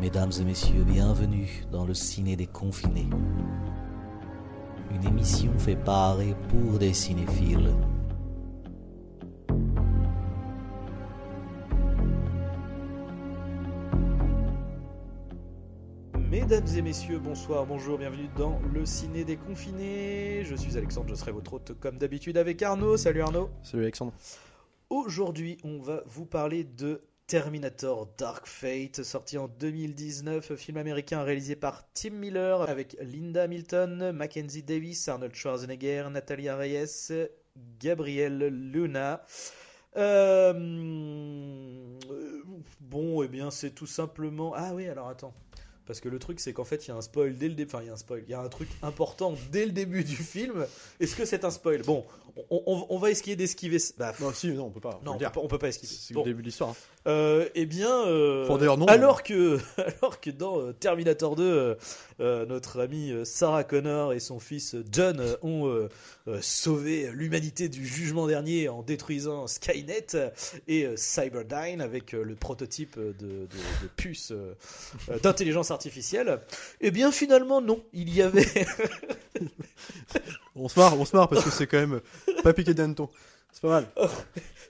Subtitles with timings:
[0.00, 3.08] Mesdames et messieurs, bienvenue dans le ciné des confinés.
[4.90, 7.72] Une émission fait par et pour des cinéphiles.
[16.18, 20.42] Mesdames et messieurs, bonsoir, bonjour, bienvenue dans le ciné des confinés.
[20.44, 22.96] Je suis Alexandre, je serai votre hôte comme d'habitude avec Arnaud.
[22.96, 23.48] Salut Arnaud.
[23.62, 24.12] Salut Alexandre.
[24.90, 31.56] Aujourd'hui, on va vous parler de Terminator Dark Fate, sorti en 2019, film américain réalisé
[31.56, 37.12] par Tim Miller avec Linda Hamilton, Mackenzie Davis, Arnold Schwarzenegger, Natalia Reyes,
[37.80, 39.24] Gabriel Luna.
[39.96, 40.52] Euh,
[42.80, 44.52] bon, eh bien, c'est tout simplement.
[44.54, 45.32] Ah oui, alors attends.
[45.86, 47.68] Parce que le truc, c'est qu'en fait, il y a un spoil dès le début.
[47.74, 48.22] Enfin, il y a un spoil.
[48.26, 50.66] Il y a un truc important dès le début du film.
[50.98, 51.82] Est-ce que c'est un spoil?
[51.82, 52.06] Bon,
[52.50, 53.76] on, on- on va essayer d'esquiver.
[53.98, 54.98] Bah, Non, si, non, on peut pas.
[55.04, 55.32] non, on peut, dire.
[55.32, 55.92] pas, on peut pas esquiver.
[55.94, 56.20] C'est Bon.
[56.24, 56.70] le début de l'histoire.
[56.70, 56.76] hein.
[57.06, 59.58] Euh, eh bien, euh, non, alors que
[60.00, 61.74] alors que dans euh, Terminator 2, euh,
[62.20, 65.88] euh, notre amie euh, Sarah Connor et son fils John ont
[66.40, 70.06] sauvé l'humanité du jugement dernier en détruisant Skynet
[70.66, 74.32] et Cyberdyne avec le prototype de, de, de puce
[75.22, 76.40] d'intelligence artificielle.
[76.80, 77.84] Eh bien, finalement, non.
[77.92, 78.46] Il y avait
[80.56, 82.00] On se marre, on se marre parce que c'est quand même
[82.42, 83.10] pas piqué d'hanneton.
[83.54, 83.86] C'est pas mal.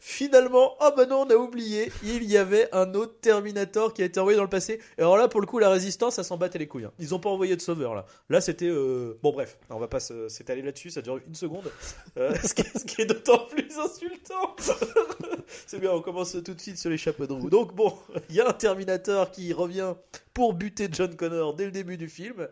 [0.01, 4.05] Finalement, ah bah non, on a oublié, il y avait un autre Terminator qui a
[4.05, 4.79] été envoyé dans le passé.
[4.99, 6.85] Et alors là, pour le coup, la résistance, ça s'en battait les couilles.
[6.85, 6.93] hein.
[6.99, 8.05] Ils ont pas envoyé de sauveur là.
[8.29, 11.73] Là, c'était euh, bon, bref, on va pas s'étaler là-dessus, ça dure une seconde,
[12.19, 14.55] Euh, ce qui est, ce qui est d'autant plus insultant.
[15.67, 17.49] C'est bien, on commence tout de suite sur les chapeaux de roue.
[17.49, 17.97] Donc bon,
[18.29, 19.95] il y a un Terminator qui revient
[20.35, 22.47] pour buter John Connor dès le début du film.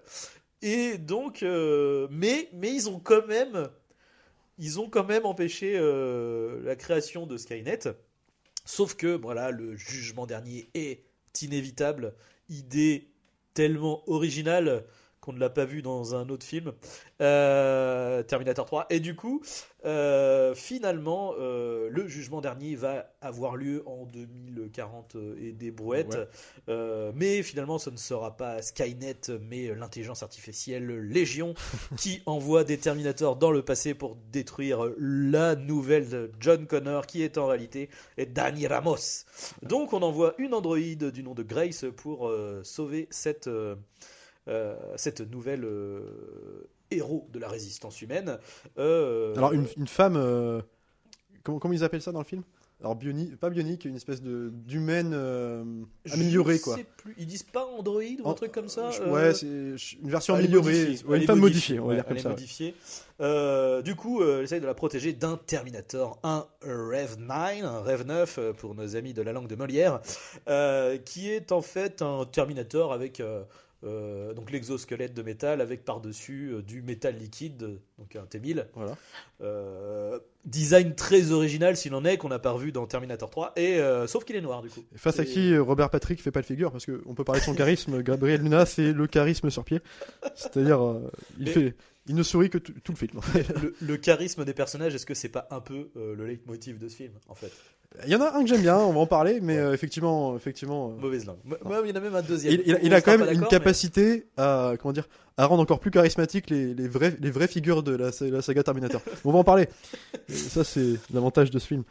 [0.63, 3.69] Et donc, euh, mais mais ils ont quand même
[4.59, 7.81] ils ont quand même empêché euh, la création de Skynet.
[8.65, 11.05] Sauf que, voilà, le jugement dernier est
[11.41, 12.15] inévitable.
[12.49, 13.09] Idée
[13.55, 14.85] tellement originale
[15.23, 16.73] qu'on ne l'a pas vu dans un autre film,
[17.23, 18.87] Euh, Terminator 3.
[18.91, 19.41] Et du coup,
[19.85, 26.19] euh, finalement, euh, le jugement dernier va avoir lieu en 2040 et des brouettes.
[26.67, 27.13] Ouais.
[27.15, 31.55] Mais finalement, ce ne sera pas Skynet, mais l'intelligence artificielle Légion
[31.97, 37.39] qui envoie des Terminators dans le passé pour détruire la nouvelle John Connor qui est
[37.39, 39.27] en réalité Danny Ramos.
[39.63, 42.33] Donc on envoie une androïde du nom de Grace pour
[42.65, 43.49] sauver cette,
[44.97, 48.39] cette nouvelle euh, héros de la résistance humaine.
[48.79, 50.17] Euh, Alors, une, une femme.
[50.17, 50.61] euh,
[51.43, 52.43] comment, comment ils appellent ça dans le film?
[52.81, 55.63] Alors, bionique, pas bionique, une espèce de d'humaine euh,
[56.13, 56.75] améliorée, quoi.
[56.75, 57.15] sais plus.
[57.17, 60.35] Ils disent pas androïde ou un En- truc comme ça euh, Ouais, c'est une version
[60.35, 60.73] améliorée.
[60.87, 61.07] modifiée.
[61.07, 62.31] Ouais, une femme modifiée, on va dire comme ça.
[62.35, 62.75] ouais.
[63.21, 67.31] Euh, du coup, euh, elle essaye de la protéger d'un Terminator, un Rev 9,
[67.63, 70.01] un Rev 9 euh, pour nos amis de la langue de Molière,
[70.49, 73.23] euh, qui est en fait un Terminator avec
[73.85, 78.67] euh, donc l'exosquelette de métal avec par-dessus euh, du métal liquide, donc un T1000.
[78.75, 78.97] Voilà.
[79.41, 83.81] Euh, design très original s'il en est qu'on n'a pas revu dans Terminator 3 et
[84.07, 84.85] sauf qu'il est noir du coup.
[84.95, 87.45] Et Face à qui Robert Patrick fait pas le figure parce qu'on peut parler de
[87.45, 88.03] son charisme.
[88.03, 89.81] Gabriel Luna, c'est le charisme sur pied.
[90.35, 91.01] C'est-à-dire,
[91.39, 91.75] il, Mais- fait,
[92.07, 93.19] il ne sourit que tout, tout le film.
[93.19, 93.47] en fait.
[93.63, 96.89] le, le charisme des personnages, est-ce que c'est pas un peu euh, le leitmotiv de
[96.89, 97.53] ce film en fait?
[98.07, 99.61] Il y en a un que j'aime bien, on va en parler, mais Ouais.
[99.61, 100.93] euh, effectivement, effectivement.
[100.93, 101.37] euh, Mauvaise langue.
[101.45, 102.55] Il y en a même un deuxième.
[102.55, 105.79] Il, il a, il quand même une mais- capacité à comment dire à rendre encore
[105.81, 109.03] plus charismatique les, les vraies les vraies figures de la, sa- la saga Terminator.
[109.27, 109.69] On va en parler.
[110.29, 111.85] Ça c'est l'avantage de ce film.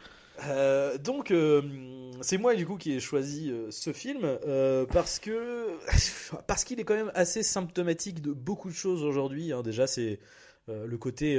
[0.48, 1.62] Euh, donc, euh,
[2.20, 4.38] c'est moi du coup qui ai choisi euh, ce film
[4.92, 5.68] parce que
[6.46, 9.52] parce qu'il est quand même assez symptomatique de beaucoup de choses aujourd'hui.
[9.52, 9.62] hein.
[9.62, 10.18] Déjà, c'est
[10.68, 11.36] le côté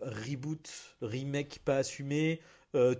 [0.00, 0.70] reboot,
[1.02, 2.40] remake pas assumé,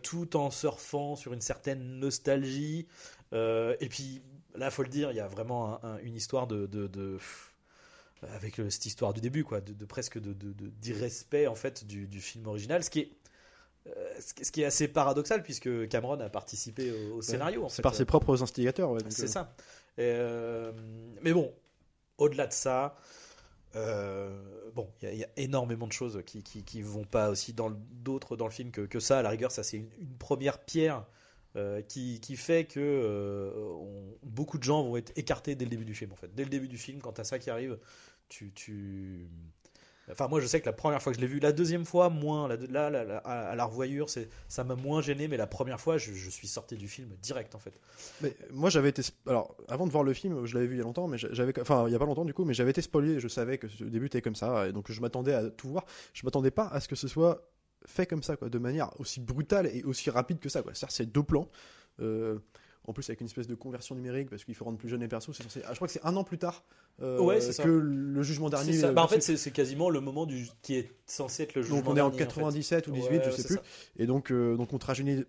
[0.03, 2.87] tout en surfant sur une certaine nostalgie.
[3.33, 4.21] Et puis
[4.57, 7.19] là, faut le dire, il y a vraiment un- un- une histoire de, de-
[8.35, 12.47] avec cette histoire du début, quoi, de, de presque d'irrespect en fait du, du film
[12.49, 13.11] original, ce qui est
[14.21, 17.67] ce qui- ce qui est assez paradoxal puisque Cameron a participé au, au scénario.
[17.69, 18.91] C'est par ses propres instigateurs.
[18.91, 19.55] ouais, C'est euh, ça.
[19.99, 20.73] Et, euh,
[21.23, 21.53] mais bon,
[22.19, 22.97] au-delà de ça,
[23.77, 27.05] euh, bon, il y a- il y, a énormément de choses qui, qui, qui vont
[27.05, 29.19] pas aussi dans d'autres dans le film que, que ça.
[29.19, 31.05] À la rigueur, ça c'est une, une première pierre
[31.57, 33.51] euh, qui, qui fait que euh,
[33.81, 36.13] on- beaucoup de gens vont être écartés dès le début du film.
[36.13, 37.79] En fait, dès le début du film, quand t'as ça qui arrive,
[38.29, 39.29] tu, tu...
[40.11, 42.09] Enfin, moi, je sais que la première fois que je l'ai vu, la deuxième fois,
[42.09, 42.49] moins.
[42.49, 42.87] Là,
[43.25, 44.09] à, la revoyure,
[44.49, 47.59] ça m'a moins gêné, mais la première fois, je, suis sorti du film direct, en
[47.59, 47.73] fait.
[48.21, 50.81] Mais moi j'avais été alors avant de voir le film, je l'avais vu il y
[50.81, 52.83] a longtemps, mais j'avais enfin il y a pas longtemps du coup, mais j'avais été
[52.83, 53.21] spoilé.
[53.21, 55.85] Je savais que le début était comme ça, donc je m'attendais à tout voir.
[56.13, 57.51] Je m'attendais pas à ce que ce soit
[57.87, 60.63] fait comme ça, quoi, de manière aussi brutale et aussi rapide que ça.
[60.63, 60.75] Quoi.
[60.75, 61.49] C'est-à-dire, c'est deux plans.
[62.01, 62.39] euh,
[62.87, 65.09] en plus avec une espèce de conversion numérique parce qu'il faut rendre plus jeunes les
[65.09, 65.31] persos.
[65.37, 65.61] C'est censé...
[65.65, 66.65] ah, je crois que c'est un an plus tard
[67.03, 67.63] euh, Ouais, ça.
[67.63, 68.73] que le jugement dernier.
[68.73, 68.89] Ça.
[68.89, 71.79] euh, Bah, en fait, c'est quasiment le moment du qui est censé être le jugement
[71.81, 72.25] donc on est en dernier, fait.
[72.27, 73.57] 97 ou 18, Ouais, je sais plus.
[73.57, 73.63] ça.
[73.99, 74.79] Et donc, euh, donc on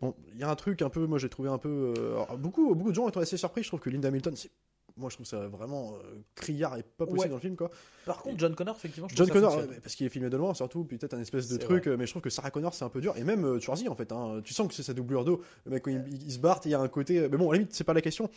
[0.01, 1.93] bon, Il y a un truc un peu, moi j'ai trouvé un peu.
[1.97, 3.63] euh, alors, beaucoup, beaucoup de gens ont été assez surpris.
[3.63, 4.49] Je trouve que Linda Hamilton, c'est-
[4.97, 7.29] moi je trouve ça vraiment euh, criard et pas possible Ouais.
[7.29, 7.69] dans le film quoi.
[8.05, 10.29] Par contre, John Connor, effectivement, je John trouve ça Connor, euh, parce qu'il est filmé
[10.29, 12.51] de loin surtout, puis peut-être un espèce de truc, euh, mais je trouve que Sarah
[12.51, 13.15] Connor c'est un peu dur.
[13.17, 15.41] Et même euh, Schwarzy en fait, hein, tu sens que c'est sa doublure d'eau.
[15.65, 17.19] Le mec quand il, il se barre, il y a un côté.
[17.19, 18.29] euh, Mais bon, à la limite, c'est pas la question.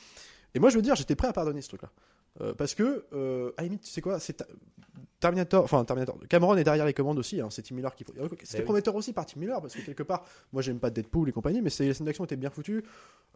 [0.54, 1.90] Et moi je veux dire, j'étais prêt à pardonner ce truc-là.
[2.40, 4.46] Euh, parce que, euh, à la limite, tu sais quoi, c'est ta-
[5.24, 8.04] Terminator, enfin Terminator, Cameron est derrière les commandes aussi, hein, c'est Tim Miller qui.
[8.04, 8.62] C'était Eh oui.
[8.64, 10.22] prometteur aussi par Tim Miller, parce que quelque part,
[10.52, 12.84] moi j'aime pas Deadpool et compagnie, mais les scènes d'action étaient bien foutues.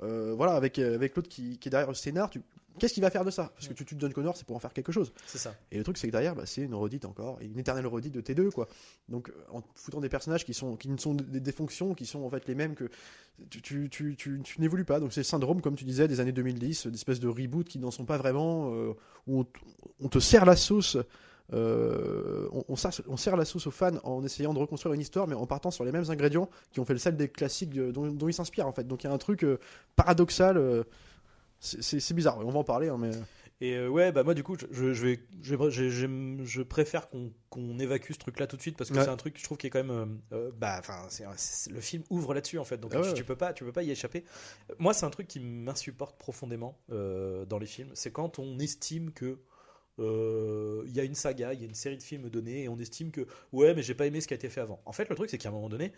[0.02, 2.42] Euh, voilà, avec, euh, avec l'autre qui, qui est derrière le scénar, tu...
[2.78, 3.52] qu'est-ce qu'il va faire de ça?
[3.54, 5.14] Parce que tu tues John Connor, c'est pour en faire quelque chose.
[5.26, 5.54] C'est ça.
[5.72, 8.20] Et le truc, c'est que derrière, bah, c'est une redite encore, une éternelle redite de
[8.20, 8.68] T2, quoi.
[9.08, 12.04] Donc, euh, en foutant des personnages qui, sont, qui ne sont des, des fonctions, qui
[12.04, 12.90] sont en fait les mêmes que.
[13.50, 15.00] Tu, tu, tu, tu, tu n'évolues pas.
[15.00, 17.90] Donc, c'est le syndrome, comme tu disais, des années 2010, d'espèces de reboot qui n'en
[17.90, 18.92] sont pas vraiment, euh,
[19.26, 19.44] où
[20.00, 20.98] on te sert la sauce.
[21.52, 25.00] Euh, on, on, sert, on sert la sauce aux fans en essayant de reconstruire une
[25.00, 27.76] histoire, mais en partant sur les mêmes ingrédients qui ont fait le sel des classiques
[27.76, 28.86] euh, dont, dont ils s'inspirent, en fait.
[28.86, 29.58] Donc, il y a un truc euh,
[29.96, 30.84] paradoxal.
[31.60, 33.10] c'est- bizarre, on va en parler, hein, mais.
[33.60, 36.62] Et euh, ouais, bah moi du coup, je, je vais, je, vais- j'ai- j'aime- je
[36.62, 39.02] préfère qu'on évacue ce truc-là tout de suite parce que Ouais.
[39.02, 41.08] c'est un truc, je trouve, qui est quand même, euh, bah, enfin,
[41.68, 43.82] le film ouvre là-dessus en fait, donc Ah ouais, tu, peux pas, tu peux pas
[43.82, 44.22] y échapper.
[44.78, 49.10] Moi, c'est un truc qui m'insupporte profondément euh, dans les films, c'est quand on estime
[49.10, 49.40] que
[49.98, 52.78] il y a une saga, il y a une série de films donnés et on
[52.78, 54.80] estime que ouais, mais j'ai pas aimé ce qui a été fait avant.
[54.84, 55.92] En fait, le truc, c'est qu'à un moment donné,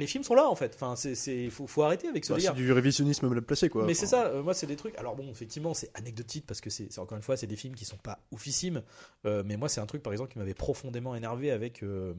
[0.00, 0.72] les films sont là en fait.
[0.74, 2.52] Enfin, c'est, faut, faut arrêter avec ce Bah, délire.
[2.56, 3.82] c'est du révisionnisme mal placé, quoi.
[3.84, 4.96] Mais Enfin, c'est ça, euh, moi c'est des trucs.
[4.98, 7.84] Alors bon, effectivement, c'est anecdotique parce que c'est encore une fois, c'est des films qui
[7.84, 8.82] sont pas oufissimes.
[9.26, 11.82] Euh, mais moi, c'est un truc par exemple qui m'avait profondément énervé avec.
[11.84, 12.14] euh,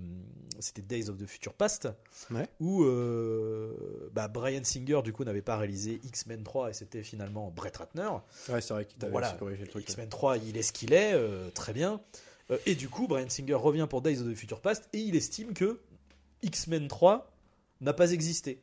[0.60, 1.90] C'était Days of the Future Past,
[2.30, 2.48] Ouais.
[2.60, 2.86] où
[4.14, 8.10] bah, Brian Singer du coup n'avait pas réalisé X-Men 3 et c'était finalement Brett Ratner.
[8.50, 9.32] Ouais, c'est vrai qu'il t'avait Voilà.
[9.34, 9.84] corrigé le truc.
[9.84, 11.16] X-Men 3, il est ce qu'il est,
[11.54, 12.00] très bien.
[12.66, 15.54] Et du coup, Brian Singer revient pour Days of the Future Past et il estime
[15.54, 15.80] que
[16.44, 17.31] X-Men 3
[17.82, 18.62] n'a pas existé.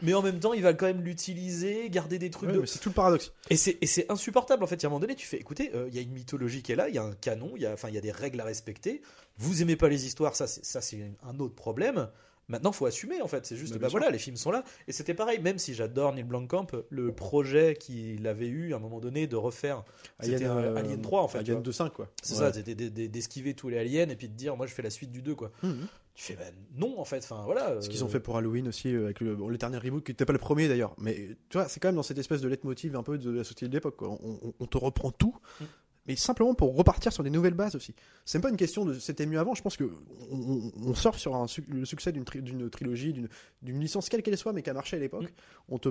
[0.00, 2.66] Mais en même temps, il va quand même l'utiliser, garder des trucs Ouais, de.
[2.66, 3.32] c'est tout le paradoxe.
[3.50, 4.76] Et c'est, et c'est insupportable en fait.
[4.76, 6.62] Il y a un moment donné, tu fais écoutez, euh, il y a une mythologie
[6.62, 8.00] qui est là, il y a un canon, il y a, enfin, il y a
[8.00, 9.02] des règles à respecter.
[9.38, 12.08] Vous aimez pas les histoires, ça c'est, ça c'est un autre problème.
[12.50, 13.44] Maintenant, faut assumer en fait.
[13.44, 13.98] C'est juste, Bah, sûr.
[13.98, 14.62] voilà, les films sont là.
[14.86, 18.78] Et c'était pareil, même si j'adore Neil Blomkamp, le projet qu'il avait eu à un
[18.78, 19.84] moment donné de refaire,
[20.20, 21.38] c'était euh, Alien 3 en fait.
[21.38, 21.72] Alien vois.
[21.72, 22.08] 2.5, quoi.
[22.22, 22.38] C'est Ouais.
[22.38, 22.74] ça, c'était
[23.08, 25.34] d'esquiver tous les aliens et puis de dire, moi je fais la suite du 2
[25.34, 25.50] quoi.
[25.64, 25.88] Mhm.
[26.18, 26.42] Tu fais, bah,
[26.74, 27.18] non en fait.
[27.18, 27.80] Enfin voilà.
[27.80, 30.10] Ce qu'ils euh, ont fait pour Halloween aussi, euh, avec le- bon, l'éternel reboot, qui
[30.10, 30.92] n'était pas le premier d'ailleurs.
[30.98, 31.14] Mais
[31.48, 33.68] tu vois, c'est quand même dans cette espèce de leitmotiv un peu de la société
[33.68, 33.94] de l'époque.
[33.96, 34.08] quoi.
[34.10, 35.64] On, on- on te reprend tout, Mm.
[36.08, 37.94] Mais simplement pour repartir sur des nouvelles bases aussi.
[38.24, 39.54] C'est pas une question de c'était mieux avant.
[39.54, 39.90] Je pense que
[40.30, 44.52] on, surfe sur un, le succès d'une tri- d'une trilogie, d'une licence quelle qu'elle soit,
[44.52, 45.24] mais qui a marché à l'époque.
[45.24, 45.70] Mm.
[45.70, 45.90] On te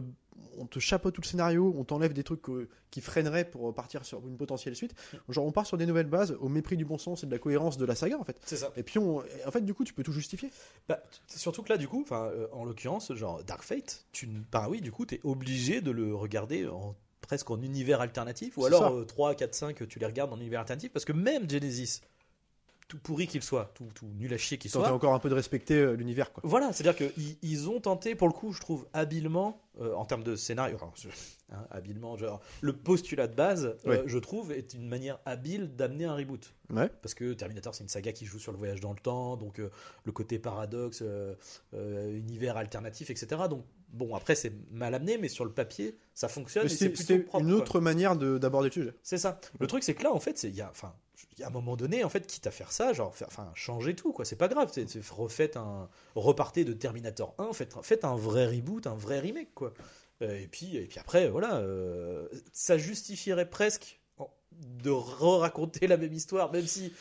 [0.60, 2.44] on te chapeaute tout le scénario, on t'enlève des trucs
[2.92, 4.94] qui freineraient pour partir sur une potentielle suite.
[5.14, 5.32] Mm.
[5.34, 7.40] Genre on part sur des nouvelles bases au mépris du bon sens et de la
[7.40, 8.38] cohérence de la saga en fait.
[8.46, 8.72] C'est ça.
[8.76, 10.50] Et puis on, en fait du coup tu peux tout justifier.
[10.88, 14.68] Bah, surtout que là, du coup, enfin, euh, en l'occurrence, genre Dark Fate, tu, bah
[14.70, 18.94] oui, du coup, t'es obligé de le regarder en presque en univers alternatif, ou alors
[18.94, 22.02] euh, 3, 4, 5, tu les regardes en univers alternatif, parce que même Genesis,
[22.88, 25.34] tout pourri qu'il soit, tout, tout nul à chier qu'il soit, encore un peu de
[25.34, 26.42] respecter euh, l'univers quoi.
[26.46, 30.24] voilà, c'est-à-dire qu'ils ils ont tenté, pour le coup, je trouve, habilement, euh, en termes
[30.24, 30.78] de scénario,
[31.52, 34.04] hein, habilement, genre, le postulat de base, euh, Ouais.
[34.06, 36.54] je trouve, est une manière habile d'amener un reboot.
[36.70, 36.90] Ouais.
[37.02, 39.58] Parce que Terminator, c'est une saga qui joue sur le voyage dans le temps, donc
[39.58, 41.04] le côté paradoxe,
[41.74, 43.42] univers alternatif, etc.
[43.50, 46.68] Donc, bon, après, c'est mal amené, mais sur le papier, ça fonctionne.
[46.70, 47.58] C'est plutôt propre, une quoi.
[47.62, 48.94] autre manière de- d'aborder le sujet.
[49.04, 49.40] C'est ça.
[49.60, 50.94] Le truc, c'est que là, en fait, il y a, enfin,
[51.38, 53.96] il y a un moment donné, en fait, quitte à faire ça, genre, enfin, changer
[53.96, 54.26] tout, quoi.
[54.26, 54.72] C'est pas grave.
[55.12, 59.74] Refaites un, repartez de Terminator 1, faites, faites un vrai reboot, un vrai remake, quoi.
[60.22, 64.00] Euh, Et puis, et puis après, voilà, euh, ça justifierait presque
[64.62, 66.92] de re-raconter la même histoire, même si,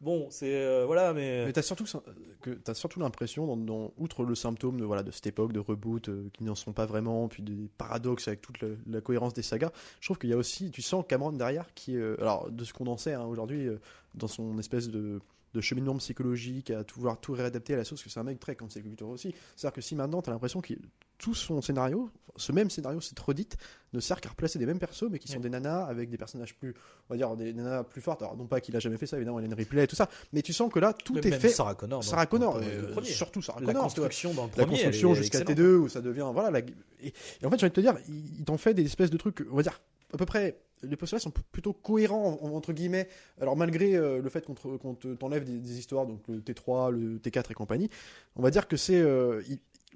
[0.00, 1.46] bon, c'est, euh, voilà, mais.
[1.46, 5.60] Mais t'as surtout, surtout l'impression, dans, outre le symptôme de, voilà, de cette époque, de
[5.60, 9.42] reboot, euh, qui n'en sont pas vraiment, puis des paradoxes avec toute la, cohérence des
[9.42, 12.64] sagas, je trouve qu'il y a aussi, tu sens Cameron derrière, qui euh, alors de
[12.64, 13.80] ce qu'on en sait hein, aujourd'hui, euh,
[14.14, 15.20] dans son espèce de,
[15.54, 18.38] de cheminement psychologique, à tout vouloir tout réadapter à la sauce, que c'est un mec
[18.38, 19.34] très consécuteur aussi.
[19.56, 20.74] C'est-à-dire que si maintenant t'as l'impression que
[21.18, 23.56] tout son scénario, ce même scénario, cette redite,
[23.94, 25.40] ne sert qu'à replacer des mêmes persos, mais qui sont Ouais.
[25.44, 26.74] des nanas avec des personnages plus,
[27.08, 28.20] on va dire, des nanas plus fortes.
[28.20, 30.42] Alors non pas qu'il a jamais fait ça, évidemment, Hélène Ripley et tout ça, mais
[30.42, 31.48] tu sens que là, tout Même- est même fait.
[31.48, 32.04] Sarah Connor.
[32.04, 33.84] Sarah Connor, euh, surtout Sarah La Connor.
[33.84, 34.76] construction dans le La premier.
[34.76, 35.58] construction elle est jusqu'à excellente.
[35.58, 37.96] T2 où ça devient voilà la- et, et en fait j'ai envie de te dire
[38.08, 39.80] il, il t'en fait des espèces de trucs on va dire
[40.12, 43.08] à peu près les postulats sont plutôt cohérents en- entre guillemets
[43.40, 46.40] alors malgré euh, le fait qu'on te- qu'on te- t'enlève des, des histoires donc le
[46.40, 47.88] T3 le T4 et compagnie
[48.36, 49.42] on va dire que c'est euh,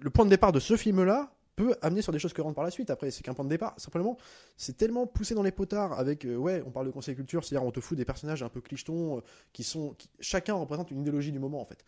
[0.00, 2.64] le point de départ de ce film là peut amener sur des choses cohérentes par
[2.64, 2.90] la suite.
[2.90, 3.75] Après, c'est qu'un point de départ.
[3.76, 4.16] Simplement,
[4.57, 7.66] c'est tellement poussé dans les potards avec, euh, ouais, on parle de conseil culture, c'est-à-dire
[7.66, 9.21] on te fout des personnages un peu clichetons euh,
[9.52, 11.85] qui sont, chacun représente une idéologie du moment en fait.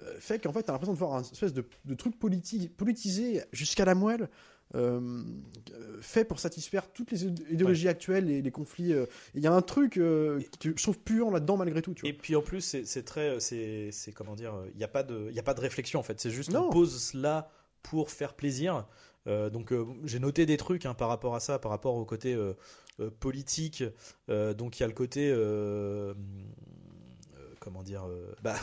[0.00, 1.64] Euh, fait qu'en fait, t'as l'impression de voir un espèce de,
[1.94, 4.28] truc politisé jusqu'à la moelle.
[4.74, 5.22] Euh,
[5.72, 8.92] euh, fait pour satisfaire toutes les idé- idéologies actuelles et les conflits.
[8.92, 9.06] euh.
[9.34, 11.94] Il y a un truc euh, que je trouve puant là-dedans malgré tout.
[11.94, 12.10] Tu vois.
[12.10, 15.26] Et puis en plus, c'est très, c'est c'est comment dire, il n'y a pas de,
[15.28, 16.20] il y a pas de réflexion en fait.
[16.20, 16.68] C'est juste Non.
[16.68, 17.50] on pose cela
[17.82, 18.86] pour faire plaisir.
[19.26, 22.04] Euh, donc euh, j'ai noté des trucs hein, par rapport à ça, par rapport au
[22.04, 22.54] côté euh,
[23.00, 23.84] euh, politique.
[24.30, 26.14] Euh, donc il y a le côté, euh, euh,
[27.60, 28.56] comment dire, euh, bah.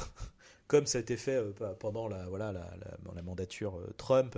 [0.68, 4.38] Comme ça a été fait euh, pendant la voilà la, la- la mandature euh, Trump,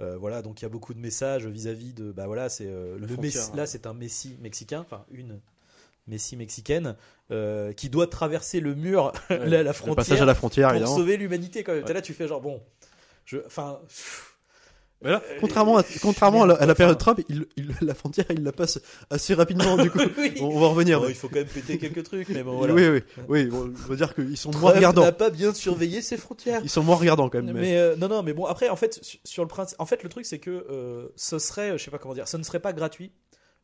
[0.00, 2.96] euh, voilà donc il y a beaucoup de messages vis-à-vis de bah voilà c'est euh,
[2.96, 3.56] le frontière, messi- hein.
[3.56, 5.40] là c'est un messie mexicain, enfin une
[6.06, 6.94] messie mexicaine
[7.32, 10.76] euh, qui doit traverser le mur, la, la Le frontière, passage à la frontière, pour
[10.76, 10.96] évidemment.
[10.96, 11.64] sauver l'humanité.
[11.64, 11.82] Quand même.
[11.84, 11.92] Ouais.
[11.92, 12.62] là, tu fais genre bon,
[13.24, 14.33] je, enfin, pff,
[15.04, 17.74] Mais là, Euh, contrairement à, contrairement à la, à la enfin- période Trump, il, il-
[17.82, 18.80] la frontière, il la passe
[19.10, 19.76] assez rapidement.
[19.76, 20.32] Du coup, oui.
[20.40, 21.00] on, on va revenir.
[21.00, 22.72] Bon, il faut quand même péter quelques trucs, mais bon voilà.
[22.74, 23.44] Oui, oui, oui.
[23.46, 25.02] Bon, on va dire qu'ils sont moins Trump regardants.
[25.02, 26.60] n'a pas bien surveillé ses frontières.
[26.64, 27.54] Ils sont moins regardants quand même.
[27.54, 30.02] Mais, mais- euh, non, non, mais bon, après, en fait, sur- le principe, en fait,
[30.02, 32.60] le truc, c'est que euh, ce serait, je sais pas comment dire, ce ne serait
[32.60, 33.12] pas gratuit.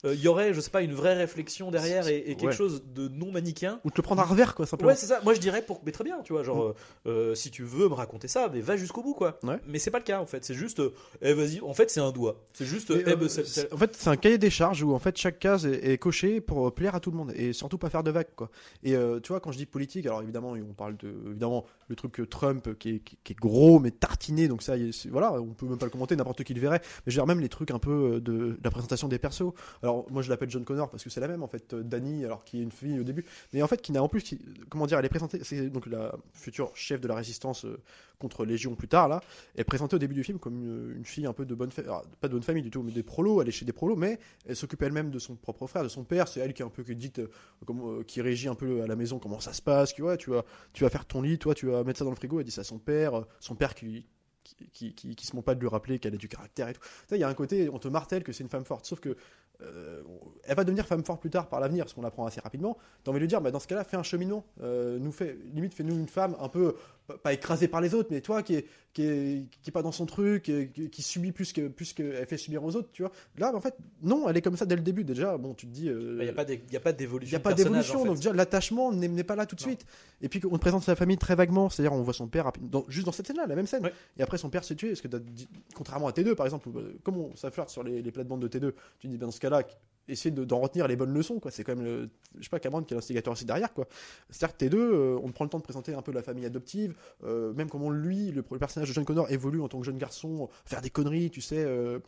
[0.04, 2.52] Euh, Il y aurait, je sais pas, une vraie réflexion derrière et, et quelque Ouais.
[2.52, 3.80] chose de non manichéen.
[3.84, 4.90] Ou te le prendre à revers, quoi, simplement.
[4.90, 5.20] Ouais, c'est ça.
[5.24, 6.74] Moi, je dirais pour, mais très bien, tu vois, genre, Mm.
[7.06, 9.38] euh, euh, si tu veux me raconter ça, mais va jusqu'au bout, quoi.
[9.42, 9.58] Ouais.
[9.66, 10.44] Mais c'est pas le cas, en fait.
[10.44, 11.60] C'est juste, euh, eh, vas-y.
[11.60, 12.36] En fait, c'est un doigt.
[12.54, 14.50] C'est juste, Mais, eh, euh, ben, c'est- c'est- c'est- en fait, c'est un cahier des
[14.50, 17.16] charges où en fait chaque case est, est cochée pour euh, plaire à tout le
[17.16, 18.50] monde et surtout pas faire de vagues quoi.
[18.82, 21.96] Et euh, tu vois quand je dis politique, alors évidemment on parle de évidemment le
[21.96, 24.74] truc euh, Trump euh, qui est, qui, qui est gros mais tartiné donc ça
[25.10, 26.80] voilà on peut même pas le commenter n'importe qui le verrait.
[26.82, 29.52] Mais je veux dire même les trucs un peu euh, de, la présentation des persos.
[29.82, 32.24] Alors moi je l'appelle John Connor parce que c'est la même en fait euh, Dani
[32.24, 33.24] alors qui est une fille au début.
[33.52, 34.34] Mais en fait qui n'a en plus
[34.68, 37.78] comment dire elle est présentée c'est donc la future chef de la résistance euh,
[38.20, 39.20] contre Légion plus tard là
[39.56, 42.28] est présentée au début du film comme une, fille un peu de bonne famille, pas
[42.28, 44.54] de bonne famille du tout, mais des prolos, elle est chez des prolos, mais elle
[44.54, 46.84] s'occupe elle-même de son propre frère, de son père, c'est elle qui est un peu
[46.84, 47.30] qui dicte, euh,
[47.66, 50.16] comment, euh, qui régit un peu à la maison comment ça se passe, tu vois,
[50.16, 52.38] tu vas, tu vas faire ton lit, toi tu vas mettre ça dans le frigo,
[52.38, 54.06] elle dit ça à son père, son père qui
[54.72, 56.80] qui, qui, se ment pas de lui rappeler qu'elle a du caractère et tout.
[57.12, 59.16] Il y a un côté, on te martèle que c'est une femme forte, sauf que
[59.62, 60.02] euh,
[60.44, 62.76] elle va devenir femme forte plus tard par l'avenir, parce qu'on l'apprend assez rapidement.
[63.04, 65.38] T'as envie de lui dire, bah, dans ce cas-là, fais un cheminement, euh, nous fait,
[65.52, 66.76] limite fais-nous une femme un peu
[67.18, 69.92] pas- écrasée par les autres, mais toi qui est qui est, qui est pas dans
[69.92, 70.42] son truc,
[70.74, 73.12] qui, qui- subit plus que plus qu'elle fait subir aux autres, tu vois.
[73.38, 75.38] Là, en fait, non, elle est comme ça dès le début déjà.
[75.38, 77.30] Bon, tu te dis, euh, il n'y a pas d'é- il d'évolution.
[77.30, 78.08] n'y a pas d'évolution, en fait.
[78.08, 79.68] donc déjà l'attachement n'est pas là tout de Non.
[79.68, 79.86] suite.
[80.22, 82.84] Et puis on te présente sa famille très vaguement, c'est-à-dire on voit son père dans-
[82.88, 83.84] juste dans cette scène-là, la même scène.
[83.84, 83.92] Ouais.
[84.18, 86.76] Et après son père s'est tué, parce que dit- contrairement à T2 par exemple, où,
[86.76, 89.32] euh, comme on- ça flirte sur les, les plates-bandes de T2, tu dis ben, dans
[89.32, 89.62] ce cas-là,
[90.10, 91.40] essayer de- d'en retenir les bonnes leçons.
[91.50, 93.86] C'est quand même le, je sais pas Cameron qui est l'instigateur aussi derrière, quoi.
[93.86, 97.52] Que T2, euh, on prend le temps de présenter un peu la famille adoptive, euh,
[97.54, 100.80] même comment lui, le, personnage de John Connor évolue en tant que jeune garçon, faire
[100.80, 101.64] des conneries, tu sais.
[101.64, 101.98] euh,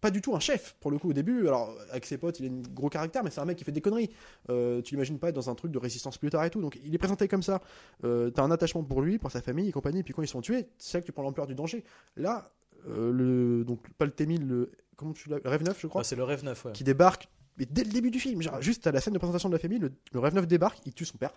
[0.00, 1.46] pas du tout un chef pour le coup au début.
[1.46, 3.72] Alors avec ses potes, il a un gros caractère, mais c'est un mec qui fait
[3.72, 4.08] des conneries.
[4.48, 6.62] Euh, tu l'imagines pas être dans un truc de résistance plus tard et tout.
[6.62, 7.60] Donc il est présenté comme ça.
[8.02, 10.00] T'as un attachement pour lui, pour sa famille et compagnie.
[10.00, 11.84] Et puis quand ils sont tués, c'est là que tu prends l'ampleur du danger.
[12.16, 12.50] Là,
[12.88, 16.16] le donc pas le T1000, le comment tu l'as, Rêve 9 je crois, Ah, c'est
[16.16, 16.72] le rêve neuf, ouais.
[16.72, 17.28] qui débarque.
[17.56, 19.58] Mais dès le début du film, genre, juste à la scène de présentation de la
[19.58, 21.32] famille, le, le Rêve 9 débarque, il tue son père.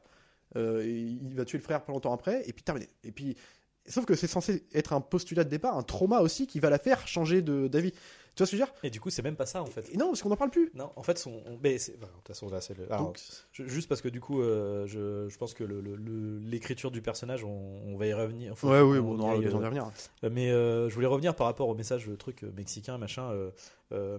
[0.55, 2.87] Euh, il va tuer le frère pas longtemps après, et puis terminé.
[3.03, 3.35] Et puis,
[3.87, 6.77] sauf que c'est censé être un postulat de départ, un trauma aussi qui va la
[6.77, 7.93] faire changer de- d'avis.
[8.35, 8.73] Tu vois ce que je veux dire?
[8.83, 9.87] Et du coup, c'est même pas ça, en fait.
[9.93, 10.71] Et Non, parce qu'on n'en parle plus.
[10.73, 12.91] Non, en fait, son, on- mais enfin, de toute façon, là, c'est le.
[12.91, 13.19] alors, Donc,
[13.51, 17.81] je- juste parce que du coup, euh, je, je pense que l'écriture du personnage, on,
[17.85, 18.53] on va y revenir.
[18.63, 19.91] Ouais, oui, on y aura l'occasion euh, d'y revenir.
[20.31, 23.29] Mais euh, je voulais revenir par rapport au message, le truc euh, mexicain, machin.
[23.31, 23.51] euh,
[23.91, 24.17] euh,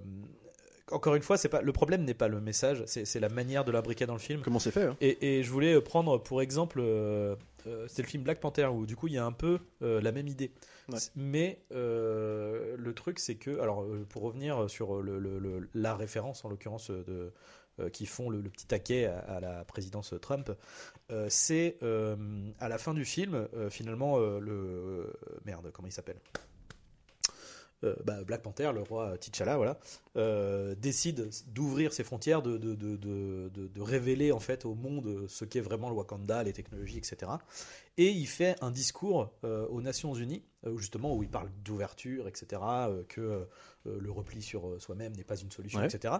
[0.91, 3.65] encore une fois, c'est pas le problème n'est pas le message, c'est c'est la manière
[3.65, 4.43] de l'imbriquer dans le film.
[4.43, 7.37] Comment c'est fait hein Et, et je voulais prendre pour exemple, euh,
[7.67, 10.01] euh, c'était le film Black Panther où du coup il y a un peu euh,
[10.01, 10.53] la même idée.
[10.91, 10.99] Ouais.
[11.17, 15.95] Mais euh, le truc c'est que, alors euh, pour revenir sur le, le- le- la
[15.97, 17.33] référence en l'occurrence euh, de
[17.81, 20.53] euh, qui font le, petit taquet à, à la présidence Trump,
[21.11, 22.15] euh, c'est euh,
[22.61, 25.13] à la fin du film euh, finalement euh, le
[25.45, 26.19] merde comment il s'appelle?
[26.37, 26.39] euh,
[28.05, 29.79] bah, Black Panther, le roi T'Challa, voilà,
[30.17, 35.45] euh, décide d'ouvrir ses frontières, de, de, de, de, révéler en fait au monde ce
[35.45, 37.33] qu'est vraiment le Wakanda, les technologies, etc.
[37.97, 42.27] Et il fait un discours euh, aux Nations Unies, euh, justement où il parle d'ouverture,
[42.27, 43.45] etc., euh, que euh,
[44.01, 45.87] le repli sur euh, soi-même n'est pas une solution, Ouais.
[45.87, 46.15] etc.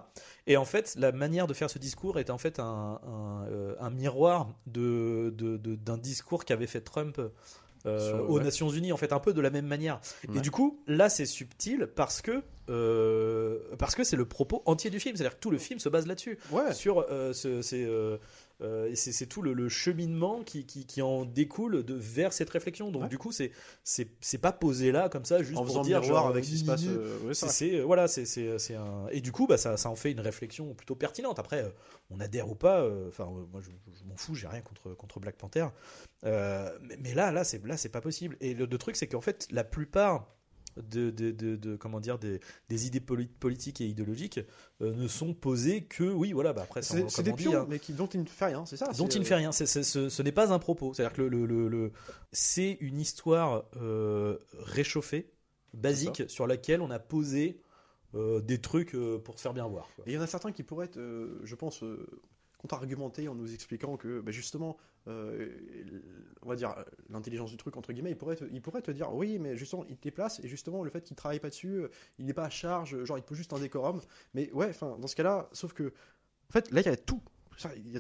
[0.47, 3.75] Et en fait, la manière de faire ce discours est en fait un, un, euh,
[3.81, 7.21] un miroir de, de- de- d'un discours qu'avait fait Trump.
[7.87, 8.45] Euh, Sur- aux ouais.
[8.45, 10.01] Nations Unies, en fait, un peu de la même manière.
[10.29, 10.39] Ouais.
[10.39, 15.01] Et du coup, là, c'est subtil parce que parce que c'est le propos entier du
[15.01, 15.17] film.
[15.17, 16.39] C'est-à-dire que tout le film se base là-dessus.
[16.51, 16.73] Ouais.
[16.73, 18.19] Sur euh, ce, euh,
[18.63, 22.51] euh, et c'est, tout le, le cheminement qui, qui, qui en découle de, vers cette
[22.51, 22.91] réflexion.
[22.91, 23.09] Donc Ouais.
[23.09, 23.51] du coup, c'est,
[23.83, 26.65] c'est, pas posé là comme ça juste En pour dire genre, avec ce qui se
[26.65, 26.85] passe.
[26.87, 29.97] euh, euh, ouais, c'est, voilà, c'est, c'est, un et du coup, bah, ça, ça en
[29.97, 31.39] fait une réflexion plutôt pertinente.
[31.39, 31.69] Après, euh,
[32.11, 32.81] on adhère ou pas.
[32.83, 35.67] euh, Enfin, euh, moi, je, je m'en fous, j'ai rien contre contre Black Panther.
[36.25, 38.37] Euh, mais, mais là, là, c'est là, c'est pas possible.
[38.41, 40.29] Et le, le truc, c'est qu'en fait, la plupart
[40.77, 44.41] de, de, de, de- comment dire des, des idées poli- politiques et idéologiques
[44.81, 46.53] euh, ne sont posées que oui, voilà.
[46.53, 48.67] Bah après, C'est des on dit, pions, hein, mais qui, dont il ne fait rien,
[48.67, 49.53] c'est ça dont il ne euh, fait rien.
[49.53, 50.93] C'est- c'est- ce, ce n'est pas un propos.
[50.95, 51.93] C'est-à-dire que le, le- le- le-
[52.33, 55.31] c'est une histoire euh, réchauffée,
[55.73, 57.61] basique, sur laquelle on a posé
[58.15, 59.89] euh, des trucs euh, pour se faire bien voir.
[59.97, 60.05] quoi.
[60.07, 62.07] Et il y en a certains qui pourraient être, euh, je pense, euh,
[62.65, 65.51] contre-argumenter en nous expliquant que, bah, justement, euh,
[66.41, 66.75] on va dire,
[67.11, 69.99] l'intelligence du truc, entre guillemets, il pourrait, te, pourrait te dire, oui, mais justement, il
[69.99, 72.51] te déplace, et justement, le fait qu'il travaille pas dessus, euh, il n'est pas à
[72.51, 74.01] charge, genre, il peut juste un décorum.
[74.33, 75.93] Mais ouais, enfin, dans ce cas-là, sauf que,
[76.49, 77.21] en fait, là, il y a tout.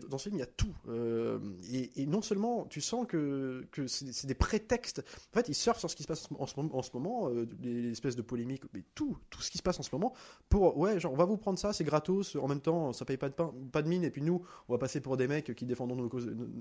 [0.09, 0.75] Dans ce film, il y a tout.
[0.89, 1.39] Euh,
[1.71, 5.03] et, non seulement, tu sens que, c'est des prétextes.
[5.33, 7.47] En fait, ils surfent sur ce qui se passe en ce, moment- en ce euh,
[7.61, 10.15] les, les espèces de polémiques, mais tout, tout ce qui se passe en ce moment,
[10.49, 13.17] pour, ouais, genre, on va vous prendre ça, c'est gratos, en même temps, ça paye
[13.17, 15.97] pas de, pain, mine, et puis nous, on va passer pour des mecs qui défendons
[15.97, 16.11] nos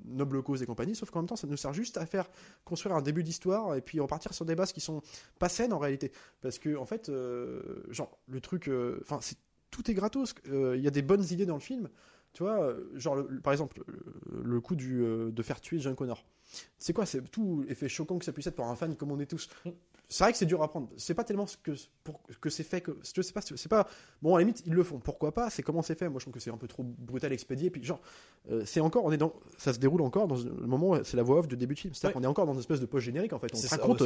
[0.05, 2.29] nobles causes et compagnie, sauf qu'en même temps, ça nous sert juste à faire
[2.63, 5.01] construire un début d'histoire, et puis repartir sur des bases qui sont
[5.39, 6.11] pas saines en réalité.
[6.41, 8.69] Parce que, en fait, euh, genre, le truc,
[9.01, 9.19] enfin,
[9.71, 10.35] tout est gratos.
[10.45, 11.89] Il y a des bonnes idées dans le film.
[12.33, 13.83] Tu vois, genre, par exemple,
[14.31, 16.25] le, coup du, euh, de faire tuer John Connor.
[16.79, 19.19] C'est quoi C'est tout effet choquant que ça puisse être pour un fan comme on
[19.19, 19.49] est tous.
[20.13, 20.89] C'est vrai que c'est dur à prendre.
[20.95, 21.71] C'est pas tellement ce que,
[22.03, 22.91] pour, que c'est fait que.
[23.01, 23.87] Je sais pas, c'est pas.
[24.21, 24.99] Bon, à la limite, ils le font.
[24.99, 25.49] Pourquoi pas?
[25.49, 26.07] C'est comment c'est fait?
[26.07, 27.71] Moi, je trouve que c'est un peu trop brutal expédié.
[27.71, 27.99] Puis, genre,
[28.51, 29.05] euh, c'est encore.
[29.05, 29.33] On est dans.
[29.57, 30.91] Ça se déroule encore dans le moment.
[30.91, 31.93] où C'est la voix off du début de film.
[31.95, 32.21] C'est-à-dire Ouais.
[32.21, 33.47] qu'on est encore dans une espèce de post générique en fait.
[33.55, 34.03] On te raconte.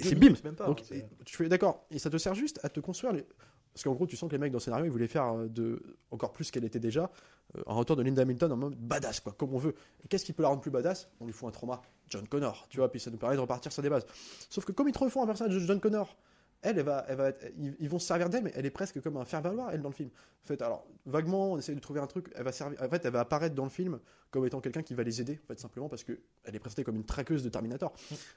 [0.00, 0.34] c'est- bim.
[0.44, 1.86] même pas, Donc, hein, et- tu fais d'accord.
[1.90, 3.24] Et ça te sert juste à te construire les.
[3.72, 5.48] Parce qu'en gros, tu sens que les mecs dans le scénario, ils voulaient faire euh,
[5.48, 7.10] de encore plus qu'elle était déjà
[7.56, 9.74] euh, un retour de Linda Hamilton en mode badass, quoi, comme on veut.
[10.04, 11.08] Et qu'est-ce qui peut la rendre plus badass?
[11.18, 13.72] On lui fout un trauma, John Connor, tu vois, puis ça nous permet de repartir
[13.72, 14.06] sur des bases.
[14.50, 16.16] Sauf que comme ils te refont un personnage de John Connor,
[16.64, 18.70] elle, elle va, elle va être- ils, ils vont se servir d'elle, mais elle est
[18.70, 20.10] presque comme un faire-valoir, elle, dans le film.
[20.42, 23.04] En fait, alors, vaguement, on essaie de trouver un truc, elle va servir, en fait,
[23.04, 23.98] elle va apparaître dans le film
[24.30, 26.82] comme étant quelqu'un qui va les aider, en fait, simplement parce que elle est présentée
[26.82, 27.92] comme une traqueuse de Terminator.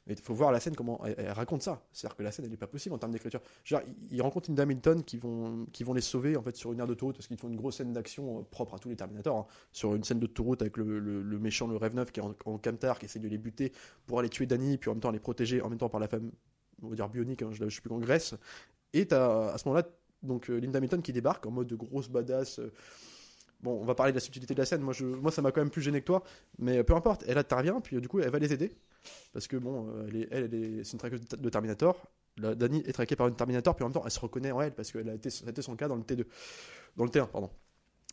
[0.05, 1.81] Mais il faut voir la scène, comment elle, elle raconte ça.
[1.91, 3.41] C'est-à-dire que la scène, elle n'est pas possible en termes d'écriture.
[3.65, 6.79] Genre, ils, rencontrent une Hamilton qui vont, qui vont les sauver, en fait, sur une
[6.79, 9.37] aire d'autoroute, parce qu'ils font une grosse scène d'action euh, propre à tous les Terminators,
[9.39, 9.45] hein.
[9.71, 12.35] sur une scène d'autoroute avec le, le- le méchant, le Rêve 9, qui est en,
[12.45, 13.71] en camtar, qui essaie de les buter
[14.05, 16.07] pour aller tuer Danny, puis en même temps les protéger, en même temps par la
[16.07, 16.31] femme,
[16.83, 18.35] on va dire bionique, hein, je ne sais plus qu'en Grèce.
[18.93, 19.87] Et à ce moment-là,
[20.23, 22.59] donc euh, Linda Hamilton qui débarque en mode de grosse badass.
[22.59, 22.71] euh,
[23.61, 24.81] Bon, on va parler de la subtilité de la scène.
[24.81, 26.23] Moi, ça m'a quand même plus gêné que toi.
[26.59, 28.75] Mais euh, peu importe, elle intervient, puis du coup, elle va les aider.
[29.33, 32.05] Parce que bon, elle, est, elle, est, c'est une traqueuse de Terminator.
[32.37, 34.75] Dani est traquée par une Terminator, puis en même temps, elle se reconnaît en elle,
[34.75, 36.25] parce qu'elle a été, ça a été son cas dans le T2.
[36.97, 37.49] Dans le T1, pardon.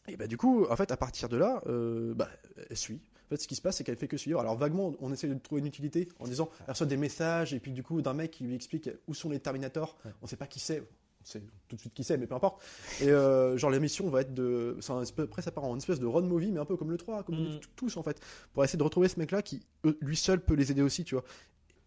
[0.09, 2.29] Et bah, du coup, en fait, à partir de là, euh, bah,
[2.71, 3.01] elle suit.
[3.27, 4.39] En fait, ce qui se passe, c'est qu'elle fait que suivre.
[4.39, 7.61] Alors, vaguement, on essaie de trouver une utilité en disant, elle reçoit des messages, et
[7.61, 9.97] puis du coup, d'un mec qui lui explique où sont les Terminators.
[10.05, 10.11] Ouais.
[10.21, 10.81] On sait pas qui c'est.
[10.81, 12.63] On sait tout de suite qui c'est, mais peu importe.
[13.01, 14.77] Et euh, genre, la mission va être de.
[14.83, 16.77] C'est un espèce, après, ça part en une espèce de road movie, mais un peu
[16.77, 17.61] comme le 3, comme Mm.
[17.77, 18.21] tous, en fait.
[18.53, 19.63] Pour essayer de retrouver ce mec-là qui,
[20.03, 21.25] lui seul, peut les aider aussi, tu vois.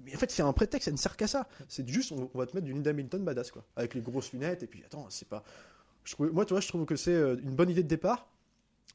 [0.04, 1.48] Mais en fait, c'est un prétexte, ça ne sert qu'à ça.
[1.68, 3.64] C'est juste, on, on va te mettre du Linda Hamilton badass, quoi.
[3.76, 5.44] Avec les grosses lunettes, et puis, attends, c'est pas.
[6.08, 8.30] Je trouve- moi, tu vois, je trouve que c'est euh, une bonne idée de départ.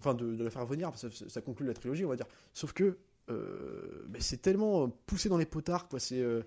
[0.00, 2.16] Enfin, de, de la faire venir, parce que ça, ça conclut la trilogie, on va
[2.16, 2.26] dire.
[2.54, 2.98] Sauf que.
[3.30, 6.00] euh, mais c'est tellement poussé dans les potards, quoi.
[6.00, 6.20] C'est.
[6.20, 6.42] euh,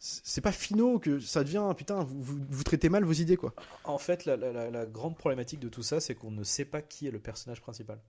[0.00, 3.36] c'est c'est pas finaux que ça devient putain vous, vous, vous traitez mal vos idées
[3.36, 3.52] quoi.
[3.82, 7.08] En fait, la, la- grande problématique de tout ça, c'est qu'on ne sait pas qui
[7.08, 7.96] est le personnage principal.
[7.96, 8.04] Bah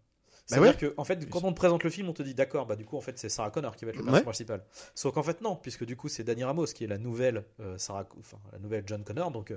[0.46, 0.78] C'est-à-dire ouais.
[0.78, 2.86] que, en fait, quand on te présente le film, on te dit d'accord, bah du
[2.86, 4.24] coup, en fait, c'est Sarah Connor qui va être le personnage Ouais.
[4.24, 4.64] principal.
[4.94, 7.76] Sauf qu'en fait, non, puisque du coup, c'est Danny Ramos qui est la nouvelle euh,
[7.80, 9.52] Sarah, enfin, la nouvelle John Connor, donc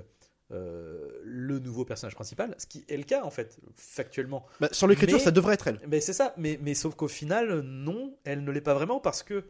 [0.51, 4.45] euh, le nouveau personnage principal, ce qui est le cas en fait, factuellement.
[4.59, 5.79] Bah, sur l'écriture ça devrait être elle.
[5.87, 9.23] Mais c'est ça, mais, mais sauf qu'au final, non, elle ne l'est pas vraiment parce
[9.23, 9.45] que.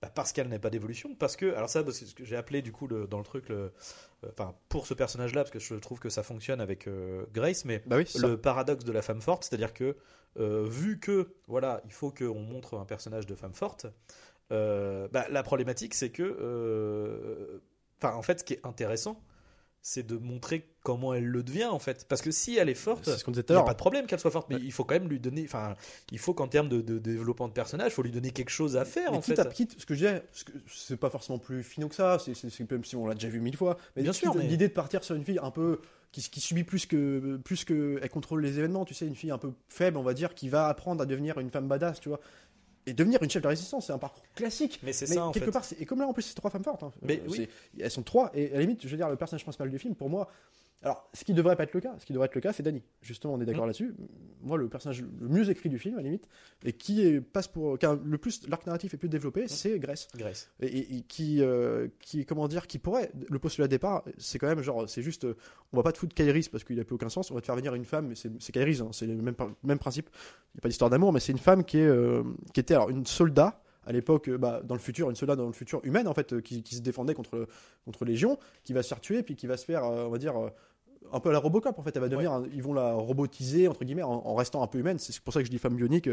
[0.00, 1.54] bah, parce qu'elle n'a pas d'évolution, parce que.
[1.54, 3.56] Alors, ça, c'est ce que j'ai appelé du coup le- dans le truc, le,
[4.24, 7.64] euh, enfin, pour ce personnage-là, parce que je trouve que ça fonctionne avec euh, Grace,
[7.64, 9.96] mais Bah oui, le paradoxe de la femme forte, c'est-à-dire que
[10.38, 13.86] vu que voilà, il faut qu'on montre un personnage de femme forte,
[14.50, 17.60] bah, la problématique c'est que,
[18.00, 19.20] enfin, en fait, ce qui est intéressant,
[19.88, 23.06] c'est de montrer comment elle le devient en fait, parce que si elle est forte,
[23.06, 25.20] il n'y a pas de problème qu'elle soit forte, mais il faut quand même lui
[25.20, 25.44] donner.
[25.44, 25.76] Enfin,
[26.10, 28.76] il faut qu'en termes de, de développement de personnage, il faut lui donner quelque chose
[28.76, 29.38] à faire Mais en fait.
[29.38, 32.18] à quitte, ce que je disais, parce que c'est pas forcément plus finaux que ça,
[32.18, 33.78] c'est, même si on l'a déjà vu mille fois.
[33.94, 35.78] Mais Bien sûr, mais- l'idée de partir sur une fille un peu
[36.10, 39.30] qui, qui subit plus que plus que elle contrôle les événements, tu sais, une fille
[39.30, 42.08] un peu faible, on va dire, qui va apprendre à devenir une femme badass, tu
[42.08, 42.20] vois,
[42.86, 44.78] et devenir une chef de résistance, c'est un parcours classique.
[44.82, 45.50] Mais c'est ça en quelque fait.
[45.50, 47.48] part, c'est- et comme là en plus c'est trois femmes fortes, hein, Mais euh, oui.
[47.80, 49.94] elles sont trois, et à la limite, je veux dire, le personnage principal du film,
[49.94, 50.30] pour moi,
[50.82, 52.62] Alors, ce qui devrait pas être le cas, ce qui devrait être le cas, c'est
[52.62, 52.82] Danny.
[53.02, 53.68] Justement, on est d'accord Mm.
[53.68, 53.94] là-dessus.
[54.42, 56.28] Moi, le personnage le mieux écrit du film, à la limite,
[56.64, 60.06] et qui est, passe pour, le plus, l'arc narratif est plus développé, c'est Grace.
[60.14, 60.48] Grace.
[60.60, 64.38] Et, et- et qui, euh, qui, comment dire, qui pourrait, le postulat de départ, c'est
[64.38, 65.26] quand même genre, c'est juste,
[65.72, 67.46] on va pas te foutre Kairis parce qu'il a plus aucun sens, on va te
[67.46, 69.34] faire venir une femme, mais c'est Kairis, hein, c'est le même,
[69.64, 70.10] même principe.
[70.12, 72.74] Il n'y a pas d'histoire d'amour, mais c'est une femme qui, est, euh, qui était
[72.74, 75.80] alors une soldat à l'époque, euh, bah, dans le futur, une soldat dans le futur
[75.84, 77.46] humaine en fait, euh, qui, qui se défendait contre
[77.84, 80.18] contre Légion, qui va se faire tuer, puis qui va se faire, euh, on va
[80.18, 80.34] dire.
[81.12, 83.84] un peu à la Robocop en fait, elle va devenir, ils vont la robotiser entre
[83.84, 84.98] guillemets en, en restant un peu humaine.
[84.98, 86.10] C'est pour ça que je dis femme bionique.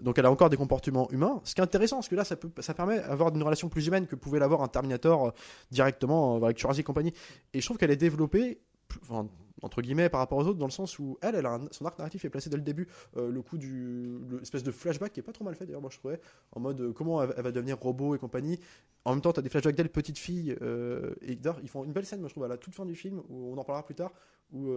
[0.00, 1.40] Donc elle a encore des comportements humains.
[1.44, 3.86] Ce qui est intéressant, parce que là, ça, peut, ça permet d'avoir une relation plus
[3.86, 5.32] humaine que pouvait l'avoir un Terminator
[5.70, 7.12] directement avec Jurassic et compagnie.
[7.52, 8.58] Et je trouve qu'elle est développée,
[9.02, 9.28] enfin,
[9.64, 11.98] entre guillemets, par rapport aux autres, dans le sens où elle, elle a son arc
[11.98, 12.86] narratif est placé dès le début.
[13.16, 15.90] Euh, le coup du l'espèce de flashback qui est pas trop mal fait d'ailleurs, moi
[15.90, 16.20] je trouvais,
[16.52, 18.60] en mode euh, comment elle, va devenir robot et compagnie.
[19.04, 21.84] En même temps, tu as des flashbacks d'elle petite fille euh, et d'ailleurs, ils font
[21.84, 23.64] une belle scène, moi je trouve, à la toute fin du film où on en
[23.64, 24.12] parlera plus tard,
[24.52, 24.70] où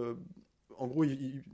[0.78, 1.04] en gros,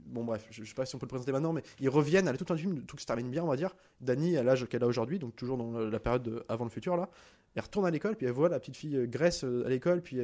[0.05, 2.27] bon bref, je, je sais pas si on peut le présenter maintenant, mais ils reviennent
[2.27, 3.75] à la toute fin du film, tout se termine bien, on va dire.
[3.99, 6.95] Dani, à l'âge qu'elle a aujourd'hui, donc toujours dans la période de- avant le futur
[6.95, 7.09] là,
[7.55, 10.19] elle retourne à l'école, puis elle voit la petite fille Grace à l'école, puis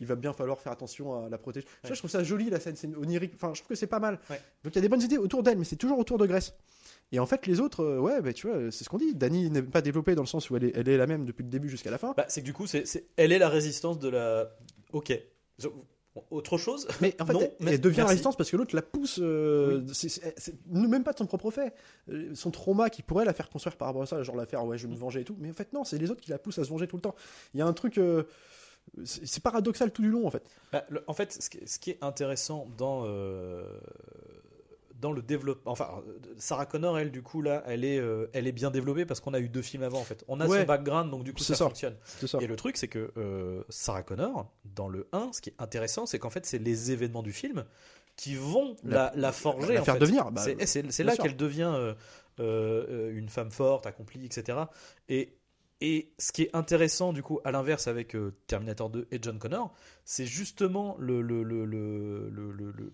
[0.00, 1.66] il va bien falloir faire attention à la protéger.
[1.84, 3.32] Ça, je trouve ça joli la scène, c'est onirique.
[3.34, 4.18] Enfin, je trouve que c'est pas mal.
[4.30, 4.40] Ouais.
[4.64, 6.54] Donc il y a des bonnes idées autour d'elle, mais c'est toujours autour de Grace.
[7.12, 9.14] Et en fait, les autres, euh, ouais, bah, tu vois, c'est ce qu'on dit.
[9.14, 11.44] Dani n'est pas développée dans le sens où elle est, elle est la même depuis
[11.44, 12.14] le début jusqu'à la fin.
[12.16, 12.84] Bah, c'est que du coup, c'est,
[13.16, 14.50] elle est la résistance de la.
[14.92, 15.12] Ok.
[16.30, 16.88] Autre chose?
[17.02, 18.10] Mais en fait, Non, elle, mais- elle devient merci.
[18.12, 19.18] résistance parce que l'autre la pousse.
[19.22, 20.34] euh, c'est-
[20.66, 21.74] même pas de son propre fait.
[22.10, 24.64] Euh, Son trauma qui pourrait la faire construire par rapport à ça, genre la faire,
[24.64, 25.36] ouais, je vais me venger et tout.
[25.38, 27.02] Mais en fait, non, c'est les autres qui la poussent à se venger tout le
[27.02, 27.14] temps.
[27.54, 27.98] Il y a un truc.
[29.04, 30.42] C'est paradoxal tout du long, en fait.
[30.72, 33.78] Bah, le- en fait, ce qui, ce qui est intéressant dans, euh,
[35.00, 35.70] dans le développement.
[35.72, 36.02] Enfin,
[36.38, 39.34] Sarah Connor, elle, du coup, là, elle est, euh, elle est bien développée parce qu'on
[39.34, 40.24] a eu deux films avant, en fait.
[40.28, 40.60] On a Ouais.
[40.60, 41.64] son background, donc du coup, ça, ça.
[41.66, 41.96] fonctionne.
[42.24, 42.38] Ça.
[42.40, 46.06] Et le truc, c'est que euh, Sarah Connor, dans le 1, ce qui est intéressant,
[46.06, 47.64] c'est qu'en fait, c'est les événements du film
[48.16, 49.74] qui vont la, La- la forger.
[49.74, 50.00] la en faire fait.
[50.00, 51.94] devenir, bah, c'est là qu'elle devient
[52.38, 54.58] une femme forte, accomplie, etc.
[55.10, 55.36] Et,
[55.80, 59.38] et ce qui est intéressant, du coup, à l'inverse avec euh, Terminator 2 et John
[59.38, 61.20] Connor, c'est justement le,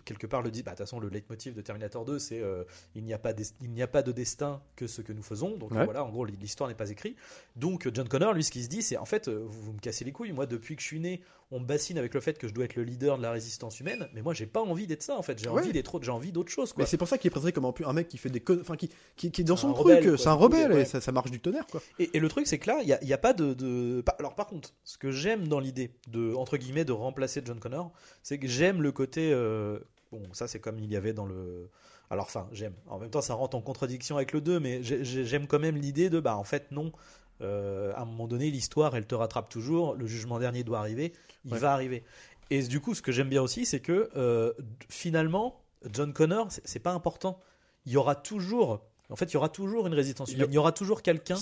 [0.04, 0.62] quelque part le dit.
[0.62, 2.64] Bah, de toute façon, le leitmotiv de Terminator 2, c'est euh,
[2.94, 5.22] il n'y a pas des- il n'y a pas de destin que ce que nous
[5.22, 5.56] faisons.
[5.56, 5.84] Donc Ouais.
[5.84, 7.16] voilà, en gros, l'histoire n'est pas écrite.
[7.56, 9.78] Donc John Connor, lui, ce qu'il se dit, c'est en fait, euh, vous, vous me
[9.80, 10.32] cassez les couilles.
[10.32, 12.64] Moi, depuis que je suis né, on me bassine avec le fait que je dois
[12.64, 14.08] être le leader de la résistance humaine.
[14.14, 15.18] Mais moi, j'ai pas envie d'être ça.
[15.18, 15.60] En fait, j'ai Ouais.
[15.60, 16.72] envie d'être, autre- j'ai envie d'autre chose.
[16.72, 16.82] Quoi.
[16.84, 18.88] Mais c'est pour ça qu'il est présenté comme un, mec qui fait des enfin qui,
[19.16, 20.82] qui, qui est dans son truc, c'est un rebelle ouais.
[20.82, 21.82] et ça, ça marche du tonnerre quoi.
[21.98, 24.72] Et, et le truc, c'est que là, il n'y a, pas de, Alors, par contre,
[24.84, 28.82] ce que j'aime dans l'idée de, entre guillemets, de remplacer John Connor, c'est que j'aime
[28.82, 29.32] le côté.
[29.32, 29.78] euh,
[30.12, 31.70] Bon, ça, c'est comme il y avait dans le.
[32.10, 32.74] Alors, enfin, j'aime.
[32.86, 35.58] En même temps, ça rentre en contradiction avec le 2, mais j'ai- j'ai- j'aime quand
[35.58, 36.92] même l'idée de, bah, en fait, non.
[37.40, 39.94] Euh, à un moment donné, l'histoire, elle te rattrape toujours.
[39.94, 41.14] Le jugement dernier doit arriver.
[41.46, 41.58] Il Ouais.
[41.58, 42.04] va arriver.
[42.50, 44.52] Et du coup, ce que j'aime bien aussi, c'est que euh,
[44.90, 47.40] finalement, John Connor, c'est pas important.
[47.86, 48.84] Il y aura toujours.
[49.10, 50.50] En fait, il y aura toujours une résistance Il y humaine.
[50.50, 51.36] Il y aura toujours quelqu'un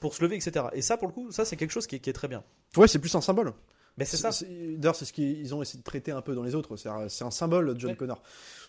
[0.00, 0.66] pour se lever, etc.
[0.72, 2.42] Et ça, pour le coup, ça, c'est quelque chose qui est, qui est très bien.
[2.76, 3.52] Ouais, c'est plus un symbole.
[3.98, 4.30] Mais c'est ça.
[4.78, 6.76] D'ailleurs, c'est ce qu'ils ont essayé de traiter un peu dans les autres.
[6.76, 7.96] C'est un, symbole, John Ouais.
[7.96, 8.22] Connor.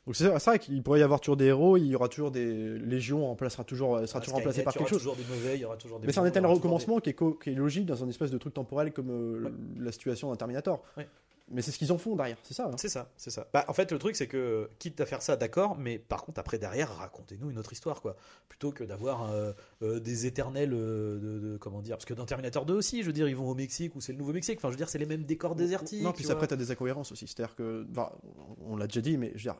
[0.07, 2.79] Donc c'est vrai qu'il pourrait y avoir toujours des héros, il y aura toujours des
[2.79, 5.03] légions, on remplacera toujours, sera toujours remplacée par quelque chose.
[5.03, 6.51] Il y aura toujours des mauvais, il y aura toujours des Mais c'est un éternel
[6.51, 9.43] recommencement qui, est co- qui est logique dans un espèce de truc temporel comme euh,
[9.43, 9.51] Ouais.
[9.79, 10.81] la situation d'un Terminator.
[10.97, 11.07] Ouais.
[11.53, 12.65] Mais c'est ce qu'ils en font derrière, c'est ça.
[12.67, 12.75] hein.
[12.77, 13.47] C'est ça, c'est ça.
[13.53, 16.39] Bah, en fait, le truc, c'est que, quitte à faire ça, d'accord, mais par contre,
[16.39, 18.15] après, derrière, racontez-nous une autre histoire, quoi.
[18.49, 22.25] Plutôt que d'avoir euh, euh, des éternels, euh, de, de- comment dire, parce que dans
[22.25, 24.69] Terminator 2 aussi, je veux dire, ils vont au Mexique ou c'est le Nouveau-Mexique, enfin,
[24.69, 26.01] je veux dire, c'est les mêmes décors désertiques.
[26.03, 27.27] Non, puis prête à des incohérences aussi.
[27.27, 28.11] C'est-à-dire que, enfin,
[28.65, 29.57] on l'a déjà dit, mais je veux dire,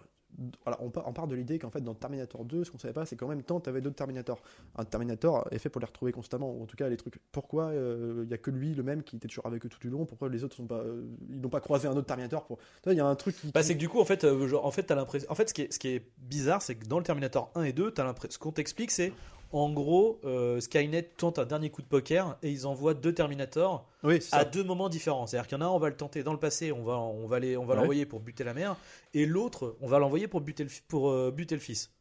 [0.80, 3.06] on, part, on part de l'idée qu'en fait, dans Terminator 2, ce qu'on savait pas,
[3.06, 4.42] c'est qu'en même temps, tu avais d'autres Terminator.
[4.76, 7.20] Un Terminator est fait pour les retrouver constamment, ou en tout cas, les trucs.
[7.32, 9.90] Pourquoi il y a que lui, le même, qui était toujours avec eux tout du
[9.90, 10.06] long?
[10.06, 12.60] Pourquoi les autres sont pas, euh, ils n'ont pas croisé un autre Terminator pour.
[12.88, 13.52] Il y a un truc qui.
[13.52, 15.30] Bah, c'est que du coup, en fait, euh, genre, en fait, t'as l'impression.
[15.32, 17.64] En fait, ce qui est, ce qui est bizarre, c'est que dans le Terminator 1
[17.64, 18.34] et 2, t'as l'impression.
[18.34, 19.14] Ce qu'on t'explique, c'est
[19.54, 23.88] en gros, euh, Skynet tente un dernier coup de poker et ils envoient deux Terminators
[24.04, 25.28] Oui, à deux moments différents.
[25.28, 26.98] C'est-à-dire qu'il y en a un, on va le tenter dans le passé, on va,
[26.98, 27.56] on va Ouais.
[27.56, 28.76] l'envoyer pour buter la mère,
[29.14, 31.92] et l'autre, on va l'envoyer pour buter le, pour euh, buter le fils.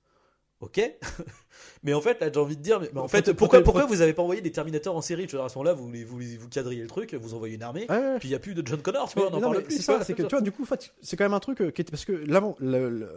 [0.61, 0.79] Ok,
[1.83, 4.03] mais en fait, là, j'ai envie de dire, mais, mais en fait, pourquoi, pourquoi vous
[4.03, 5.23] avez pas envoyé des Terminators en série?
[5.23, 7.87] Veux dire, à ce moment-là, vous, vous, vous quadrillez le truc, vous envoyez une armée,
[7.89, 9.47] Ouais, puis il y a plus de John Connor, tu Mais- vois, on en mais
[9.47, 9.77] non, parle plus.
[9.77, 11.63] c'est ça, c'est que tu vois, du coup, en fait, c'est quand même un truc
[11.63, 12.57] euh, qui était parce que l'avant,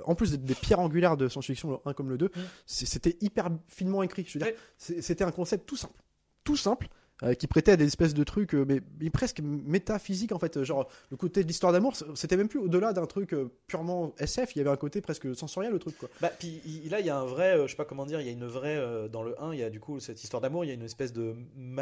[0.06, 2.30] en plus des, des pierres angulaires de science-fiction, le 1 comme le 2, Mm.
[2.66, 4.24] c'était hyper finement écrit.
[4.26, 4.56] Je veux Ouais.
[4.78, 6.00] c'était un concept tout simple,
[6.46, 6.88] tout simple.
[7.24, 10.58] Euh, qui prêtait à des espèces de trucs, euh, mais, mais presque métaphysiques en fait.
[10.58, 13.36] euh, Genre, le côté de l'histoire d'amour, c'était même plus au-delà d'un truc
[13.68, 16.10] purement SF, il y avait un côté presque sensoriel au truc quoi.
[16.22, 18.30] Bah, puis là, il y a un vrai, je sais pas comment dire, il y
[18.30, 20.68] a une vraie, dans le 1, il y a du coup cette histoire d'amour, il
[20.68, 21.34] y a une espèce de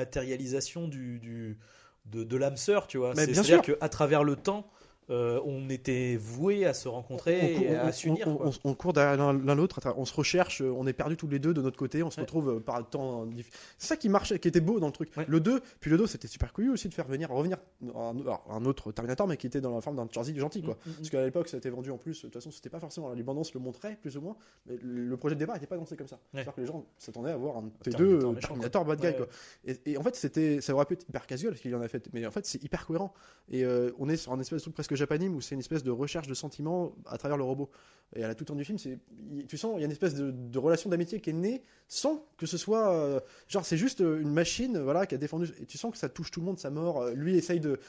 [0.05, 1.57] matérialisation du, du,
[2.05, 3.13] de, de l'âme sœur, tu vois.
[3.15, 4.67] Mais C'est- bien C'est-à-dire qu'à travers le temps,
[5.11, 8.27] euh, on était voué à se rencontrer on, et à s'unir.
[8.27, 11.53] on- on- court derrière l'un l'autre, on se recherche, on est perdus tous les deux
[11.53, 12.21] de notre côté, on se Ouais.
[12.23, 13.25] retrouve euh, par temps.
[13.27, 15.11] diff- C'est ça qui marchait, qui était beau dans le truc.
[15.17, 15.25] Ouais.
[15.27, 17.57] Le 2, puis le 2, c'était super couillu aussi de faire venir, revenir
[17.95, 20.75] un, autre Terminator, mais qui était dans la forme d'un Charzy gentil, quoi.
[20.75, 20.95] Mm, mm, mm.
[20.95, 22.17] Parce qu'à l'époque, ça a été vendu en plus.
[22.17, 23.09] De toute façon, c'était pas forcément.
[23.09, 24.35] La bande-annonce le montrait, plus ou moins.
[24.67, 26.19] Mais le projet de départ n'était pas lancé comme ça.
[26.33, 29.15] C'est-à-dire que les gens s'attendaient à voir un T2 Terminator euh, Terminator bad guy, Ouais.
[29.17, 29.27] quoi.
[29.65, 31.81] Et, et en fait, c'était, ça aurait pu être hyper casual, parce qu'il y en
[31.81, 32.07] a fait.
[32.13, 33.13] Mais en fait, c'est hyper cohérent.
[33.49, 34.95] Et euh, on est sur un espèce de truc presque
[35.35, 37.69] où c'est une espèce de recherche de sentiments à travers le robot.
[38.13, 38.99] Et à la toute fin du film, c'est,
[39.47, 42.25] tu sens, il y a une espèce de, de relation d'amitié qui est née sans
[42.37, 42.93] que ce soit.
[42.93, 45.49] euh, genre, c'est juste euh, une machine, voilà, qui a défendu.
[45.61, 47.01] Et tu sens que ça touche tout le monde, sa mort.
[47.03, 47.79] Euh, Lui essaye de.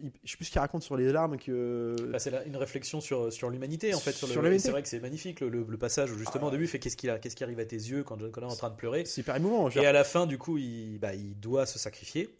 [0.00, 1.96] il- je sais plus ce qu'il raconte sur les larmes que.
[2.12, 4.12] Bah, c'est une réflexion sur, sur l'humanité en fait.
[4.12, 4.42] Sur, Sur.
[4.60, 6.48] C'est vrai que c'est magnifique le, le- le passage où justement Ah.
[6.48, 8.50] au début il fait qu'est-ce qui, qu'est-ce qui arrive à tes yeux quand John Connor
[8.50, 9.04] est en train de pleurer?
[9.06, 9.68] c'est hyper émouvant.
[9.70, 9.82] genre.
[9.82, 12.30] Et à la fin, du coup, il, bah, il doit se sacrifier.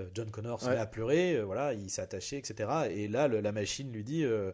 [0.00, 0.74] Euh, John Connor se Ouais.
[0.74, 2.68] met à pleurer, euh, voilà, il s'est attaché, etc.
[2.90, 4.24] Et là, le- la machine lui dit.
[4.24, 4.52] euh,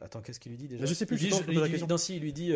[0.00, 0.86] attends, qu'est-ce qu'il lui dit déjà?
[0.86, 1.86] Je sais plus, Il dit, je il la question.
[1.86, 2.54] non, si, il lui dit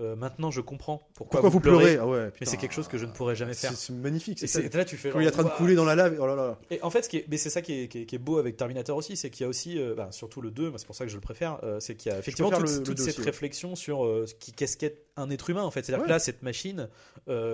[0.00, 2.98] euh, maintenant je comprends pourquoi, Pourquoi vous pleurez Ah ouais, Mais c'est quelque chose que
[2.98, 3.72] je ne pourrais jamais faire.
[3.72, 4.42] C'est magnifique.
[4.42, 4.78] Et C'est ça.
[4.78, 6.16] là tu fais Quand il est en train de couler dans la lave.
[6.20, 6.58] Oh là là.
[6.70, 8.18] Et en fait, ce qui est, mais c'est ça qui est, qui est- qui est
[8.18, 10.78] beau avec Terminator aussi, c'est qu'il y a aussi, euh, bah, surtout le 2, moi,
[10.78, 12.78] c'est pour ça que je le préfère, euh, c'est qu'il y a effectivement toute, le-
[12.78, 13.24] le toute 2 cette aussi, ouais.
[13.26, 15.84] réflexion sur qui qu'est-ce qu'est un être humain en fait.
[15.84, 16.06] C'est-à-dire Ouais.
[16.08, 16.88] que là, cette machine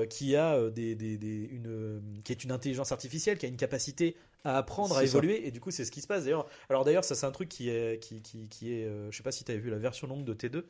[0.09, 4.17] qui a des, des, des- une, qui est une intelligence artificielle, qui a une capacité
[4.45, 5.05] à apprendre, à ça.
[5.05, 6.47] évoluer, et du coup, c'est ce qui se passe d'ailleurs.
[6.71, 9.23] Alors d'ailleurs, ça c'est un truc qui est, qui, qui, qui est, euh, je sais
[9.23, 10.63] pas si tu avais vu la version longue de T2.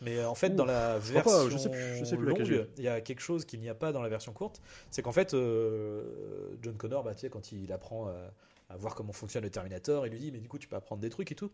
[0.00, 2.04] Mais euh, en fait, Ouh, dans la je crois pas, version je sais plus- je
[2.04, 4.32] sais plus longue, il y a quelque chose qu'il n'y a pas dans la version
[4.32, 4.60] courte.
[4.90, 6.02] C'est qu'en fait, euh,
[6.62, 8.14] John Connor, bah, tu sais, quand il apprend à,
[8.70, 11.00] à voir comment fonctionne le Terminator, il lui dit, mais du coup, tu peux apprendre
[11.00, 11.50] des trucs et tout.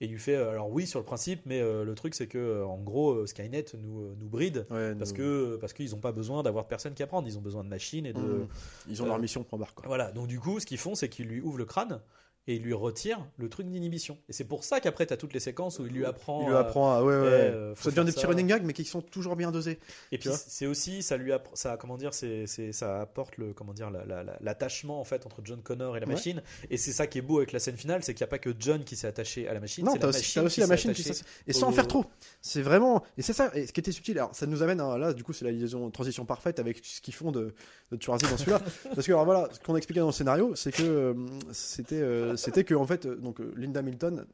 [0.00, 2.26] Et il lui fait, euh, alors oui, sur le principe, mais euh, le truc, c'est
[2.26, 4.66] que, euh, en gros, euh, Skynet nous, euh, nous bride.
[4.70, 7.42] Ouais, Parce nous- que parce qu'ils n'ont pas besoin d'avoir personne qui apprendre, ils ont
[7.42, 8.48] besoin de machines et de Mmh.
[8.88, 9.84] Ils ont euh, leur mission point barre quoi.
[9.86, 10.10] voilà.
[10.10, 12.00] Donc du coup, ce qu'ils font, c'est qu'ils lui ouvrent le crâne
[12.48, 14.18] et ils lui retirent le truc d'inhibition.
[14.28, 16.42] Et c'est pour ça qu'après, tu as toutes les séquences où il lui apprend.
[16.42, 17.28] Il lui à- apprend à ouais, ouais, ouais.
[17.30, 19.78] euh, ça devient des petits running gags mais qui sont toujours bien dosés.
[20.10, 23.72] Et puis c'est aussi ça lui appre- ça comment dire c'est ça apporte le comment
[23.72, 26.12] dire la- la- la- l'attachement en fait entre John Connor et la Ouais.
[26.14, 28.30] machine et c'est ça qui est beau avec la scène finale c'est qu'il n'y a
[28.30, 30.60] pas que John qui s'est attaché à la machine Non, t'as la aussi, aussi qui
[30.60, 32.04] la s'est machine qui attachée s'ass- et sans au- en faire trop.
[32.40, 34.18] C'est vraiment et c'est ça et ce qui était subtil.
[34.18, 37.00] Alors ça nous amène à, là du coup c'est la liaison transition parfaite avec ce
[37.00, 37.54] qu'ils font de
[37.92, 38.60] de Schwarzy dans celui-là
[38.94, 41.14] parce que alors voilà ce qu'on expliquait dans le scénario c'est que euh,
[41.52, 44.26] c'était euh, c'était que en fait euh, donc euh, Linda Milton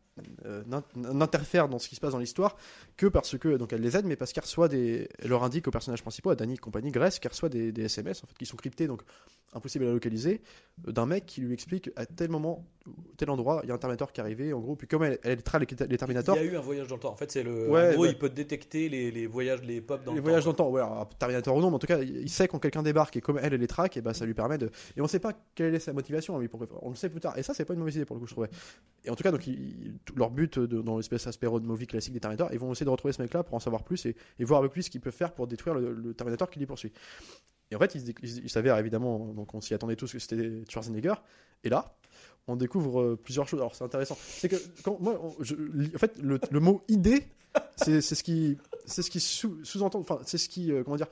[0.46, 2.56] euh, n'in- n'interfère dans ce qui se passe dans l'histoire
[2.96, 5.68] que parce que donc elle les aide mais parce qu'elle reçoit des elle leur indique
[5.68, 8.34] aux personnages principaux à Danny et compagnie Grèce qu'elle reçoit des, des SMS en fait
[8.37, 9.02] qui sont cryptés donc
[9.54, 10.42] impossible à localiser
[10.87, 12.66] euh, d'un mec qui lui explique à tel moment
[13.16, 15.18] tel endroit il y a un Terminator qui est arrivé en gros puis comme elle,
[15.22, 17.16] elle traque les, les il Terminators y a eu un voyage dans le temps en
[17.16, 20.12] fait c'est le Ouais, en gros il peut détecter les, les voyages les pop dans
[20.12, 20.52] les le voyages temps.
[20.52, 22.58] dans le temps, ouais, alors, Terminator ou non, mais en tout cas, il sait quand
[22.58, 24.70] quelqu'un débarque et comme elle, elle les traque, et bah, ça lui permet de.
[24.96, 26.66] Et on sait pas quelle est sa motivation, pour...
[26.82, 27.37] on le sait plus tard.
[27.38, 28.51] Et ça, c'est pas une pour le coup, je trouvais.
[29.05, 32.20] Et en tout cas, donc, ils- leur but dans l'espèce aspect road movie classique des
[32.20, 34.61] Terminator, ils vont essayer de retrouver ce mec-là pour en savoir plus et, et voir
[34.61, 36.92] avec lui ce qu'il peut faire pour détruire le, le Terminator qui les poursuit.
[37.70, 40.62] Et en fait, il, il, il s'avère évidemment, donc on s'y attendait tous que c'était
[40.68, 41.14] Schwarzenegger.
[41.64, 41.94] Et là,
[42.46, 43.61] on découvre euh, plusieurs choses.
[43.61, 44.16] Alors c'est intéressant.
[44.20, 45.55] C'est que quand moi, je,
[45.94, 47.24] en fait, le, mot idée,
[47.77, 51.09] c'est ce qui, c'est ce qui sous- sous-entend, enfin, c'est ce qui, euh, comment dire,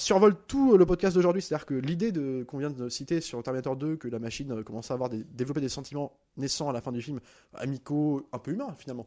[0.00, 1.42] survole tout euh, le podcast d'aujourd'hui.
[1.42, 4.62] C'est-à-dire que l'idée de qu'on vient de citer sur Terminator 2, que la machine euh,
[4.62, 7.20] commence à avoir des, développer des sentiments naissants à la fin du film,
[7.54, 9.06] amicaux, un peu humains finalement.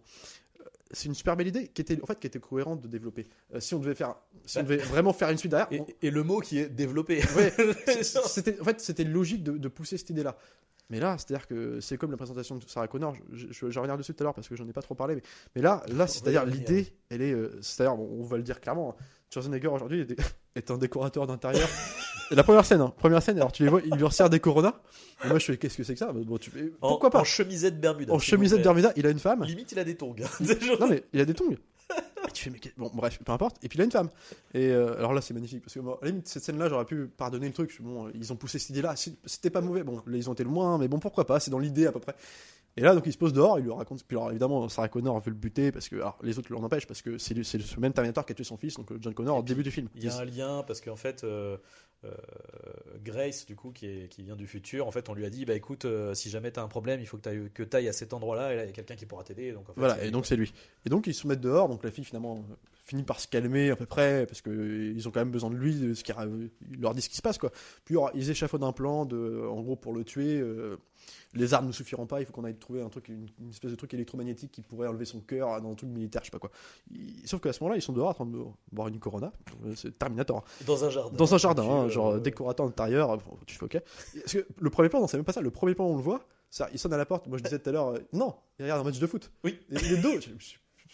[0.59, 3.25] euh, C'est une super belle idée qui était en fait qui était cohérente de développer.
[3.53, 5.81] Euh, si on devait faire, si on Bah, devait vraiment faire une suite derrière, et,
[5.81, 7.53] on- et le mot qui est développé Ouais,
[8.03, 10.37] c'était en fait c'était logique de, de pousser cette idée là
[10.89, 13.69] mais là c'est à dire que c'est comme la présentation de Sarah Connor je, je,
[13.71, 15.21] je revenir dessus tout à l'heure parce que j'en ai pas trop parlé mais,
[15.55, 16.69] mais là là c'est à dire va y revenir.
[16.69, 19.03] l'idée elle est euh, c'est à dire on va le dire clairement hein,
[19.33, 20.15] Schwarzenegger aujourd'hui est,
[20.55, 21.67] est un décorateur d'intérieur.
[22.31, 24.81] La première scène hein, première scène alors tu les vois il lui resserre des Corona.
[25.23, 26.11] Et moi je fais qu'est-ce que c'est que ça?
[26.13, 27.19] Bon, tu, et En- pourquoi pas?
[27.19, 28.61] en chemisette Bermuda en chemisette.
[28.63, 29.43] Bermuda il a une femme.
[29.43, 31.51] Limite il a des tongs genre- non mais il a des tongs.
[32.27, 33.57] Et tu fais mais bon bref peu importe.
[33.61, 34.09] Et puis il a une femme.
[34.53, 36.69] Et euh, alors là c'est magnifique parce que bon, à la limite, cette scène là
[36.69, 37.77] j'aurais pu pardonner le truc.
[37.81, 39.83] Bon ils ont poussé cette idée là c'était pas mauvais.
[39.83, 41.39] Bon là ils ont été loin mais bon pourquoi pas?
[41.39, 42.15] C'est dans l'idée à peu près
[42.77, 45.19] et là donc il se pose dehors il lui raconte puis alors évidemment Sarah Connor
[45.19, 47.93] veut le buter parce que alors, les autres l'en empêchent parce que c'est ce même
[47.93, 50.03] Terminator qui a tué son fils donc euh, John Connor au début du film Il
[50.03, 51.57] y a un lien parce qu'en fait, euh,
[52.05, 52.09] euh,
[53.03, 55.45] Grace, du coup, qui, est, qui vient du futur, en fait, on lui a dit
[55.45, 57.63] bah écoute, euh, si jamais tu as un problème, il faut que tu ailles, que
[57.75, 59.51] ailles à cet endroit-là, et là, il y a quelqu'un qui pourra t'aider.
[59.51, 60.53] Donc, en fait, Voilà, et donc c'est lui.
[60.85, 62.43] Et donc ils se mettent dehors, donc la fille finalement
[62.85, 65.49] finit par se calmer à peu près, parce que euh, ils ont quand même besoin
[65.49, 66.11] de lui, de ce qui,
[66.71, 67.51] il leur dit ce qui se passe quoi.
[67.85, 70.39] Puis alors, ils échafaudent un plan de, en gros pour le tuer.
[70.39, 70.77] euh,
[71.33, 73.71] les armes ne suffiront pas, il faut qu'on aille trouver un truc, une, une espèce
[73.71, 76.39] de truc électromagnétique qui pourrait enlever son cœur dans un truc militaire, je sais pas
[76.39, 76.51] quoi.
[76.91, 78.37] Il- sauf qu'à ce moment-là, ils sont dehors en train de
[78.71, 79.31] boire une Corona,
[79.65, 80.43] Euh, c'est Terminator.
[80.67, 81.15] dans un jardin.
[81.17, 83.81] Dans un jardin, hein, euh, genre décorateur intérieur, bon, tu fais ok.
[84.15, 85.41] Parce que le premier plan, non, c'est même pas ça.
[85.41, 87.25] Le premier plan, on le voit, Ça, il sonne à la porte.
[87.25, 89.31] Moi, je disais tout à l'heure, euh, non, il regarde un match de foot.
[89.43, 89.59] Oui.
[89.71, 90.19] Il est dos.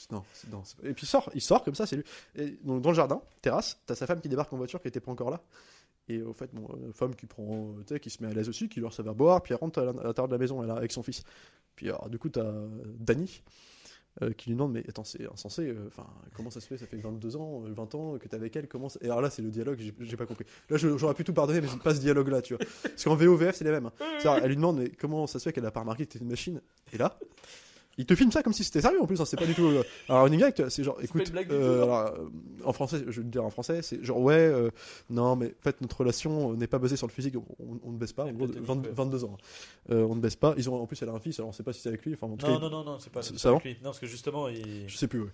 [0.10, 0.24] Non,
[0.84, 2.06] Et puis il sort, il sort comme ça, c'est lui.
[2.36, 5.02] Et donc, dans le jardin, terrasse, t'as sa femme qui débarque en voiture qui était
[5.02, 5.42] pas encore là.
[6.10, 8.68] Et au fait, bon, euh, femme qui prend, euh, qui se met à l'aise aussi,
[8.68, 10.64] qui leur ça va boire, puis elle rentre à l'in- à l'intérieur de la maison
[10.64, 11.24] elle, avec son fils.
[11.76, 12.52] Puis alors, du coup, t'as
[13.00, 13.42] Danny
[14.24, 16.78] euh, qui lui demande mais attends c'est insensé euh, enfin comment ça se fait?
[16.78, 19.30] Ça fait 22 ans euh, 20 ans que t'es avec elle comment et alors là
[19.30, 20.46] c'est le dialogue j'ai- pas compris.
[20.70, 22.66] Là j'aurais pu tout pardonner mais pas ce dialogue là tu vois.
[22.82, 23.94] Parce qu'en VOVF c'est les mêmes hein.
[24.42, 26.32] Elle lui demande mais comment ça se fait qu'elle a pas remarqué que t'étais une
[26.32, 26.60] machine?
[26.92, 27.18] Et là
[28.00, 29.68] il te filme ça comme si c'était sérieux en plus, hein, c'est pas du tout.
[29.68, 32.14] euh, alors, une gag, c'est genre, pas écoute, une blague du euh, tout, non alors,
[32.20, 32.28] euh,
[32.66, 34.72] en français, je vais te dire en français, c'est genre, ouais, euh,
[35.12, 37.92] non, mais en fait, notre relation euh, n'est pas basée sur le physique, on, on
[37.92, 38.92] ne baisse pas, en gros, de Peut-être 20 ouais.
[38.96, 39.38] 22 ans.
[39.38, 39.94] hein.
[39.94, 41.52] Euh, on ne baisse pas, ils ont, en plus, elle a un fils, alors on
[41.52, 43.12] sait pas si c'est avec lui, enfin, en tout Non, cas, non, non, non, c'est
[43.12, 43.74] pas, C'est- c'est avec lui.
[43.76, 44.88] Non, parce que justement, il...
[44.88, 45.30] je sais plus, ouais.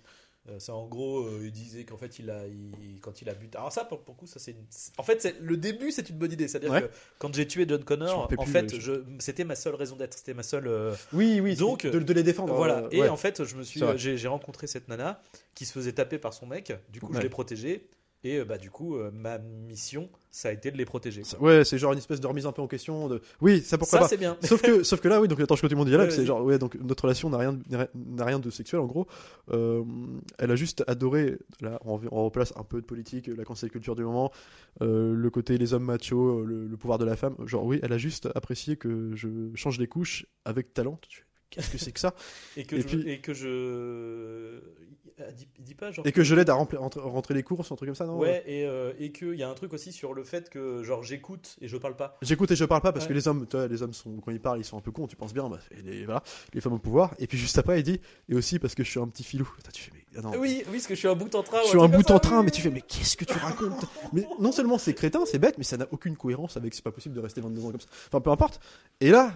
[0.48, 3.34] Euh, c'est en gros, euh, il disait qu'en fait, il a, il- quand il a
[3.34, 3.58] buté.
[3.58, 4.52] Alors ça, pour, pour le coup, ça c'est.
[4.52, 4.66] une-
[4.98, 6.48] En fait, le début, c'est une bonne idée.
[6.48, 6.84] C'est-à-dire Ouais.
[6.84, 9.04] que quand j'ai tué John Connor, en plus, fait, je...
[9.18, 10.14] c'était ma seule raison d'être.
[10.16, 10.68] C'était ma seule.
[10.68, 12.54] euh, Oui, oui, Donc, de, de les défendre.
[12.54, 12.84] Voilà.
[12.84, 15.20] euh, Et en fait, je me suis, j'ai, j'ai rencontré cette nana
[15.56, 16.72] qui se faisait taper par son mec.
[16.90, 17.18] Du coup, Ouais.
[17.18, 17.88] je l'ai protégée.
[18.24, 21.24] Et euh, bah du coup, euh, ma mission, ça a été de les protéger.
[21.24, 23.08] Ça- Ouais, c'est genre une espèce de remise un peu en question.
[23.08, 23.22] De...
[23.40, 24.10] Oui, ça pourquoi ça, pas.
[24.10, 24.36] c'est bien.
[24.42, 26.44] sauf que sauf que là oui donc attends je continue mon dialogue Ouais, c'est genre
[26.44, 29.06] ouais donc notre relation n'a rien de- n'a rien de sexuel en gros
[29.52, 29.84] Euh,
[30.40, 33.96] elle a juste adoré là on, on replace un peu de politique la cancel culture
[33.96, 34.32] du moment
[34.82, 37.94] euh, le côté les hommes machos le, le pouvoir de la femme genre oui elle
[37.94, 41.00] a juste apprécié que je change les couches avec talent
[41.50, 42.14] qu'est-ce que c'est que ça
[42.58, 44.60] Et que Et je, puis- et que je,
[45.58, 46.06] il dit pas genre.
[46.06, 48.18] et que je l'aide à remplir- rentrer, les courses un truc comme ça non?
[48.18, 51.04] Ouais, et, euh, et qu'il y a un truc aussi sur le fait que genre
[51.04, 52.18] j'écoute et je parle pas.
[52.22, 53.10] J'écoute et je parle pas parce Ouais.
[53.10, 54.92] que les hommes, tu vois, les hommes sont quand ils parlent, ils sont un peu
[54.92, 55.08] cons.
[55.08, 56.22] Tu penses bien, bah, les, voilà,
[56.54, 57.14] les femmes au pouvoir.
[57.20, 59.50] Et puis juste après, il dit et aussi parce que je suis un petit filou.
[59.56, 61.44] Putain, tu fais mais ah non, Oui, oui, parce que je suis un bout en
[61.44, 61.60] train.
[61.64, 63.86] je suis un bout en train, mais tu fais mais qu'est-ce que tu racontes?
[64.12, 66.92] Mais non seulement c'est crétin, c'est bête, mais ça n'a aucune cohérence avec c'est pas
[66.92, 67.88] possible de rester 22 ans comme ça.
[68.08, 68.60] Enfin peu importe.
[69.00, 69.34] Et là,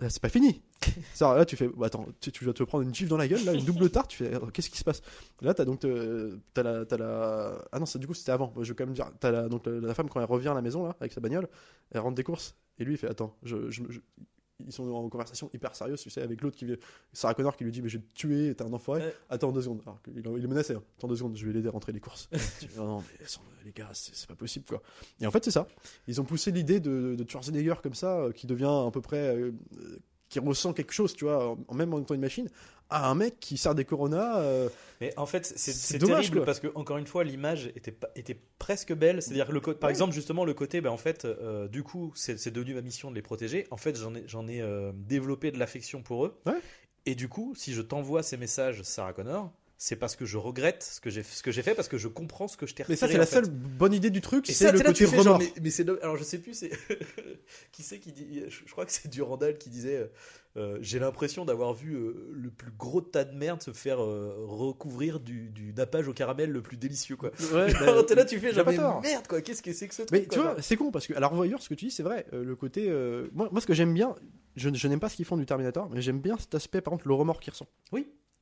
[0.00, 0.62] là, c'est pas fini.
[1.20, 3.54] Là tu fais bah, attends, tu, vas te prendre une gifle dans la gueule là,
[3.54, 4.10] une double tarte.
[4.10, 5.00] Tu fais alors, qu'est-ce qui se passe?
[5.40, 8.52] Là t'as donc euh, la la ah non du coup c'était avant.
[8.60, 10.54] Je vais quand même dire t'as la donc la, la femme quand elle revient à
[10.54, 11.48] la maison là avec sa bagnole,
[11.90, 14.00] elle rentre des courses et lui il fait attends je, je- je-
[14.64, 16.76] ils sont en conversation hyper sérieuse, tu sais, avec l'autre qui vient,
[17.12, 19.02] Sarah Connor qui lui dit Mais je vais te tuer, t'es un enfoiré.
[19.02, 19.14] Ouais.
[19.28, 19.82] Attends deux secondes.
[19.84, 20.74] Alors qu'il il est menacé.
[20.74, 20.82] hein.
[20.98, 22.28] Attends deux secondes, je vais l'aider à rentrer les courses.
[22.76, 24.80] Non, non, mais sans- les gars, c'est pas possible quoi.
[25.20, 25.66] Et en fait, c'est ça.
[26.06, 29.36] Ils ont poussé l'idée de, de Schwarzenegger comme ça, euh, qui devient à peu près.
[29.36, 29.52] euh,
[30.28, 32.48] qui ressent quelque chose, tu vois, en, même en étant une machine,
[32.90, 34.40] à un mec qui sert des coronas.
[34.40, 34.68] euh,
[35.00, 36.46] Mais en fait, c'est terrible quoi.
[36.46, 39.22] parce que encore une fois, l'image était était presque belle.
[39.22, 39.90] C'est-à-dire le par Ouais.
[39.90, 43.10] exemple justement le côté, ben en fait, euh, du coup, c'est c'est devenu ma mission
[43.10, 43.66] de les protéger.
[43.70, 46.38] En fait, j'en ai j'en ai euh, développé de l'affection pour eux.
[46.46, 46.60] Ouais.
[47.06, 50.82] Et du coup, si je t'envoie ces messages, Sarah Connor, c'est parce que je regrette
[50.82, 52.84] ce que j'ai ce que j'ai fait parce que je comprends ce que je t'ai
[52.88, 53.34] Mais ça, c'est la fait.
[53.36, 55.38] seule bonne idée du truc, c'est le là, côté genre, remords.
[55.38, 56.70] mais, mais c'est alors je sais plus c'est
[57.72, 60.06] qui c'est qui dit je, crois que c'est Durandal qui disait euh,
[60.56, 64.34] euh, j'ai l'impression d'avoir vu euh, le plus gros tas de merde se faire euh,
[64.38, 67.30] recouvrir du, du nappage au caramel le plus délicieux quoi.
[67.52, 69.02] Ouais, bah, t'es là tu fais il a genre pas mais tort.
[69.02, 71.06] merde quoi qu'est-ce que c'est que ce truc Mais quoi, tu vois, c'est con parce
[71.06, 72.24] que à la revoyure, ce que tu dis, c'est vrai.
[72.32, 72.90] le côté,
[73.34, 74.14] moi, moi, ce que j'aime bien,
[74.56, 76.94] je, je n'aime pas ce qu'ils font du Terminator, mais j'aime bien cet aspect, par
[76.94, 77.68] exemple, le remords qu'il ressent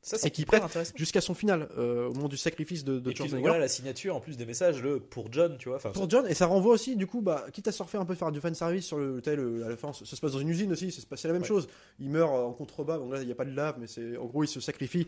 [0.05, 0.63] ça c'est et qui prête
[0.95, 4.15] jusqu'à son final, euh, au moment du sacrifice de, de Et puis voilà la signature
[4.15, 6.95] en plus des messages le pour John tu vois Pour John, et ça renvoie aussi,
[6.95, 9.41] du coup, bah, quitte à surfer un peu, faire du fan service sur le tel,
[9.65, 11.49] à la fin, ça se passe dans une usine aussi, c'est la même Ouais.
[11.49, 11.67] chose.
[11.99, 14.17] Il meurt euh, en contrebas, donc là, il n'y a pas de lave, mais c'est,
[14.17, 15.07] en gros, il se sacrifie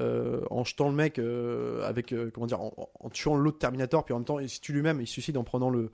[0.00, 4.04] euh, en jetant le mec euh, avec, euh, comment dire, en, en- tuant l'autre Terminator,
[4.04, 5.90] puis en même temps, il se tue lui-même, il se suicide en prenant le,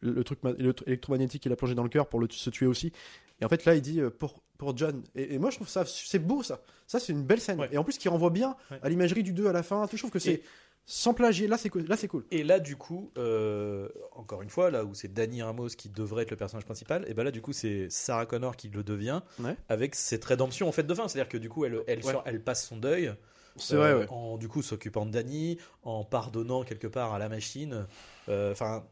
[0.00, 2.50] le, truc ma- le truc électromagnétique qu'il a plongé dans le cœur pour le, se
[2.50, 2.92] tuer aussi.
[3.40, 5.02] Et en fait, là, il dit euh, pour, pour John.
[5.16, 6.60] Et, et moi, je trouve ça, c'est beau, ça.
[6.86, 7.58] Ça, c'est une belle scène.
[7.58, 7.68] Ouais.
[7.72, 8.78] Et en plus, qui renvoie bien Ouais.
[8.82, 9.86] à l'imagerie du 2 à la fin.
[9.92, 10.42] Je trouve que c'est Et-
[10.86, 11.46] sans plagier.
[11.48, 11.84] Là, c'est cool.
[11.88, 12.24] Là, c'est cool.
[12.30, 16.22] Et là, du coup, euh, encore une fois, là où c'est Danny Ramos qui devrait
[16.22, 19.20] être le personnage principal, et ben là, du coup, c'est Sarah Connor qui le devient,
[19.40, 19.56] Ouais.
[19.68, 21.08] avec cette rédemption en fait de fin.
[21.08, 23.12] C'est-à-dire que du coup, elle, elle, passe son deuil,
[23.56, 24.06] C'est euh, vrai, ouais.
[24.10, 27.86] en du coup s'occupant de Danny, en pardonnant quelque part à la machine.
[28.28, 28.84] Euh, Enfin,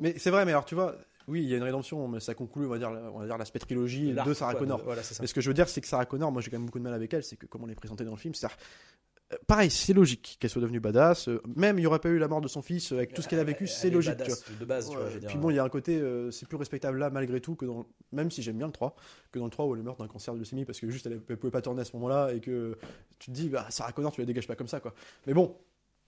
[0.00, 0.96] Mais c'est vrai, mais alors tu vois,
[1.28, 3.38] oui, il y a une rédemption, mais ça conclut, on va dire, on va dire
[3.38, 4.78] l'aspect trilogie de Sarah quoi, Connor.
[4.78, 5.02] de- Voilà.
[5.20, 6.78] Mais ce que je veux dire, c'est que Sarah Connor, moi j'ai quand même beaucoup
[6.78, 8.56] de mal avec elle, c'est que comment on l'est présentée dans le film, c'est-à-dire,
[9.32, 11.28] euh, pareil, c'est logique qu'elle soit devenue badass.
[11.28, 13.22] euh, même il n'y aurait pas eu la mort de son fils euh, avec tout
[13.22, 14.16] ce qu'elle a vécu, c'est est logique.
[14.18, 14.34] tu vois.
[14.36, 15.04] badass De base, tu vois.
[15.04, 15.28] Ouais, je veux dire.
[15.30, 17.64] puis bon, il y a un côté, euh, c'est plus respectable là malgré tout que
[17.64, 18.94] dans, même si j'aime bien le 3,
[19.30, 21.20] que dans le 3 où elle meurt d'un cancer de leucémie parce que juste elle,
[21.28, 22.76] elle pouvait pas tourner à ce moment-là et que
[23.18, 24.92] tu te dis, bah Sarah Connor, tu la dégages pas comme ça quoi.
[25.26, 25.56] Mais bon,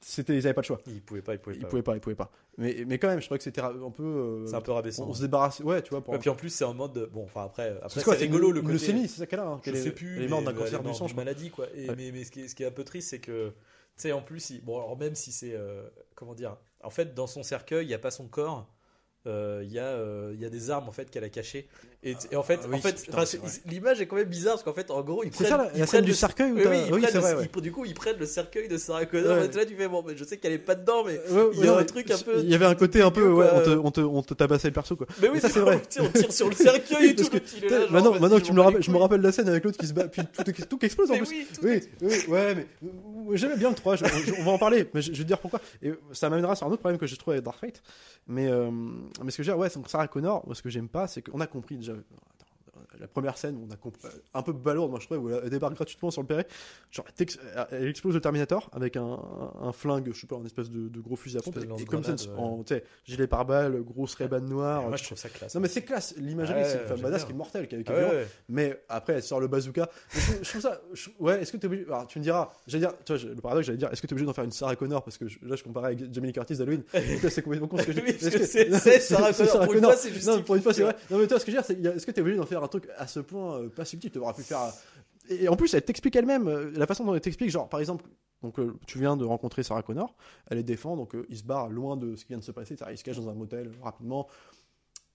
[0.06, 0.80] c'était, ils avaient pas le choix.
[0.86, 1.68] il pouvait pas, il pouvait Ils pas.
[1.68, 2.30] pouvaient pas, ils pouvaient pas.
[2.58, 4.02] Mais, mais quand même, je trouvais que c'était un peu.
[4.04, 5.04] euh, C'est un peu rabaissant.
[5.06, 6.02] on, on se débarrasse, ouais, tu vois.
[6.04, 6.92] Pour puis en plus, c'est en mode.
[6.92, 8.72] de- Bon, enfin après, après c'est rigolo le côté.
[8.74, 9.46] leucémie, c'est ça qu'elle a.
[9.46, 10.16] hein, Je est- sais plus.
[10.18, 11.66] Elle est morte d'un elle cancer est du sang, je maladie, quoi.
[11.74, 11.94] Et, Ouais.
[11.96, 13.54] mais, mais ce, qui est, ce qui est un peu triste, c'est que, tu
[13.96, 15.82] sais, en plus, il- bon, alors même si c'est, euh,
[16.14, 18.68] comment dire, en fait, dans son cercueil, il n'y a pas son corps.
[19.26, 21.66] euh, Il y, a, euh, il y a des armes en fait qu'elle a cachées
[22.04, 23.08] Et, et en fait, Ah oui, en fait,
[23.66, 25.64] l'image est quand même bizarre parce qu'en fait, en gros, ils C'est prennent, ça, la-
[25.74, 27.50] ils la scène prennent du le- cercueil où Oui, oui, ils oui, le- vrai, ouais.
[27.56, 29.38] ils- du coup, ils prennent le cercueil de Sarah Connor.
[29.38, 29.46] Ouais.
[29.46, 31.64] Et là, tu fais bon, mais je sais qu'elle est pas dedans, mais Ouais, il
[31.64, 32.40] y a ouais, un truc un peu.
[32.40, 34.68] Il y avait un côté un peu, ouais, on te, on te, on te tabassait
[34.68, 35.06] le perso, quoi.
[35.22, 35.80] Mais oui, ça, c'est vrai.
[36.00, 37.28] on tire sur le cercueil et tout.
[37.28, 39.20] que, le petit, il est là, genre, maintenant, je que tu me rappelles, je rappelle
[39.22, 40.22] la scène avec l'autre qui se bat, puis
[40.68, 41.28] tout, explose en plus.
[41.62, 41.82] oui,
[42.28, 45.10] ouais, mais euh, j'aimais bien le 3, je- je- on va en parler, mais je,
[45.10, 45.60] vais te dire pourquoi.
[45.82, 47.82] Et ça m'amènera sur un autre problème que j'ai trouvé avec Dark Fate.
[48.26, 48.70] Mais, euh,
[49.22, 50.88] mais ce que je veux dire, ouais, c'est que Sarah Connor, moi, ce que j'aime
[50.88, 51.93] pas, c'est qu'on a compris déjà.
[52.00, 52.33] Attends,
[53.00, 54.00] la première scène, on a compris,
[54.34, 56.46] un peu balourde, moi je trouvais, où elle débarque gratuitement sur le Perret.
[56.90, 57.04] Genre,
[57.70, 59.18] elle explose le Terminator avec un,
[59.60, 61.56] un, flingue, je sais pas, un espèce de, de gros fusil à pompe.
[61.78, 62.74] Et comme ça, lance-grenade, en tu
[63.04, 64.82] gilet pare-balles, grosse Ray-Ban noire.
[64.88, 65.54] Moi, je trouve ça classe.
[65.54, 67.84] Non, mais c'est classe, l'imagerie, Ouais, c'est une femme badass qui est mortelle, qui qui
[67.88, 68.14] Ah est ouais, violente.
[68.14, 68.26] ouais.
[68.48, 69.88] Mais après, elle sort le bazooka.
[70.10, 70.80] Je trouve, je trouve ça.
[70.92, 71.84] je- ouais, est-ce que t'es obligé.
[71.86, 74.12] Alors, tu me diras, j'allais dire, tu vois, le paradoxe, j'allais dire, est-ce que t'es
[74.12, 76.32] obligé d'en faire une Sarah Connor Parce que je- là, je comparais avec Jamie Lee
[76.32, 76.82] Curtis d'Halloween.
[77.28, 78.46] C'est complètement con ce que je dis.
[78.46, 79.94] C'est- Sarah Connor.
[80.44, 80.96] Pour une fois, c'est tu vrai.
[81.10, 82.68] Non, mais toi, ce que je veux dire, est-ce que t'es obligé d'en faire un
[82.68, 84.60] truc à ce point euh, pas subtil Tu aurais pu faire.
[84.62, 84.70] euh,
[85.36, 88.04] Et en plus, elle t'explique elle-même, euh, la façon dont elle t'explique, genre, par exemple,
[88.42, 90.14] donc, tu viens de rencontrer Sarah Connor,
[90.50, 92.76] elle est défend, donc il se barre loin de ce qui vient de se passer,
[92.90, 94.28] il se cache dans un motel rapidement.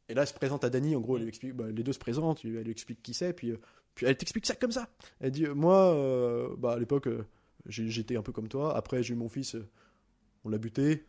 [0.07, 1.20] Et là, elle se présente à Dany, en gros,
[1.53, 3.53] bah, les deux se présentent, elle lui explique qui c'est, puis,
[3.93, 4.88] puis elle t'explique ça comme ça.
[5.20, 5.95] Elle dit, moi,
[6.57, 7.07] bah, à l'époque,
[7.67, 9.55] j'étais un peu comme toi, après j'ai eu mon fils,
[10.43, 11.05] on l'a buté,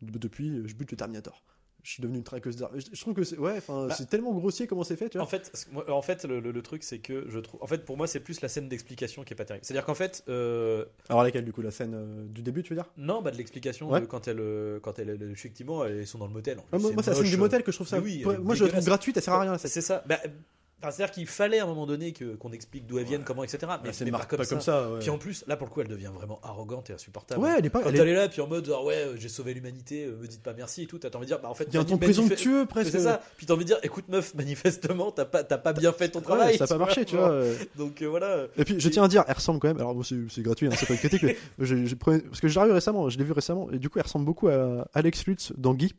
[0.00, 1.42] De- depuis, je bute le Terminator.
[1.84, 2.72] Je suis devenu une traqueuse d'armes.
[2.92, 5.24] Je, trouve que c'est ouais, enfin, Bah, c'est tellement grossier comment c'est fait, tu vois.
[5.24, 5.52] En fait,
[5.86, 7.62] en fait, le, le- le truc, c'est que je trouve.
[7.62, 9.64] En fait, pour moi, c'est plus la scène d'explication qui est pas terrible.
[9.66, 12.80] C'est-à-dire qu'en fait, euh, Alors laquelle du coup, la scène euh, du début, tu veux
[12.80, 12.90] dire?
[12.96, 14.02] Non, bah de l'explication Ouais.
[14.06, 16.58] quand elle, euh, quand elle, effectivement, elles sont dans le motel.
[16.58, 18.00] En Ah, Moi, c'est la scène du motel que je trouve ça.
[18.00, 19.70] oui, moi, je la trouve gratuite, elle sert à rien la scène.
[19.70, 20.02] C'est ça.
[20.06, 20.18] Bah,
[20.82, 23.26] enfin, c'est-à-dire qu'il fallait à un moment donné que qu'on explique d'où elles viennent, Ouais.
[23.26, 23.58] comment, etc.
[23.68, 24.90] Mais, Mais c'est mais marque pas comme ça.
[24.90, 24.98] ouais.
[25.00, 27.40] Puis en plus, là pour le coup, elle devient vraiment arrogante et insupportable.
[27.42, 27.80] Ouais, elle est pas.
[27.82, 30.04] Quand elle elle est- est là, puis en mode genre ouais, euh, j'ai sauvé l'humanité,
[30.04, 31.74] euh, me dites pas merci et tout, t'as envie de dire, bah en fait, Il
[31.74, 32.90] y a un ton présomptueux presque.
[32.92, 33.20] C'est ça.
[33.36, 36.18] Puis t'as envie de dire, écoute meuf, manifestement, t'as pas, t'as pas bien fait ton
[36.20, 36.56] Ouais, travail.
[36.58, 37.30] ça n'a pas marché, tu vois.
[37.30, 37.54] euh.
[37.76, 38.44] Donc euh, voilà.
[38.56, 39.78] Et puis je tiens à dire, elle ressemble quand même.
[39.78, 42.72] Alors bon, c'est gratuit, hein, c'est pas une critique, mais parce que je l'ai vu
[42.72, 45.74] récemment, je l'ai vu récemment, et du coup elle ressemble beaucoup à Alex Lutz dans
[45.74, 45.94] Guy.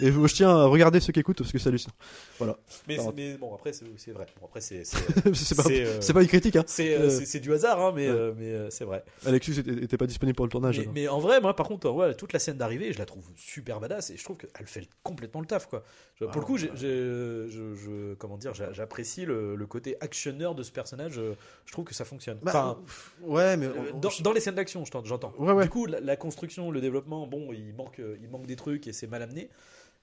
[0.00, 1.94] Et je tiens à regarder ceux qui écoutent parce que c'est hallucinant.
[2.40, 4.26] Alors- mais bon, après c'est c'est vrai.
[4.40, 6.64] Bon après c'est c'est c'est pas, c'est, euh, c'est pas une critique, hein.
[6.66, 8.14] c'est euh, Euh, c'est- du hasard, hein, mais ouais.
[8.16, 9.04] euh, mais c'est vrai.
[9.26, 10.80] Alex Lutz était, pas disponible pour le tournage.
[10.94, 13.80] Mais, en vrai, moi, par contre, ouais, toute la scène d'arrivée, je la trouve super
[13.80, 15.84] badass et je trouve qu'elle fait complètement le taf, quoi.
[16.16, 16.70] Je- pour Ah, le coup, ouais.
[16.74, 21.20] je, je- comment dire, j'a- j'apprécie le, le côté actionneur de ce personnage.
[21.66, 22.38] Je, trouve que ça fonctionne.
[22.42, 22.78] Bah, enfin,
[23.22, 25.32] ouais, mais on- dans, les scènes d'action, je t'en- j'entends.
[25.62, 28.92] Du coup, la, la construction, le développement, bon, il manque, il manque des trucs et
[28.92, 29.48] c'est mal amené.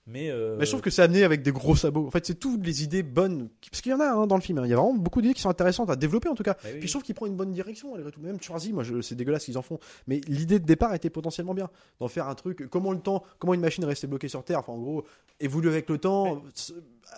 [0.07, 2.05] Mais, euh, Mais je trouve que c'est amené avec des gros sabots.
[2.05, 3.49] En fait, c'est toutes les idées bonnes.
[3.71, 4.59] Parce qu'il y en a hein, dans le film.
[4.59, 4.61] hein.
[4.65, 6.53] Il y a vraiment beaucoup d'idées qui sont intéressantes à développer en tout cas.
[6.63, 6.79] Bah oui.
[6.79, 8.19] Puis je trouve qu'il prend une bonne direction malgré tout.
[8.21, 9.79] Même Schwarzy, moi, je- c'est dégueulasse qu'ils en font.
[10.05, 11.69] Mais l'idée de départ était potentiellement bien.
[11.99, 12.67] D'en faire un truc.
[12.69, 14.59] Comment le temps, comment une machine est restée bloquée sur Terre.
[14.59, 15.05] Enfin, en gros,
[15.39, 16.43] évolue avec le temps.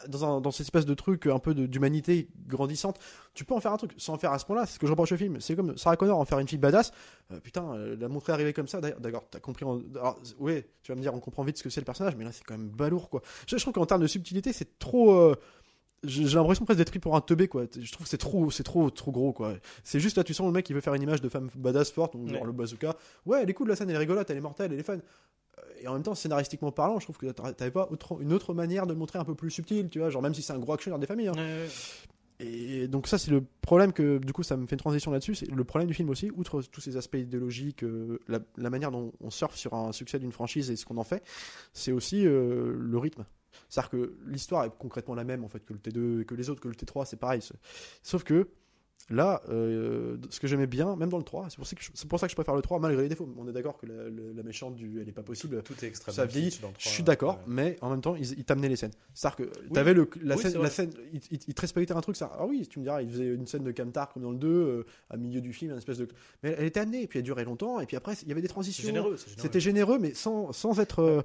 [0.07, 2.99] Dans, un, dans cette espèce de truc un peu d'humanité grandissante,
[3.33, 4.65] tu peux en faire un truc sans en faire à ce point-là.
[4.65, 5.39] C'est ce que je reproche au film.
[5.39, 6.91] C'est comme Sarah Connor en faire une fille badass.
[7.31, 8.81] Euh, putain, euh, la montrer arriver comme ça.
[8.81, 9.65] D'accord, t'as compris.
[9.65, 9.81] En...
[9.95, 12.25] Alors, ouais, tu vas me dire, on comprend vite ce que c'est le personnage, mais
[12.25, 13.21] là, c'est quand même balourd, quoi.
[13.47, 15.11] Je, trouve qu'en termes de subtilité, c'est trop.
[15.13, 15.35] euh,
[16.03, 17.65] j'ai l'impression presque d'être pris pour un teubé, quoi.
[17.79, 19.53] Je trouve que c'est trop, c'est trop, trop gros, quoi.
[19.83, 21.91] C'est juste là, tu sens le mec qui veut faire une image de femme badass
[21.91, 22.45] forte, donc genre Ouais.
[22.47, 22.95] le bazooka.
[23.25, 24.95] Ouais, elle est cool, la scène, elle est rigolote, elle est mortelle, elle est fun.
[24.97, 28.33] Euh, Et en même temps, scénaristiquement parlant, je trouve que t'a- t'avais pas autre- une
[28.33, 30.09] autre manière de le montrer un peu plus subtil, tu vois.
[30.09, 31.29] Genre, même si c'est un gros actionneur des familles.
[31.29, 31.33] hein.
[31.35, 31.67] Ouais, ouais.
[32.39, 35.33] Et donc ça c'est le problème que du coup ça me fait une transition là-dessus,
[35.33, 38.91] c'est le problème du film aussi, outre tous ces aspects idéologiques, euh, la, la manière
[38.91, 41.23] dont on surfe sur un succès d'une franchise et ce qu'on en fait,
[41.73, 43.25] c'est aussi euh, le rythme.
[43.69, 46.49] C'est-à-dire que l'histoire est concrètement la même en fait que le T2 et que les
[46.49, 47.41] autres, que le T3, c'est pareil.
[48.03, 48.47] Sauf que
[49.09, 51.91] là, euh, ce que j'aimais bien, même dans le 3, c'est pour, ça que je-
[51.93, 53.33] c'est pour ça que je préfère le 3 malgré les défauts.
[53.37, 55.63] On est d'accord que la, la- la méchante du elle est pas possible.
[55.63, 56.49] Tout est extrêmement Ça vieillit.
[56.49, 57.43] kitsch dans le Je suis d'accord, ouais.
[57.47, 58.91] mais en même temps, ils, ils t'amenaient les scènes.
[59.13, 59.71] C'est-à-dire que Oui.
[59.73, 60.69] t'avais le, la Oui, scène, la
[61.13, 62.33] ils, ils te respectaient un truc, ça.
[62.37, 64.47] Ah oui, tu me diras, ils faisaient une scène de Camtar comme dans le 2,
[64.49, 66.07] euh, à milieu du film, une espèce de.
[66.43, 68.41] Mais elle était amenée, et puis elle durait longtemps, et puis après, il y avait
[68.41, 68.81] des transitions.
[68.81, 69.15] c'est généreux.
[69.37, 70.99] C'était généreux, mais sans, sans être.
[70.99, 71.21] euh,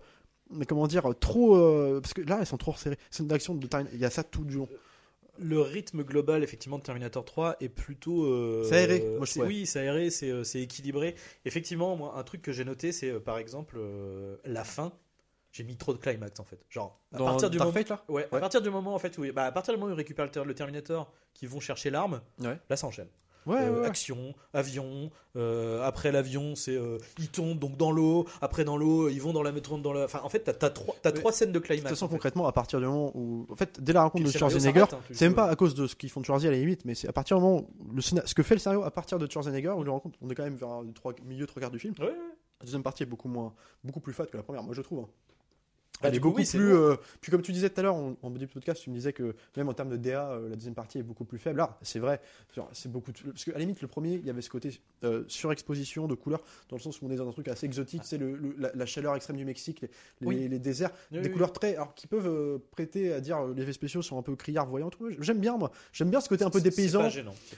[0.50, 1.56] mais comment dire, trop.
[1.56, 2.98] euh, parce que là, elles sont trop resserrées.
[3.10, 4.68] Scène d'action de Tarn- il y a ça tout du long.
[5.38, 8.26] Le rythme global, effectivement, de Terminator 3 est plutôt.
[8.26, 9.40] euh, C'est aéré, moi, je c'est-.
[9.42, 11.14] Oui, c'est aéré, c'est euh, c'est équilibré.
[11.46, 14.92] Effectivement, moi, un truc que j'ai noté, c'est euh, par exemple euh, la fin.
[15.50, 16.58] J'ai mis trop de climax en fait.
[16.70, 17.78] Genre, à Dans partir du Dark moment.
[17.78, 18.04] Fate, là?
[18.08, 18.40] Ouais, à Ouais.
[18.40, 20.30] partir du moment en fait où bah, à partir du moment où ils récupèrent le,
[20.30, 22.58] ter- le Terminator, qui vont chercher l'arme, Ouais.
[22.70, 23.08] là ça enchaîne.
[23.46, 23.86] Ouais, Euh, ouais.
[23.86, 25.10] Action, avion.
[25.36, 28.26] euh, après l'avion, c'est euh, ils tombent donc dans l'eau.
[28.40, 30.04] Après dans l'eau, ils vont dans la métro dans la.
[30.04, 31.88] Enfin, en fait, t'as as trois, trois scènes de De toute climax.
[31.90, 32.14] façon, en fait.
[32.14, 33.46] concrètement, à partir du moment où.
[33.50, 35.94] En fait, dès la rencontre de Schwarzenegger, hein, c'est même pas à cause de ce
[35.96, 38.00] qu'ils font de Schwarzy à la limite, mais c'est à partir du moment où le
[38.02, 40.34] ce que fait le scénario à partir de Schwarzenegger, où on le rencontre, on est
[40.34, 41.94] quand même vers le trois- milieu, trois quarts du film.
[41.98, 42.06] Ouais.
[42.60, 45.00] La deuxième partie est beaucoup moins, beaucoup plus fat que la première, moi je trouve.
[45.00, 45.08] hein.
[46.02, 46.70] Bah, elle est coup, beaucoup oui, plus.
[46.70, 46.78] lourd.
[46.90, 48.94] euh, puis comme tu disais tout à l'heure en, en début de podcast, tu me
[48.94, 51.58] disais que même en termes de DA, euh, la deuxième partie est beaucoup plus faible.
[51.58, 52.20] Là, c'est vrai.
[52.72, 53.12] C'est beaucoup.
[53.12, 56.14] de- Parce qu'à la limite, le premier, il y avait ce côté euh, surexposition de
[56.14, 58.02] couleurs, dans le sens où on est dans un truc assez exotique.
[58.04, 59.88] C'est le, le- la, la chaleur extrême du Mexique, les,
[60.20, 60.48] les- Oui.
[60.48, 63.72] les déserts, Oui, des couleurs très, alors qui peuvent euh, prêter à dire les effets
[63.72, 64.90] spéciaux sont un peu criards voyants.
[64.90, 65.08] tout.
[65.20, 65.70] J'aime bien moi.
[65.92, 67.08] J'aime bien ce côté un peu dépaysant.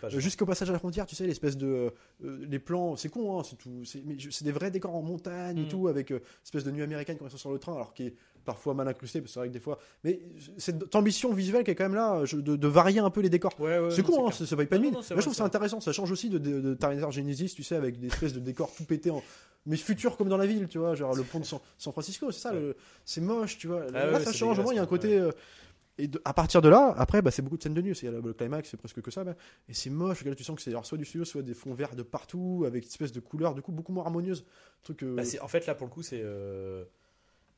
[0.09, 1.92] Jusqu'au passage à la frontière, tu sais, l'espèce de.
[2.22, 3.82] les plans, c'est con, hein, c'est tout.
[3.84, 5.68] C'est des vrais décors en montagne et Mm.
[5.68, 6.12] tout, avec
[6.45, 8.14] espèce de nuit américaine quand ils sont sur le train, alors qui est
[8.45, 9.78] parfois mal incrusté, parce que c'est vrai que des fois.
[10.05, 10.20] Mais
[10.59, 13.59] cette ambition visuelle qui est quand même là, de, de varier un peu les décors.
[13.59, 14.92] Ouais, ouais, c'est con, hein, c'est- ça va pas de mine.
[14.92, 15.80] Moi, je trouve ça intéressant.
[15.80, 18.72] Ça change aussi de, de, de Terminator Genesis, tu sais, avec des espèces de décors
[18.74, 19.22] tout pétés en.
[19.66, 22.30] Mais futurs comme dans la ville, tu vois, genre le pont de San, San Francisco,
[22.30, 22.76] c'est ça, Ouais.
[23.07, 23.84] c'est moche, tu vois.
[23.88, 25.18] Ah là, ouais, ça change, au moins, il y a un côté.
[25.18, 25.30] euh,
[25.97, 27.95] et de- à partir de là, après, bah, c'est beaucoup de scènes de nuit.
[27.95, 29.24] C'est le, le climax, c'est presque que ça.
[29.24, 29.34] bah.
[29.68, 30.24] et c'est moche.
[30.24, 32.82] Là, tu sens que c'est soit du studio, soit des fonds verts de partout, avec
[32.84, 34.45] une espèce de couleurs, du coup, beaucoup moins harmonieuses.
[34.82, 35.03] Truc.
[35.03, 36.20] euh, Bah, en fait, là, pour le coup, c'est.
[36.22, 36.84] euh,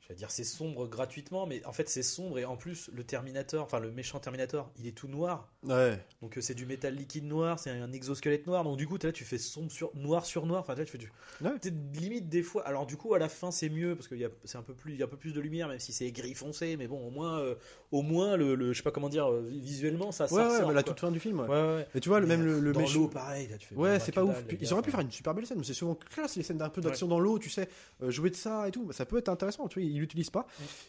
[0.07, 3.03] Je vais dire, c'est sombre gratuitement, mais en fait, c'est sombre et en plus, le
[3.03, 5.49] Terminator, enfin le méchant Terminator, il est tout noir.
[5.65, 5.99] ouais.
[6.23, 8.63] Donc, euh, c'est du métal liquide noir, c'est un exosquelette noir.
[8.65, 10.61] Donc, du coup, là, tu fais sombre sur noir sur noir.
[10.61, 11.13] Enfin, là, tu fais du.
[11.43, 11.51] Ouais.
[11.95, 12.67] Limite des fois.
[12.67, 14.75] Alors, du coup, à la fin, c'est mieux parce qu'il y a, c'est un peu
[14.75, 16.77] plus, il y a un peu plus de lumière, même si c'est gris foncé.
[16.77, 17.55] Mais bon, au moins, euh,
[17.91, 20.29] au moins, le, le- je sais pas comment dire, euh, visuellement, ça.
[20.29, 20.93] ça Ouais, ouais, ressort, mais la quoi.
[20.95, 21.41] toute fin du film.
[21.41, 21.49] Ouais.
[21.49, 21.89] Ouais, ouais.
[21.97, 23.01] Et tu vois, le, Mais, même le, le dans méchant.
[23.01, 23.49] l'eau, pareil.
[23.49, 24.45] Là, tu fais, Ouais, c'est pas ouf.
[24.47, 26.59] Puis ils auraient pu faire une super belle scène, mais c'est souvent classe les scènes
[26.59, 27.69] d'un peu d'action dans l'eau, tu sais,
[28.03, 28.91] euh, jouer de ça et tout.
[28.93, 30.47] Ça peut être intéressant, tu vois, ils l'utilisent pas.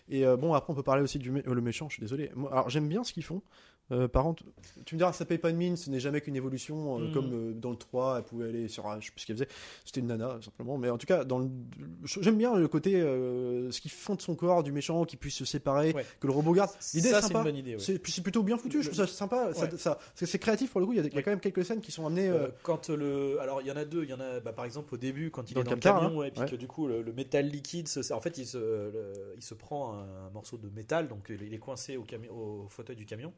[0.10, 2.02] Et euh, bon, après, on peut parler aussi du mé- euh, le méchant, je suis
[2.02, 2.32] désolé.
[2.36, 3.42] Moi, alors, j'aime bien ce qu'ils font.
[3.92, 4.44] Euh, par contre,
[4.86, 7.14] tu me diras, ça paye pas de mine, ce n'est jamais qu'une évolution, euh, Mhm.
[7.14, 9.38] comme euh, dans le 3, elle pouvait aller sur, un- je sais plus ce qu'elle
[9.38, 9.48] faisait,
[9.86, 10.78] c'était une nana, simplement.
[10.78, 11.50] Mais en tout cas, dans le-
[12.04, 15.46] j'aime bien le côté, ce qu'ils font de son corps, du méchant, qu'il puisse se
[15.46, 16.06] séparer, Ouais.
[16.20, 16.72] que le robot garde.
[16.94, 17.40] L'idée Ça, est c'est sympa.
[17.40, 17.76] une bonne idée.
[17.76, 18.00] ouais.
[18.06, 19.54] C'est plutôt bien foutu, je trouve ça sympa.
[19.54, 19.78] ça- Ouais.
[19.78, 20.94] ça- c'est c'est créatif pour le coup.
[20.94, 22.32] Il y a, y quand même quelques scènes qui sont amenées.
[22.64, 24.94] quand le alors il y en a deux il y en a bah, par exemple
[24.94, 26.26] au début quand il Dans est dans le camion hein.
[26.26, 29.34] et puis que du coup le, le métal liquide se- en fait il se le-
[29.36, 33.32] il se prend un, morceau de métal donc il est coincé au fauteuil du camion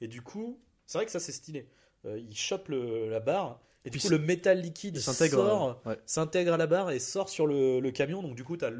[0.00, 1.68] et du coup c'est vrai que ça c'est stylé.
[2.04, 5.36] Euh, il chope la barre et du Puis coup le métal liquide s'intègre.
[5.38, 5.98] sort euh, ouais.
[6.04, 8.70] s'intègre à la barre et sort sur le, le camion donc du coup tu as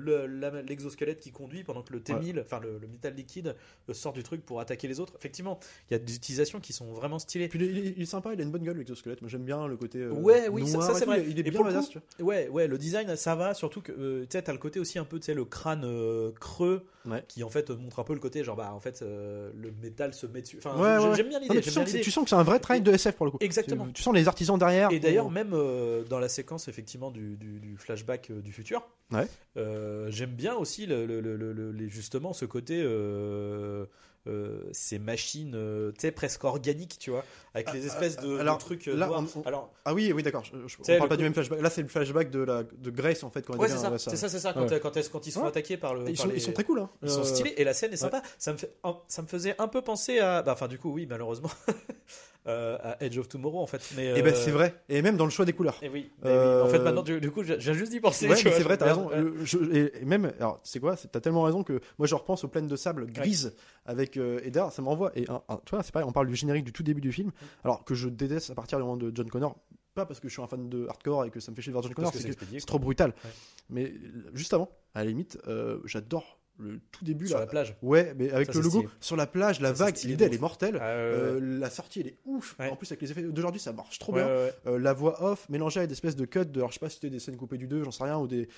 [0.62, 3.54] l'exosquelette qui conduit pendant que le T1000 enfin le, le métal liquide
[3.88, 5.58] euh, sort du truc pour attaquer les autres effectivement
[5.90, 8.40] il y a des utilisations qui sont vraiment stylées puis il est, il sympa, il
[8.40, 9.20] a une bonne gueule l'exosquelette.
[9.22, 9.98] Moi j'aime bien le côté.
[9.98, 11.24] euh, Ouais, oui, ça- noir ça, c'est vrai.
[11.28, 12.26] Il est Et bien badass, tu vois.
[12.26, 14.98] Ouais, ouais, le design ça va, surtout que euh, tu sais, t'as le côté aussi
[14.98, 17.24] un peu, tu sais, le crâne euh, creux Ouais.
[17.28, 20.12] qui en fait montre un peu le côté genre bah en fait euh, le métal
[20.12, 20.58] se met dessus.
[20.62, 21.62] Enfin, j'aime bien l'idée.
[21.62, 21.70] tu,
[22.02, 23.38] tu sens que c'est un vrai travail de SF pour le coup.
[23.40, 23.88] Exactement.
[23.94, 24.89] Tu sens les artisans derrière.
[24.92, 28.86] Et d'ailleurs, même euh, dans la séquence effectivement du, du- du flashback euh, du futur,
[29.12, 29.26] Ouais.
[29.56, 33.86] euh, j'aime bien aussi le, le- le- justement ce côté euh,
[34.28, 37.24] euh, ces machines, euh, tu sais, presque organiques, tu vois,
[37.54, 40.22] avec les espèces de, de alors, trucs euh, là, on- on- Alors, Ah oui, oui,
[40.22, 40.44] d'accord.
[40.52, 41.60] On parle le pas du même flashback.
[41.62, 43.40] Là, c'est le flashback de, la, de Grace en fait.
[43.42, 44.78] Quand ouais, c'est ça, c'est ça, c'est ça, quand, Ouais.
[44.78, 45.48] quand, quand ils sont Ouais.
[45.48, 46.02] attaqués par le.
[46.08, 46.80] Ils par sont, les- ils sont très cool.
[46.80, 46.90] Hein.
[47.02, 48.22] Ils sont stylés et la scène est sympa.
[48.38, 48.70] Ça me fait,
[49.08, 51.50] ça me faisait un peu penser à, bah, enfin du coup oui malheureusement
[52.46, 53.82] euh, à Edge of Tomorrow en fait.
[53.96, 54.74] Mais Et ben euh, c'est vrai.
[54.88, 55.78] Et même dans le choix des couleurs.
[55.82, 56.10] Et oui.
[56.22, 56.68] mais Euh, oui.
[56.68, 58.28] En fait maintenant du, du coup j'ai juste d'y penser.
[58.28, 59.08] Ouais, c'est vrai, t'as raison.
[59.08, 59.20] ouais.
[59.20, 59.58] Le- je-
[59.98, 62.76] et, même, alors, c'est quoi T'as tellement raison que moi, je repense aux plaines de
[62.76, 63.54] sable grises
[63.86, 65.12] avec euh, et d'ailleurs, ça m'envoie.
[65.16, 66.08] Et un- un- tu vois, c'est pareil.
[66.08, 67.32] On parle du générique du tout début du film, Mm.
[67.64, 69.56] alors que je déteste à partir du moment de John Connor.
[69.94, 71.70] Pas parce que je suis un fan de hardcore et que ça me fait chier
[71.70, 73.10] de voir John Connor, Parce que c'est trop brutal.
[73.24, 73.30] Ouais.
[73.70, 77.44] Mais euh, juste avant, à la limite, euh, j'adore le tout début sur là.
[77.44, 77.76] la plage.
[77.82, 78.92] Ouais, mais avec Ça, le logo stylé.
[79.00, 80.78] sur la plage, la Ça, vague, l'idée elle est mortelle.
[80.80, 82.54] Ah, ouais, ouais, Euh, la sortie elle est ouf.
[82.58, 82.68] Ouais.
[82.70, 84.26] En plus avec les effets d'aujourd'hui ça marche trop bien.
[84.26, 86.88] Euh, la voix off mélangée avec des espèces de cuts de, alors je sais pas
[86.88, 88.48] si c'était des scènes coupées du 2 j'en sais rien ou des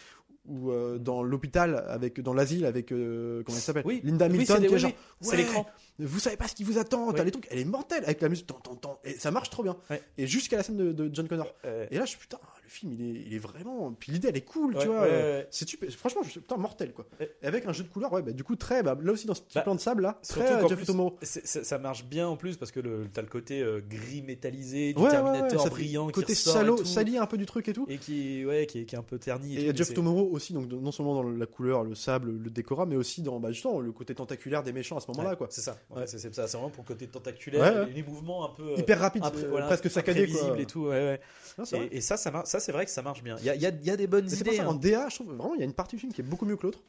[0.44, 3.84] ou euh, dans l'hôpital avec dans l'asile avec euh, comment elle s'appelle?
[3.86, 4.00] Oui.
[4.02, 5.66] Linda Oui, Hamilton c'est des- qui est oui, genre oui, ouais, l'écran.
[6.00, 7.08] vous savez pas ce qui vous attend.
[7.08, 7.14] Oui.
[7.16, 7.46] t'as les trucs.
[7.50, 8.48] Elle est mortelle avec la musique.
[9.04, 9.76] Et ça marche trop bien.
[10.18, 11.46] Et jusqu'à la scène de, de John Connor.
[11.64, 14.28] Euh, et là je suis putain le film il est, il est vraiment puis l'idée
[14.28, 15.06] elle est cool tu vois.
[15.50, 15.90] c'est super.
[15.90, 17.06] Franchement je suis putain mortel quoi.
[17.20, 19.34] Et avec un jeu de couleurs ouais bah, du coup très bah, là aussi dans
[19.34, 22.56] ce petit Bah, plan de sable là très Jeff plus, ça marche bien en plus
[22.56, 22.80] parce que
[23.12, 26.54] t'as le côté gris métallisé du ouais, ouais, ouais, Terminator ça brillant qui côté ressort
[26.54, 27.86] salaud sali un peu du truc et tout.
[27.88, 29.56] Et qui ouais qui est, qui est un peu terni.
[29.56, 32.96] Et Jeff Tomorrow aussi, donc non seulement dans la couleur, le sable, le décorat, mais
[32.96, 35.46] aussi dans bah, justement le côté tentaculaire des méchants à ce moment-là, Ouais, quoi.
[35.50, 35.78] C'est ça.
[35.90, 36.46] Ouais, c'est ça.
[36.48, 39.48] C'est vraiment pour le côté tentaculaire, les, mouvements un peu euh, Hyper rapide, impré- euh,
[39.50, 40.58] voilà, presque saccadé, quoi.
[40.58, 40.86] et tout.
[41.58, 41.64] Non.
[41.74, 43.36] Et, et ça, ça, ça c'est vrai que ça marche bien.
[43.40, 44.56] Il y a, y a- y a des bonnes Mais pour idées.
[44.56, 44.78] ça, en hein.
[44.80, 46.56] DA, je trouve vraiment il y a une partie du film qui est beaucoup mieux
[46.56, 46.80] que l'autre.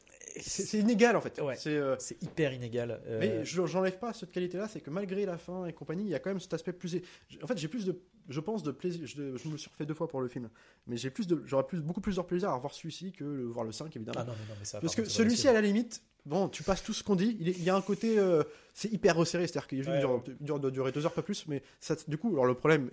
[0.42, 1.40] C'est inégal en fait.
[1.42, 1.56] Ouais.
[1.58, 3.02] C'est, euh, c'est hyper inégal.
[3.06, 6.10] Euh, Mais je- j'enlève pas cette qualité-là, c'est que malgré la fin et compagnie, il
[6.10, 6.98] y a quand même cet aspect plus.
[7.44, 9.06] En fait, j'ai plus de, je pense, de plaisir.
[9.06, 10.50] Je, je me le suis refait deux fois pour le film,
[10.88, 13.46] mais j'ai plus de, j'aurais plus, beaucoup plus de plaisir à revoir celui-ci que le,
[13.46, 14.20] voir le 5 évidemment.
[14.22, 14.80] Ah non, mais non, mais ça.
[14.80, 17.38] Parce par que celui-ci, à la limite, bon, tu passes tout ce qu'on dit.
[17.40, 18.44] Il, est- il y a un côté, euh,
[18.74, 21.64] c'est hyper resserré, c'est-à-dire qu'il Ouais, dure, dure- doit durer deux heures pas plus, mais
[21.80, 22.90] ça, du coup, alors le problème,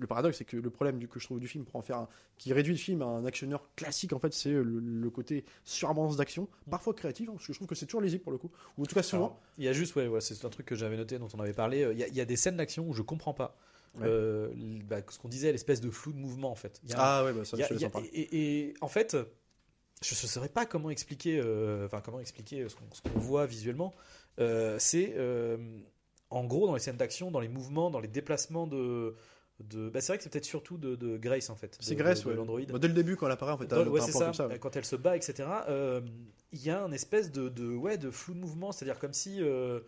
[0.00, 1.98] le paradoxe, c'est que le problème du, que je trouve du film pour en faire
[1.98, 5.44] un, qui réduit le film à un actionneur classique, en fait, c'est le, le côté
[5.64, 8.38] surabondance d'action, parfois créatif, hein, parce que je trouve que c'est toujours lisible pour le
[8.38, 9.38] coup, ou en tout cas souvent.
[9.56, 11.52] Il y a juste, ouais, ouais, c'est un truc que j'avais noté, dont on avait
[11.52, 11.86] parlé.
[11.92, 13.56] Il y a, il y a des scènes d'action où je comprends pas.
[13.96, 14.06] Ouais.
[14.08, 14.48] Euh,
[14.88, 16.80] bah, ce qu'on disait, l'espèce de flou de mouvement en fait.
[16.84, 18.74] Il y a un- Ah ouais, bah, ça, Il y a- il y et, et-
[18.80, 19.16] en fait,
[20.02, 23.46] je ne saurais pas comment expliquer, euh, enfin comment expliquer ce qu'on ce qu'on voit
[23.46, 23.94] visuellement.
[24.40, 25.56] Euh, c'est euh,
[26.30, 29.14] en gros dans les scènes d'action, dans les mouvements, dans les déplacements de.
[29.60, 31.76] de bah, c'est vrai que c'est peut-être surtout de, de Grace en fait.
[31.80, 32.34] C'est de- Grace, de- de ouais.
[32.36, 32.60] l'Android.
[32.68, 34.12] Bah, dès le début, quand elle apparaît, en fait, Ouais, ouais, ça.
[34.24, 34.48] comme ça.
[34.48, 34.58] ouais.
[34.58, 35.48] Quand elle se bat, etc.
[35.68, 36.00] euh,
[36.52, 39.38] Il y a un espèce de, de, ouais, de flou de mouvement, c'est-à-dire comme si,
[39.40, 39.80] euh,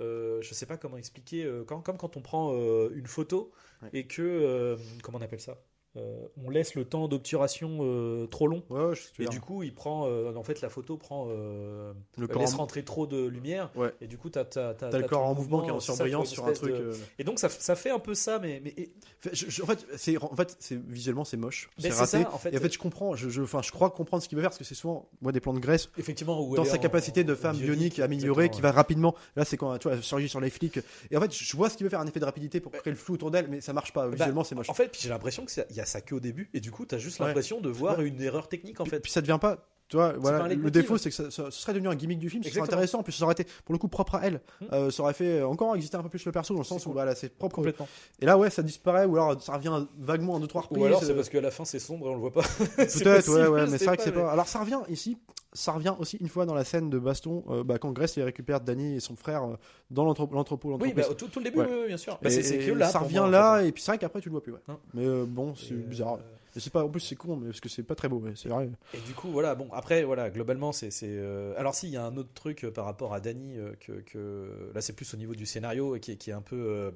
[0.00, 3.52] euh, je sais pas comment expliquer, euh, quand, comme quand on prend euh, une photo
[3.82, 3.92] Ouais.
[3.92, 5.58] et que, comment on appelle ça?
[5.96, 8.62] Euh, On laisse le temps d'obturation euh, trop long.
[8.70, 12.40] Ouais, que Et du coup, il prend, euh, en fait, la photo prend, le corps,
[12.42, 12.58] laisse en...
[12.58, 13.70] rentrer trop de lumière.
[13.74, 13.92] Ouais.
[14.00, 16.30] Et du coup, t'as, t'as, t'as, t'as le corps en mouvement qui est en surbrillance
[16.30, 16.72] sur un truc.
[16.74, 19.62] de- Et donc, ça, ça fait un peu ça, mais, mais et- Fait, je- je-
[19.62, 22.22] en fait, c'est en fait, c'est visuellement c'est moche, Mais c'est c'est raté.
[22.22, 22.54] ça, en fait.
[22.54, 24.58] et en fait, je comprends, je, je, je crois comprendre ce qu'il veut faire parce
[24.58, 27.34] que c'est souvent moi des plans de Grace effectivement, où dans sa en- capacité de
[27.34, 29.14] femme bionique améliorée qui va rapidement.
[29.36, 30.78] Là, c'est quand tu vois, surgit sur les flics.
[31.10, 32.92] Et en fait, je vois ce qu'il veut faire un effet de rapidité pour créer
[32.92, 34.04] le flou autour d'elle, mais ça marche pas.
[34.08, 34.70] Bah, Visuellement, c'est moche.
[34.70, 36.98] En fait, j'ai l'impression qu'il y a ça que au début, et du coup, t'as
[36.98, 37.26] juste Ouais.
[37.26, 38.06] l'impression de voir Ouais.
[38.08, 39.00] une erreur technique en Puis, fait.
[39.00, 39.66] puis ça devient pas.
[39.90, 42.30] Tu vois, voilà, le défaut, c'est que ça, ça- ce serait devenu un gimmick du
[42.30, 44.40] film, ce serait intéressant, en plus ça aurait été pour le coup propre à elle.
[44.60, 44.66] Hmm.
[44.72, 46.92] Euh, ça aurait fait encore exister un peu plus le perso, dans le sens où
[46.92, 47.56] voilà, c'est propre.
[47.56, 47.88] Complètement.
[48.20, 50.80] Et là, ouais, ça disparaît, ou alors ça revient vaguement en deux, trois reprises.
[50.80, 52.42] Ou alors c'est euh, parce qu'à la fin c'est sombre et on le voit pas.
[52.76, 54.30] Peut-être, ouais, ouais, mais c'est vrai que c'est pas.
[54.30, 55.18] Alors ça revient ici,
[55.52, 58.22] ça revient aussi une fois dans la scène de baston, euh, bah, quand Grace les
[58.22, 59.56] récupère Danny et son frère euh,
[59.90, 61.88] dans l'entrepôt, Oui, bah, tout, tout le début, Ouais.
[61.88, 62.16] bien sûr.
[62.22, 62.88] Bah, Et- que là.
[62.88, 63.66] ça revient moi, en là, fait.
[63.68, 64.60] et puis c'est vrai qu'après tu le vois plus, ouais.
[64.94, 66.18] Mais bon, c'est bizarre.
[66.58, 68.68] C'est pas, en plus c'est con, mais parce que c'est pas très beau, c'est vrai.
[68.94, 70.90] Et du coup, voilà, bon, après, voilà, globalement, c'est.
[71.04, 73.74] euh, Alors, si, il y a un autre truc euh, par rapport à Danny, euh,
[73.78, 76.56] que, que- Là, c'est plus au niveau du scénario, qui, qui est un peu.
[76.56, 76.90] euh,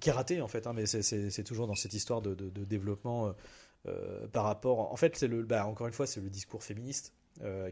[0.00, 2.64] qui est raté, en fait, hein, mais c'est- toujours dans cette histoire de, de- de
[2.64, 3.34] développement
[4.32, 4.90] par rapport.
[4.92, 5.42] En fait, c'est le.
[5.42, 7.12] Bah, encore une fois, c'est le discours féministe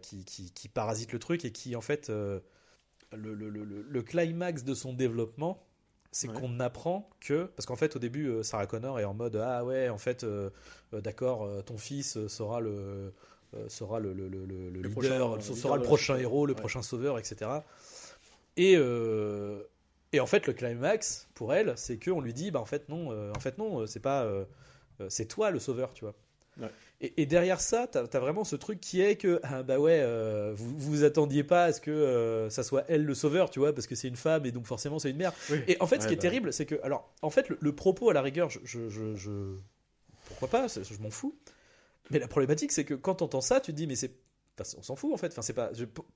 [0.03, 2.09] qui, qui, qui parasite le truc, et qui, en fait.
[2.11, 5.63] le, le, le- le climax de son développement,
[6.13, 6.39] c'est Ouais.
[6.41, 7.45] qu'on apprend que.
[7.57, 10.23] Parce qu'en fait, au début, euh, Sarah Connor est en mode Ah ouais, en fait,
[10.25, 10.51] euh,
[10.95, 13.13] euh, d'accord, ton fils sera le.
[13.69, 16.59] sera le, le, le, le- le leader, prochain, sera le prochain héros, le ouais.
[16.61, 17.51] prochain sauveur, etc.
[18.57, 19.63] Et, euh,
[20.13, 23.31] et en fait, le climax pour elle, c'est qu'on lui dit, bah en fait non,
[23.35, 24.27] en fait non, c'est pas,
[25.09, 26.15] c'est toi le sauveur, tu vois.
[26.61, 26.71] Ouais.
[27.03, 29.99] Et, et derrière ça, t'as as vraiment ce truc qui est que, ah, bah ouais,
[30.01, 33.59] euh, vous vous attendiez pas à ce que euh, ça soit elle le sauveur, tu
[33.59, 35.33] vois, parce que c'est une femme et donc forcément c'est une mère.
[35.67, 36.23] Et en fait, ce Ouais, qui est bah.
[36.23, 39.15] terrible, c'est que, alors, en fait, le, le propos à la rigueur, je, je, je-
[39.17, 39.57] je-
[40.25, 41.37] pourquoi pas, je m'en fous.
[42.11, 44.13] Mais la problématique, c'est que quand t'entends ça, tu te dis, mais c'est,
[44.61, 45.29] enfin, on s'en fout en fait.
[45.29, 45.71] Enfin, c'est pas,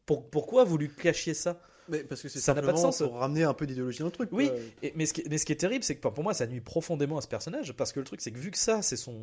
[0.07, 1.61] pour- pourquoi vous lui cachiez ça?
[1.89, 2.99] Mais parce que c'est Ça n'a pas de sens.
[2.99, 4.29] pour ramener un peu d'idéologie dans le truc.
[4.33, 4.51] Oui.
[4.83, 6.61] Et- mais, ce qui, mais ce qui est terrible, c'est que pour moi, ça nuit
[6.61, 9.15] profondément à ce personnage, parce que le truc, c'est que vu que ça, c'est son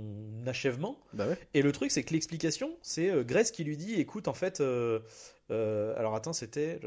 [0.46, 1.38] achèvement, Bah ouais.
[1.54, 4.62] et le truc, c'est que l'explication, c'est euh, Grace qui lui dit écoute, en fait,
[4.62, 5.00] euh,
[5.52, 6.80] euh, alors attends, c'était.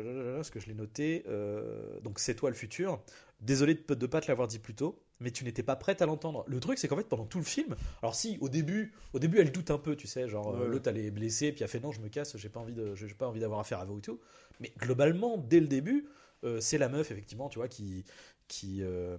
[0.42, 1.24] Ce que je l'ai noté.
[1.28, 3.00] euh, donc, c'est toi le futur.
[3.40, 6.06] Désolé de ne pas te l'avoir dit plus tôt, mais tu n'étais pas prête à
[6.06, 6.44] l'entendre.
[6.46, 9.38] Le truc, c'est qu'en fait, pendant tout le film, alors si, au début, au début
[9.38, 10.68] elle doute un peu, tu sais, genre, euh, Ouais.
[10.68, 12.94] l'autre, elle est blessée, puis elle fait non, je me casse, j'ai pas envie de-
[12.94, 14.20] j'ai pas envie d'avoir affaire à vous et tout.
[14.60, 16.06] Mais globalement, dès le début,
[16.44, 18.04] euh, c'est la meuf, effectivement, tu vois, qui.
[18.48, 19.16] Qui, euh,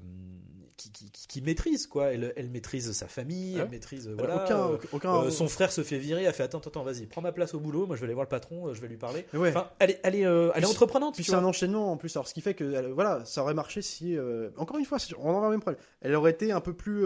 [0.78, 3.62] qui, qui, qui- qui maîtrise quoi elle, elle maîtrise sa famille Ouais.
[3.64, 5.16] elle maîtrise voilà aucun, euh, aucun.
[5.24, 7.60] euh, son frère se fait virer, elle fait attends, attends, vas-y, prends ma place au
[7.60, 9.26] boulot, moi je vais aller voir le patron, je vais lui parler.
[9.34, 9.50] Mais ouais.
[9.50, 12.16] Enfin, elle est, elle est, euh, elle est entreprenante, Puis c'est un enchaînement en plus.
[12.16, 14.16] Alors ce qui fait que elle- voilà, ça aurait marché si
[14.56, 15.82] encore une fois, on en a le même problème.
[16.02, 17.04] Elle aurait été un peu plus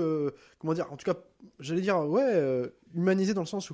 [0.59, 1.17] comment dire, en tout cas,
[1.59, 3.74] j'allais dire ouais, humanisée dans le sens où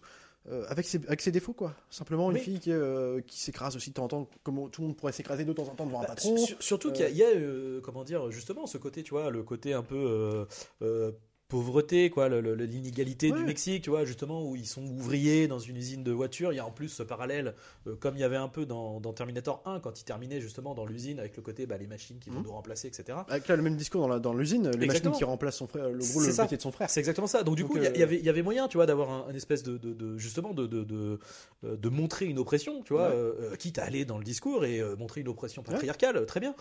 [0.49, 1.73] euh, avec ses avec ses défauts quoi.
[1.89, 2.41] Simplement une Oui.
[2.43, 5.11] fille qui, euh, qui s'écrase aussi de temps en temps, comme tout le monde pourrait
[5.11, 6.37] s'écraser de temps en temps devant un Bah, patron.
[6.37, 9.11] sur- surtout qu'il y a, il y a, euh, comment dire, justement, ce côté, tu
[9.11, 10.45] vois, le côté un peu euh,
[10.81, 11.11] euh,
[11.47, 13.43] pauvreté, quoi, l'inégalité du.
[13.45, 16.51] Mexique, tu vois, justement, où ils sont ouvriers dans une usine de voitures.
[16.51, 17.55] Il y a en plus ce parallèle,
[17.87, 20.75] euh, comme il y avait un peu dans, dans Terminator 1, quand il terminait justement
[20.75, 22.45] dans l'usine avec le côté, bah, les machines qui vont Mhm.
[22.45, 23.19] nous remplacer, etc.
[23.29, 25.11] Avec là le même discours dans l'usine, les Exactement.
[25.11, 26.41] machines qui remplacent son frère, le gros le ça.
[26.43, 26.89] métier de son frère.
[26.89, 27.43] C'est exactement ça.
[27.43, 28.67] Donc du Donc, coup, il y a- euh, il y, avait, il y avait moyen,
[28.67, 31.19] tu vois, d'avoir un, un espèce de, de- de- justement de, de, de,
[31.63, 33.15] euh, de montrer une oppression, tu vois, Ouais.
[33.15, 36.55] euh, quitte à aller dans le discours et montrer une oppression patriarcale, très bien.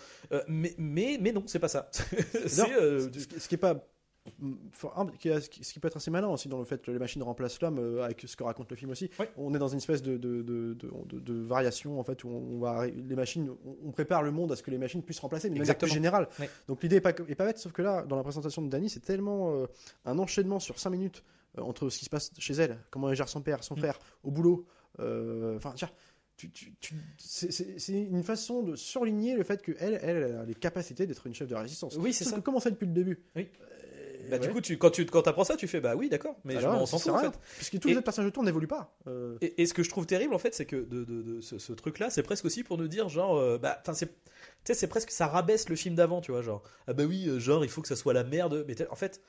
[0.48, 1.90] Mais, mais, mais non, c'est pas ça.
[1.92, 3.84] c'est ce, qui- est pas
[5.18, 5.28] qui
[5.64, 7.78] ce qui peut être assez malin aussi dans le fait que les machines remplacent l'homme
[7.78, 9.30] euh, avec ce que raconte le film aussi Ouais.
[9.36, 12.28] on est dans une espèce de, de, de, de, de- de variation en fait où
[12.28, 13.50] on va les machines
[13.84, 15.86] on, prépare le monde à ce que les machines puissent remplacer mais de manière plus
[15.86, 15.94] Exactement.
[15.94, 16.50] générale Ouais.
[16.68, 18.88] donc l'idée est pas, est pas bête sauf que là dans la présentation de Danny
[18.90, 19.66] c'est tellement euh,
[20.04, 21.24] un enchaînement sur 5 minutes
[21.58, 23.78] euh, entre ce qui se passe chez elle comment elle gère son père son Mm.
[23.78, 24.66] frère au boulot
[25.00, 25.74] euh, enfin
[26.36, 26.50] tu-
[27.18, 31.34] c'est- une façon de surligner le fait qu'elle elle, elle a les capacités d'être une
[31.34, 32.36] chef de résistance Oui, c'est ça.
[32.36, 33.22] que comment ça depuis le début?
[33.34, 33.48] Oui.
[34.30, 36.54] Bah, du coup, tu, quand tu quand apprends ça, tu fais bah oui, d'accord, mais
[36.54, 37.38] je Alors, m'en s'en ça fout en à fait.
[37.56, 38.94] Puisque tous Et- les autres personnages de tour n'évoluent pas.
[39.06, 41.40] Euh, Et, et ce que je trouve terrible en fait, c'est que de, de- de
[41.40, 44.12] ce, ce truc-là, c'est presque aussi pour nous dire genre, euh, bah, enfin c'est, tu
[44.64, 47.38] sais, c'est presque ça rabaisse le film d'avant, tu vois, genre, ah bah oui, euh,
[47.38, 49.20] genre il faut que ça soit la merde, mais en fait,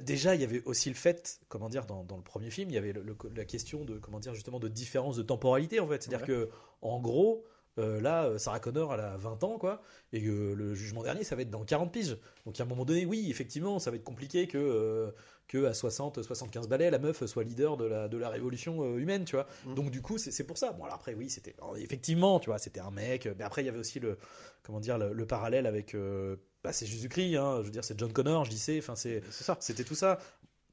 [0.00, 2.74] déjà il y avait aussi le fait, comment dire, dans, dans le premier film, il
[2.74, 5.86] y avait le- le- la question de, comment dire, justement de différence de temporalité en
[5.88, 6.48] fait, c'est-à-dire que
[6.82, 7.44] en gros.
[7.78, 11.24] Euh, là, euh, Sarah Connor, elle a 20 ans, quoi, et que le jugement dernier,
[11.24, 12.16] ça va être dans 40 piges.
[12.46, 15.10] Donc, à un moment donné, oui, effectivement, ça va être compliqué que, euh,
[15.48, 18.98] que à 60, 75 balais, la meuf soit leader de la, de la révolution euh,
[18.98, 19.46] humaine, tu vois.
[19.64, 19.74] Mm.
[19.74, 20.72] Donc du coup, c'est c'est pour ça.
[20.72, 23.26] Bon, alors après, oui, c'était alors, effectivement, tu vois, c'était un mec.
[23.26, 24.16] euh, Mais après, il y avait aussi le
[24.62, 25.94] comment dire le, le parallèle avec.
[25.94, 28.78] euh, bah, c'est Jésus-Christ, hein, je veux dire, c'est John Connor, je disais.
[28.78, 29.56] Enfin, c'est c'est ça.
[29.60, 30.18] c'était tout ça.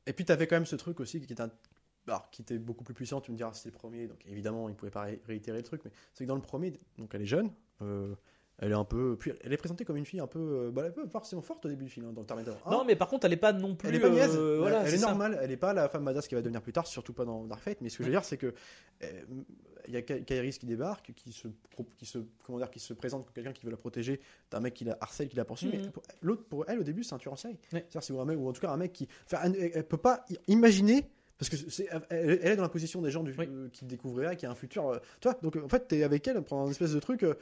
[0.07, 1.51] Et puis, tu avais quand même ce truc aussi qui était, un-
[2.07, 3.21] alors, qui était beaucoup plus puissant.
[3.21, 5.63] Tu me diras, c'est le premier, donc évidemment, il ne pouvait pas ré- réitérer le
[5.63, 5.81] truc.
[5.85, 7.49] Mais c'est que dans le premier, donc elle est jeune.
[7.81, 8.13] euh,
[8.59, 9.17] elle est un peu.
[9.17, 10.39] Puis elle est présentée comme une fille un peu.
[10.67, 12.55] euh, bah, elle est pas forcément forte au début du film, hein, dans le Terminator
[12.67, 12.71] 1.
[12.71, 13.89] non, mais par contre, elle est pas non plus.
[13.89, 16.27] Elle est pas niaise, euh, voilà, elle est normale, elle est pas la femme badass
[16.27, 17.81] qui va devenir plus tard, surtout pas dans Dark Fate.
[17.81, 18.53] Mais ce que je veux dire, c'est que
[19.03, 19.21] euh,
[19.87, 21.47] il y a Ka- Kairis qui débarque, qui se,
[21.97, 24.75] qui se, comment dire, qui se présente comme quelqu'un qui veut la protéger d'un mec
[24.75, 25.69] qui la harcèle, qui la poursuit.
[25.69, 25.81] Mhm.
[25.85, 27.55] Mais pour- l'autre, pour elle, au début, c'est un tueur en série.
[27.73, 27.85] Ouais.
[27.89, 29.97] C'est-à-dire, c'est un mec, ou en tout cas un mec qui, enfin, elle, elle peut
[29.97, 31.09] pas imaginer.
[31.49, 33.47] Parce que c'est, elle, elle est dans la position des gens du, Oui.
[33.49, 34.89] euh, qui découvriraient qu'il y a un futur.
[34.89, 37.23] euh, tu vois, donc en fait, t'es avec elle pendant une espèce de truc.
[37.23, 37.35] euh,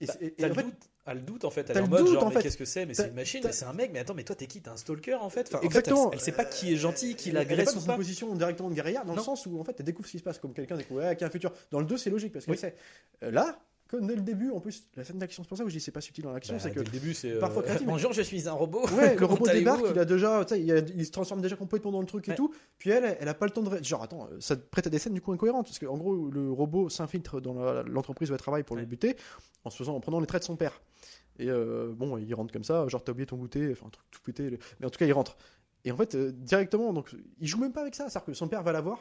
[0.00, 0.74] et, Bah, c'est- et- T'as et en le fait, doute,
[1.06, 1.70] elle le doute en fait.
[1.70, 2.42] Elle est en mode doute, genre, en mais fait.
[2.42, 3.90] qu'est-ce que c'est Mais c'est une machine, mais c'est un mec.
[3.94, 4.60] Mais attends, mais toi t'es qui?
[4.60, 5.46] T'es un stalker en fait?
[5.48, 6.10] Enfin, en fait, Exactement.
[6.10, 7.86] elle, elle sait pas qui est gentil, qui Elle- elle est l'agresse pas ou dans
[7.86, 7.92] pas.
[7.92, 9.16] une position directement de guerrière, dans Non.
[9.20, 11.16] le sens où en fait elle découvre ce qui se passe, comme quelqu'un découvre ouais,
[11.16, 11.50] qui a un futur.
[11.70, 12.60] Dans le 2, c'est logique parce qu'elle Oui.
[12.60, 12.76] sait.
[13.22, 13.58] Euh, Là,
[13.88, 15.80] comme dès le début, en plus, la scène d'action, c'est pour ça que je dis
[15.80, 17.92] c'est pas subtil dans l'action, Bah, c'est que le début, c'est euh, parfois créatif, mais-
[17.94, 18.84] Bonjour, je suis un robot.
[18.96, 22.00] ouais, le robot débarque, il a déjà, il, a- il se transforme déjà complètement dans
[22.00, 22.52] le truc et tout.
[22.78, 23.68] Puis elle, elle a pas le temps de.
[23.68, 26.30] ré- Genre, attends, ça te prête à des scènes du coup incohérentes parce qu'en gros,
[26.30, 29.16] le robot s'infiltre dans l'entreprise où elle travaille pour le buter
[29.64, 30.80] en se faisant, en prenant les traits de son père.
[31.38, 34.06] Et euh, bon, il rentre comme ça, genre t'as oublié ton goûter, enfin un truc
[34.10, 35.36] tout pété, mais en tout cas il rentre.
[35.84, 38.48] Et en fait, euh, directement, donc il joue même pas avec ça, c'est-à-dire que son
[38.48, 38.98] père va la voir.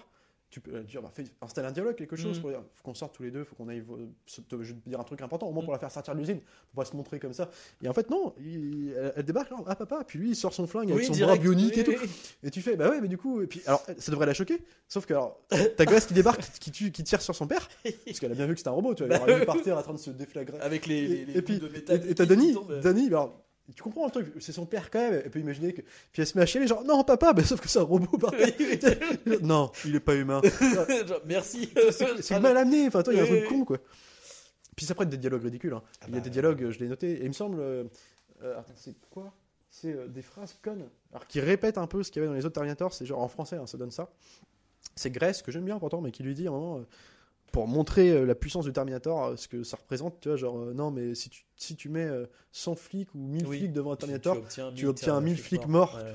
[0.56, 2.38] Tu peux euh, dire, bah, fais- installe un dialogue, quelque chose.
[2.38, 2.42] Mhm.
[2.42, 3.84] Pour dire, faut qu'on sorte tous les deux, faut qu'on aille.
[4.26, 5.66] je vais te dire un truc important, au moins Mhm.
[5.66, 7.50] pour la faire sortir de l'usine, pour pas se montrer comme ça.
[7.82, 10.54] Et en fait, non, il- elle, elle débarque, genre, ah papa, puis lui il sort
[10.54, 11.92] son flingue avec Oui, son direct, bras bionique oui, et tout.
[12.02, 12.10] oui.
[12.44, 14.64] Et tu fais, bah ouais, mais du coup, et puis, alors, ça devrait la choquer,
[14.88, 15.42] sauf que, alors,
[15.76, 17.68] ta gosse qui débarque, qui, tue, qui tire sur son père,
[18.06, 19.40] parce qu'elle a bien vu que c'était un robot, tu vois, Bah elle aurait oui.
[19.42, 20.58] vu par terre en train de se déflagrer.
[20.62, 22.80] Avec les, les, Et, les et puis, de métal et- t'as tombent.
[22.82, 25.82] Denis, alors, tu comprends le truc, c'est son père quand même, elle peut imaginer que.
[26.12, 28.18] Puis elle se met à chialer, genre, non, papa, bah, sauf que c'est un robot
[28.18, 28.50] par terre.
[29.42, 30.42] Non, il est pas humain.
[31.08, 31.70] Genre, Merci.
[32.22, 33.78] C'est mal amené, enfin, toi, il y a un truc con, quoi.
[34.76, 35.74] Puis après, des dialogues ridicules.
[35.74, 35.82] hein.
[36.02, 37.60] Ah il y a bah, des dialogues, je l'ai noté, et il me semble.
[37.60, 37.86] euh,
[38.44, 39.34] euh, attends, c'est quoi?
[39.70, 40.88] C'est euh, des phrases connes.
[41.12, 43.22] Alors, qui répètent un peu ce qu'il y avait dans les autres Terminator, c'est genre
[43.22, 44.12] en français, hein, ça donne ça.
[44.96, 46.82] C'est Grace, que j'aime bien pourtant, mais qui lui dit à un moment.
[47.56, 50.58] Pour montrer euh, la puissance du Terminator, euh, ce que ça représente, tu vois, genre,
[50.60, 53.58] euh, non, mais si tu, si tu mets euh, 100 flics ou 1000 Oui.
[53.60, 54.38] flics devant un Terminator,
[54.76, 55.96] tu obtiens 1000 flics morts.
[55.96, 56.12] Ouais.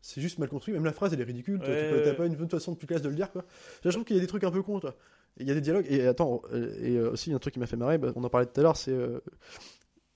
[0.00, 0.72] c'est juste mal construit.
[0.74, 1.58] Même la phrase, elle est ridicule.
[1.60, 1.66] Ouais,
[2.02, 2.14] tu ouais.
[2.14, 3.44] pas une autre façon plus classe de le dire, quoi.
[3.84, 4.94] Je trouve qu'il y a des trucs un peu cons, toi.
[5.38, 5.86] Il y a des dialogues.
[5.90, 6.42] Et attends,
[6.80, 8.76] et aussi, un truc qui m'a fait marrer, bah, on en parlait tout à l'heure,
[8.76, 9.18] c'est euh,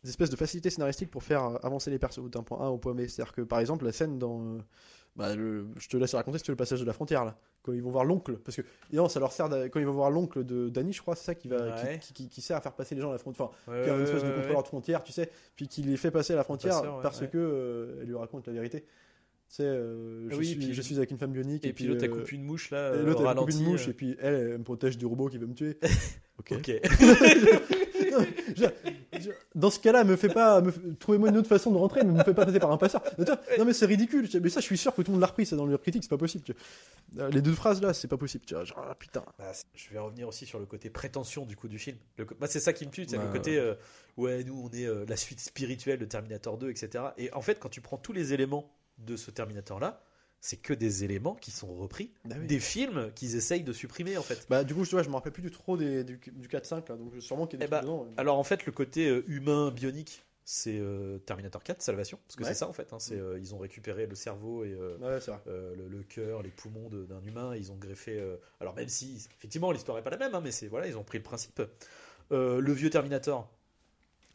[0.04, 2.94] des espèces de facilité scénaristique pour faire avancer les persos d'un point A au point
[2.94, 3.08] B.
[3.08, 4.40] C'est-à-dire que, par exemple, la scène dans.
[4.40, 4.58] euh,
[5.16, 7.36] bah, le- je te laisse raconter si tu veux le passage de la frontière, là.
[7.62, 8.38] Quand ils vont voir l'oncle.
[8.38, 9.48] Parce que, non, ça leur sert.
[9.70, 11.98] Quand ils vont voir l'oncle de Danny, je crois, c'est ça qui, va, qui- Ouais.
[11.98, 13.48] qui, qui- qui sert à faire passer les gens à la frontière.
[13.48, 15.68] Enfin, Ouais, qui est un ouais, espèce de ouais, contrôleur de frontière, tu sais, puis
[15.68, 18.52] qui les fait passer à la frontière Passeur, parce que euh, elle lui raconte la
[18.54, 18.80] vérité.
[18.80, 21.66] Tu sais, euh, je, Oui, suis, puis- je suis avec une femme bionique.
[21.66, 22.78] Et puis l'autre, elle euh, coupe une mouche là.
[22.78, 25.28] euh, l'autre, au elle coupe une mouche, et puis elle, elle me protège du robot
[25.28, 25.76] qui veut me tuer.
[26.38, 26.52] ok.
[26.56, 26.70] Ok.
[28.10, 28.90] Je- je-
[29.54, 32.22] dans ce cas-là, me fait pas, me trouvez-moi une autre façon de rentrer, mais me
[32.24, 33.02] fait pas passer par un passeur.
[33.58, 34.28] Non mais c'est ridicule.
[34.42, 36.02] Mais ça, je suis sûr que tout le monde l'a repris, ça dans le critique,
[36.02, 36.44] c'est pas possible.
[37.18, 38.44] Euh, Les deux phrases là, c'est pas possible.
[38.46, 39.24] Tu vois, genre, ah, putain.
[39.38, 41.96] Bah, je vais revenir aussi sur le côté prétention du coup du film.
[42.16, 43.74] Le moi, c'est ça qui me tue, c'est Ouais, le côté euh,
[44.16, 47.04] ouais, nous on est euh, la suite spirituelle de Terminator 2, etc.
[47.18, 50.02] Et en fait, quand tu prends tous les éléments de ce Terminator là,
[50.40, 52.46] c'est que des éléments qui sont repris Bah oui.
[52.46, 54.46] des films qu'ils essayent de supprimer en fait.
[54.48, 56.88] Bah du coup, je, vois, je me rappelle plus du trop des, du, du 4-5
[56.88, 58.08] là, donc sûrement qu'il y a des Eh bah, dedans.
[58.16, 62.42] Alors en fait, le côté euh, humain bionique, c'est euh, Terminator 4, Salvation, parce que
[62.42, 62.48] Ouais.
[62.48, 62.92] c'est ça en fait.
[62.92, 65.18] hein, c'est euh, ils ont récupéré le cerveau et euh, Ouais,
[65.76, 68.20] le, le cœur, les poumons d'un humain, ils ont greffé.
[68.60, 71.04] alors même si effectivement l'histoire est pas la même, hein, mais c'est voilà, ils ont
[71.04, 71.62] pris le principe.
[72.30, 73.48] Le vieux Terminator,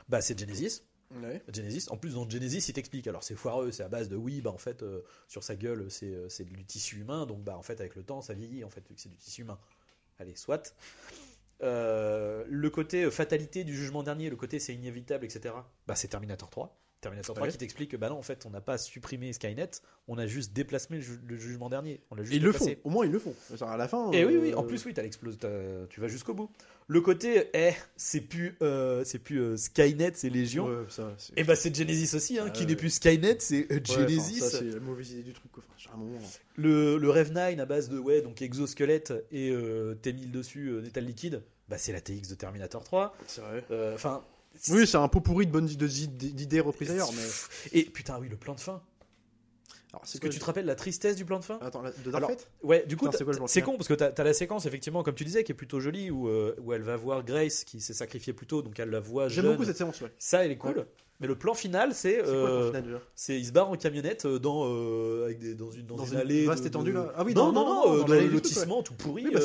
[0.08, 0.84] bah c'est Genesis.
[1.52, 1.88] Genesis.
[1.90, 3.08] En plus dans Genesis, il t'explique.
[3.08, 5.90] Alors c'est foireux, c'est à base de oui, bah en fait euh, sur sa gueule
[5.90, 8.64] c'est euh, c'est du tissu humain, donc bah en fait avec le temps ça vieillit
[8.64, 9.60] en fait vu que c'est du tissu humain.
[10.20, 10.76] Allez, soit.
[11.64, 15.56] Euh, le côté fatalité du jugement dernier, le côté c'est inévitable, etc.
[15.88, 16.76] Bah c'est Terminator 3.
[17.02, 17.52] Terminator 3 Ouais.
[17.52, 19.70] qui t'explique que bah non, en fait, on n'a pas supprimé Skynet,
[20.08, 22.02] on a juste déplacé le, ju- le jugement dernier.
[22.10, 22.66] On juste ils le font.
[22.84, 23.36] Au moins, ils le font.
[23.62, 24.12] À la fin.
[24.12, 25.04] Et oui, euh, oui, en plus, oui, t'as-
[25.88, 26.50] tu vas jusqu'au bout.
[26.88, 30.66] Le côté, eh, c'est plus, euh, c'est plus euh, Skynet, c'est Légion.
[30.68, 32.68] ouais, ça, c'est- Et bah, c'est Genesis aussi, hein, Ah qui ouais.
[32.68, 34.40] n'est plus Skynet, c'est euh, enfin, Genesis.
[34.40, 35.52] ça, c'est la mauvaise idée du truc.
[35.52, 35.64] quoi.
[35.78, 36.18] Enfin, un moment.
[36.58, 40.82] le, le Rev 9 à base de, ouais, donc exosquelette et euh, T1000 dessus, euh,
[40.82, 43.16] métal liquide, bah, c'est la TX de Terminator 3.
[43.28, 43.64] C'est vrai.
[43.72, 44.24] Euh, Enfin.
[44.70, 47.12] Oui, c'est un pot pourri de bonnes d'idées reprises ailleurs.
[47.14, 47.80] Mais...
[47.80, 48.82] Et putain, oui, le plan de fin.
[50.04, 52.30] Est-ce que tu te rappelles la tristesse du plan de fin Attends, la- de Alors,
[52.64, 53.08] Ouais, du coup,
[53.48, 55.80] c'est con parce que t'as as la séquence, effectivement, comme tu disais, qui est plutôt
[55.80, 58.90] jolie, où, euh, où elle va voir Grace qui s'est sacrifiée plus tôt, donc elle
[58.90, 60.12] la voit J'aime beaucoup cette séance, ouais.
[60.20, 60.80] Ça, elle est cool.
[60.80, 60.86] Ouais.
[61.22, 62.16] Mais le plan final, c'est.
[62.16, 65.40] C'est euh, plan final déjà c'est il se barre en camionnette euh, dans, euh, avec
[65.40, 66.46] des, dans une, dans Dans une une allée.
[66.46, 68.84] vaste de- étendue, de- là Ah oui, non, non, non, non, non, euh, dans le
[68.84, 69.24] tout pourri.
[69.28, 69.40] Oui, bah,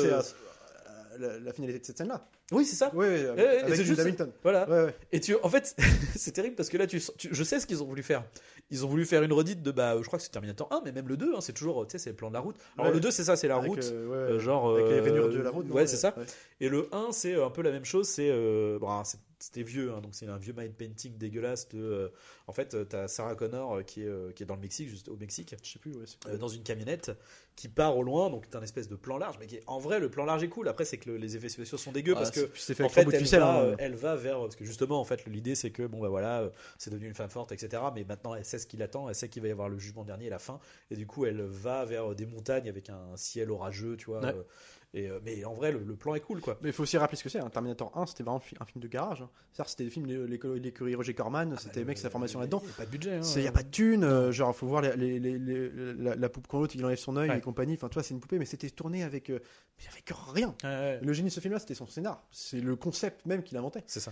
[1.19, 2.27] la, finalité de cette scène-là.
[2.51, 2.93] Oui, c'est ça.
[2.95, 4.31] Ouais, ouais, avec juste- Hamilton.
[4.43, 4.69] Voilà.
[4.69, 4.95] Ouais, ouais.
[5.11, 5.75] Et tu, en fait,
[6.15, 8.23] c'est terrible parce que là, tu, tu- je sais ce qu'ils ont voulu faire.
[8.69, 10.91] Ils ont voulu faire une redite de, bah, je crois que c'est Terminator 1, mais
[10.91, 12.55] même le 2, hein, c'est toujours, tu sais, c'est le plan de la route.
[12.77, 12.93] Alors Ouais.
[12.95, 13.83] le 2, c'est ça, c'est la Avec, route.
[13.91, 14.73] euh, euh, genre.
[14.75, 15.67] avec les euh, rainures de la route.
[15.67, 16.15] non Ouais, c'est ça.
[16.59, 18.07] Et le 1, c'est un peu la même chose.
[18.07, 21.79] C'est alors, c'est- c'était vieux, hein, donc c'est un vieux mind painting dégueulasse de.
[21.81, 22.09] euh,
[22.47, 25.09] en fait, euh, t'as Sarah Connor euh, qui est qui est dans le Mexique, juste
[25.09, 26.37] au Mexique, Je sais plus, ouais.
[26.37, 27.11] dans une camionnette
[27.55, 28.29] qui part au loin.
[28.29, 30.43] Donc t'as un espèce de plan large, mais qui est- en vrai, le plan large
[30.43, 30.67] est cool.
[30.67, 32.89] Après, c'est que le- les effets spéciaux sont dégueux Ah, parce que c'est- fait en
[32.89, 33.39] fait, elle, ficelle.
[33.41, 33.75] va, hein.
[33.77, 36.89] elle va vers parce que justement, en fait, l'idée c'est que bon bah voilà, c'est
[36.89, 37.81] devenu une femme forte, etc.
[37.93, 40.03] Mais maintenant, elle sait ce qui l'attend, elle sait qu'il va y avoir le jugement
[40.03, 43.51] dernier et la fin, et du coup, elle va vers des montagnes avec un ciel
[43.51, 44.21] orageux, tu vois.
[44.21, 44.35] Ouais.
[44.93, 46.57] Et euh, mais en vrai, le, le plan est cool, quoi.
[46.61, 47.39] Mais il faut aussi rappeler ce que c'est.
[47.39, 47.49] hein.
[47.49, 49.21] Terminator 1, c'était vraiment un fi- un film de garage.
[49.21, 49.29] hein.
[49.53, 52.61] C'est-à-dire, c'était des films, l'école- l'écurie Roger Corman, c'était les mecs, c'est la formation là-dedans.
[52.63, 53.15] Il y a pas de budget.
[53.15, 53.21] hein.
[53.35, 56.29] Il n'y a pas de thune, euh, genre faut voir les, les- les- la, la
[56.29, 57.37] poupe quand l'autre il enlève son œil Ouais.
[57.37, 57.73] et compagnie.
[57.75, 59.39] Enfin, toi, c'est une poupée, mais c'était tourné avec, euh,
[59.91, 60.53] avec rien.
[60.63, 62.23] Ouais, ouais, Le génie de ce film-là, c'était son scénar.
[62.31, 63.83] C'est le concept même qu'il inventait.
[63.87, 64.11] c'est ça.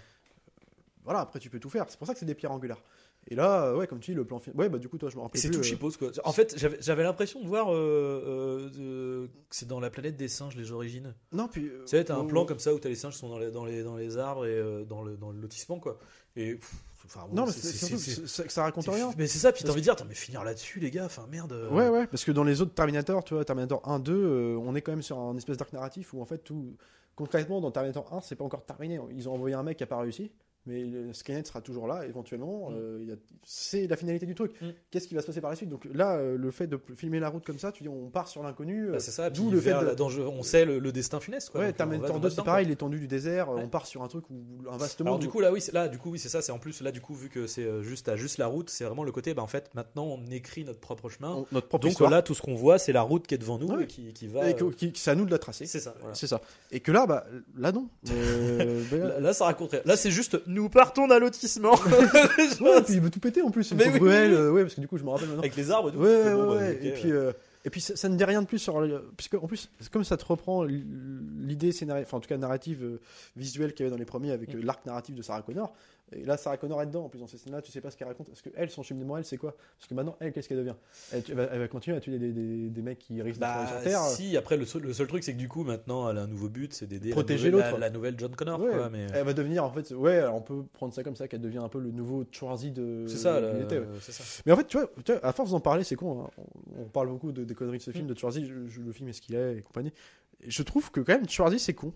[1.03, 1.85] Voilà, après tu peux tout faire.
[1.89, 2.81] C'est pour ça que c'est des pierres angulaires.
[3.29, 4.57] Et là, ouais, comme tu dis, le plan final.
[4.59, 5.39] Ouais, bah du coup, toi, je me rappelle.
[5.39, 6.09] c'est tout euh, cheapos, quoi.
[6.23, 10.55] En fait, j'avais l'impression de voir euh, euh, que c'est dans la planète des singes,
[10.55, 11.13] les origines.
[11.31, 11.63] Non, puis.
[11.63, 13.51] Tu sais, t'as un plan comme ça où t'as les singes qui sont dans les,
[13.51, 15.97] dans les, dans les arbres et dans, le, dans le lotissement, quoi.
[16.35, 16.55] Et.
[16.55, 16.73] pff,
[17.05, 19.09] Enfin, bon, Non, mais c'est- que ça, raconte rien.
[19.17, 21.25] Mais c'est ça, puis t'as envie de dire, attends, mais finir là-dessus, les gars, enfin
[21.31, 21.53] merde.
[21.53, 21.67] euh.
[21.71, 24.75] Ouais, ouais, parce que dans les autres Terminator, tu vois, Terminator 1, 2, euh, on
[24.75, 26.75] est quand même sur un espèce d'arc narratif où en fait tout.
[27.15, 28.99] Concrètement, dans Terminator 1, c'est pas encore terminé.
[29.11, 30.31] Ils ont envoyé un mec qui a pas réussi,
[30.65, 32.69] mais le Skynet sera toujours là, éventuellement.
[32.69, 32.73] Mm.
[32.75, 34.53] euh, il y a- C'est la finalité du truc.
[34.61, 34.67] Mm.
[34.91, 35.69] Qu'est-ce qui va se passer par la suite?
[35.69, 38.27] Donc là, euh, le fait de filmer la route comme ça, tu dis, on part
[38.27, 38.87] sur l'inconnu.
[38.89, 41.19] euh, Bah, c'est ça, D'où le fait de- la danger- on sait le, le destin
[41.19, 41.61] funeste, quoi.
[41.61, 43.61] ouais, donc, on Terminator va- on 2, va c'est pareil, l'étendue du désert, euh, Ouais.
[43.65, 44.35] on part sur un truc où
[44.71, 45.07] un vaste monde.
[45.07, 46.81] Alors du coup là oui c'est- là du coup oui c'est ça c'est en plus
[46.81, 49.11] là du coup vu que c'est euh, juste à juste la route c'est vraiment le
[49.11, 52.09] côté bah en fait maintenant on écrit notre propre chemin on- notre propre donc histoire.
[52.11, 53.83] là tout ce qu'on voit c'est la route qui est devant nous Ouais.
[53.83, 55.65] et qui, qui va et que- euh, qui- c'est à nous de la tracer.
[55.65, 56.13] c'est ça voilà.
[56.15, 56.41] C'est ça.
[56.71, 57.25] Et que là, bah,
[57.57, 57.87] là non.
[58.11, 59.81] Euh, là, là, ça raconte rien.
[59.85, 61.73] là c'est juste nous partons d'un lotissement
[62.61, 63.71] ouais, puis il veut tout péter en plus.
[63.71, 64.37] Une Mais oui, oui, ruelle, oui.
[64.37, 65.41] euh, ouais, parce que du coup, je me rappelle maintenant.
[65.41, 66.79] avec les arbres et tout Ouais, ouais, bah, ouais.
[66.81, 67.31] et puis, euh,
[67.65, 68.79] et puis ça, ça ne dit rien de plus sur.
[68.81, 72.83] le- Puisque, en plus, comme ça te reprend l'idée scénario, enfin en tout cas narrative
[72.83, 72.99] euh,
[73.35, 75.73] visuelle qu'il y avait dans les premiers avec euh, l'arc narratif de Sarah Connor.
[76.15, 77.05] Et là, Sarah Connor est dedans.
[77.05, 78.27] En plus, dans ces scènes-là, tu sais pas ce qu'elle raconte.
[78.29, 79.55] Parce que elle, son cheminement, elle, c'est quoi?
[79.77, 80.75] Parce que maintenant, elle, qu'est-ce qu'elle devient?
[81.11, 83.63] Elle, va, elle va continuer à tuer des, des, des mecs qui risquent de Bah,
[83.65, 84.01] crever sur Terre.
[84.05, 86.27] si, après le seul, le seul truc c'est que du coup maintenant elle a un
[86.27, 88.59] nouveau but, c'est d'aider la Protéger nouvelle- la, la nouvelle John Connor.
[88.59, 89.07] Ouais, quoi, mais...
[89.13, 91.59] Elle va devenir, en fait, ouais, alors on peut prendre ça comme ça, qu'elle devient
[91.59, 93.05] un peu le nouveau Schwarzy de.
[93.07, 93.85] C'est ça, qu'il là, était, ouais.
[94.01, 94.23] c'est ça.
[94.45, 96.23] Mais en fait, tu vois, tu vois, à force d'en parler, c'est con.
[96.25, 96.29] hein.
[96.77, 98.91] On, on parle beaucoup de, des conneries de ce film, de Schwarzy, je- je- le
[98.91, 99.93] film est ce qu'il est et compagnie.
[100.41, 101.93] Et je trouve que quand même, Schwarzy, c'est con.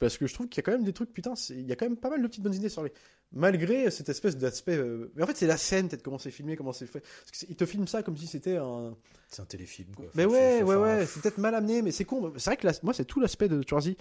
[0.00, 1.76] Parce que je trouve qu'il y a quand même des trucs, putain, il y a
[1.76, 2.90] quand même pas mal de petites bonnes idées sur lui.
[3.32, 4.76] Malgré cette espèce d'aspect.
[4.76, 7.00] euh, Mais en fait, c'est la scène, peut-être, comment c'est filmé, comment c'est fait.
[7.00, 8.96] Parce il te filme ça comme si c'était un.
[9.28, 10.06] C'est un téléfilm quoi.
[10.16, 12.32] Mais ouais, ouais, ouais, c'est peut-être mal amené, mais c'est con.
[12.38, 13.96] C'est vrai que la- moi, c'est tout l'aspect de Schwarzy.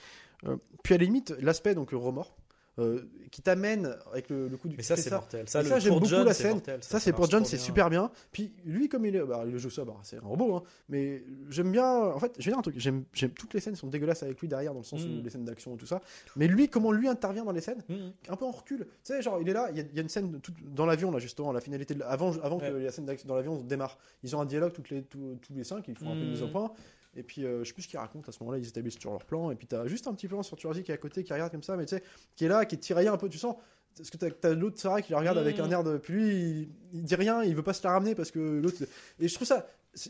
[0.47, 2.35] Euh, puis à la limite, l'aspect, donc le remords,
[2.79, 4.75] euh, qui t'amène avec le, le coup du.
[4.77, 5.47] Mais ça c'est mortel.
[5.47, 6.53] Ça, le- j'aime beaucoup John, la c'est scène.
[6.53, 8.09] mortel, Ça, c'est pour John, c'est super bien.
[8.31, 10.63] Puis lui, comme il est, bah, il joue ça, bah, c'est un robot, hein.
[10.87, 11.85] Mais j'aime bien.
[11.87, 12.75] En fait, je vais dire un truc.
[12.79, 13.03] J'aime,
[13.35, 15.19] toutes les scènes sont dégueulasses avec lui derrière, dans le sens Mm.
[15.19, 16.01] où les scènes d'action et tout ça.
[16.35, 18.11] Mais lui, comment lui intervient dans les scènes, Mhm.
[18.29, 18.79] un peu en recul.
[18.79, 19.67] Tu sais, genre, il est là.
[19.71, 21.93] Il y a, il y a une scène tout- dans l'avion là, justement, la finalité.
[21.93, 24.89] de- avant, avant que la scène d'action dans l'avion démarre, ils ont un dialogue toutes
[24.89, 25.87] les, tous, tous les cinq.
[25.87, 26.51] Ils font un peu de mise au Mm.
[26.51, 26.71] point.
[27.15, 28.59] Et puis, euh, je sais plus ce qu'ils racontent à ce moment-là.
[28.59, 29.49] Ils établissent sur leur plan.
[29.51, 31.51] Et puis, t'as juste un petit plan sur Turzi qui est à côté, qui regarde
[31.51, 32.03] comme ça, mais tu sais,
[32.35, 33.29] qui est là, qui est tiraillé un peu.
[33.29, 33.55] Tu sens.
[33.97, 35.97] Parce que t'as, t'as l'autre Sarah qui le regarde avec un air de.
[35.97, 38.83] Puis lui, il, il dit rien, il veut pas se la ramener parce que l'autre.
[39.19, 39.67] Et je trouve ça.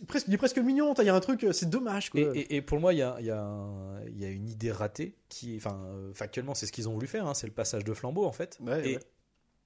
[0.07, 2.19] Presque, il est presque mignon, il y a un truc, c'est dommage quoi.
[2.19, 3.57] Et, et- et pour moi, il y a, il y a
[4.13, 7.25] y a une idée ratée qui, enfin, euh, factuellement, c'est ce qu'ils ont voulu faire.
[7.25, 8.57] hein, c'est le passage de flambeau en fait.
[8.59, 9.03] Ouais, et, ouais.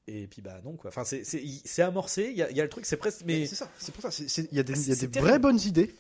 [0.08, 0.90] et puis bah non quoi.
[0.90, 2.28] Enfin, c'est- c'est c'est amorcé.
[2.30, 3.24] Il y a, il y a le truc, c'est presque.
[3.26, 4.24] Mais Mais c'est ça, c'est pour ça.
[4.52, 5.96] Il y a des, Ah, il y a des vraies bonnes idées.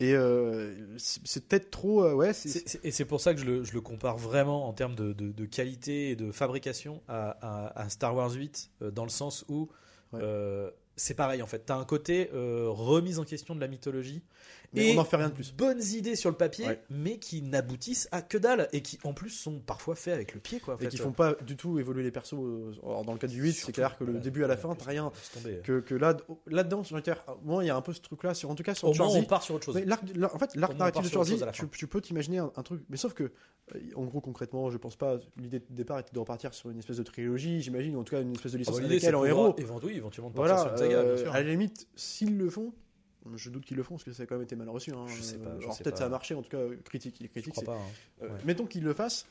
[0.00, 2.04] Et euh, c'est peut-être trop.
[2.04, 2.32] euh, ouais,
[2.84, 5.32] Et c'est pour ça que je le, je le compare vraiment en termes de, de-
[5.32, 9.44] de qualité et de fabrication à, à- à Star Wars 8, euh, dans le sens
[9.48, 9.68] où
[10.12, 10.20] Ouais.
[10.98, 11.60] Euh, c'est pareil en fait.
[11.66, 14.22] T'as un côté euh, remise en question de la mythologie
[14.74, 15.52] Mais et on n'en fait rien de plus.
[15.54, 16.80] bonnes idées sur le papier, Ouais.
[16.90, 20.40] mais qui n'aboutissent à que dalle et qui en plus sont parfois faits avec le
[20.40, 20.74] pied quoi.
[20.74, 20.88] en Et fait.
[20.88, 22.34] qui font pas du tout évoluer les persos.
[22.34, 24.74] euh, Alors, dans le cas du 8, c'est clair que le début à la fin,
[24.74, 25.10] t'as rien.
[25.34, 25.60] tomber.
[25.64, 26.98] Que, que là, là-dedans, sur
[27.44, 29.06] moi, il y a un peu ce truc-là, sur, en tout cas sur Au moins
[29.08, 29.76] on part sur autre chose.
[29.76, 33.14] En fait, l'arc narratif de la tu, tu peux t'imaginer un, un truc, mais sauf
[33.14, 33.24] que,
[33.74, 35.18] euh, en gros, concrètement, je pense pas.
[35.36, 38.14] L'idée de départ était de repartir sur une espèce de trilogie, j'imagine, ou en tout
[38.14, 39.52] cas une espèce de licence bah, avec elle en héros.
[39.52, 41.34] pouvoir évent- oui, éventuellement de partir Voilà, sur saga, bien euh, sûr.
[41.34, 42.72] à la limite, s'ils le font,
[43.34, 44.92] je doute qu'ils le font parce que ça a quand même été mal reçu.
[44.92, 45.06] Hein.
[45.08, 45.96] Je sais pas, je peut-être pas.
[45.96, 47.18] ça a marché, en tout cas, critique.
[47.20, 48.26] Les Je critiques, crois c'est- pas.
[48.26, 48.30] hein.
[48.32, 48.38] euh.
[48.44, 49.26] Mettons qu'ils le fassent.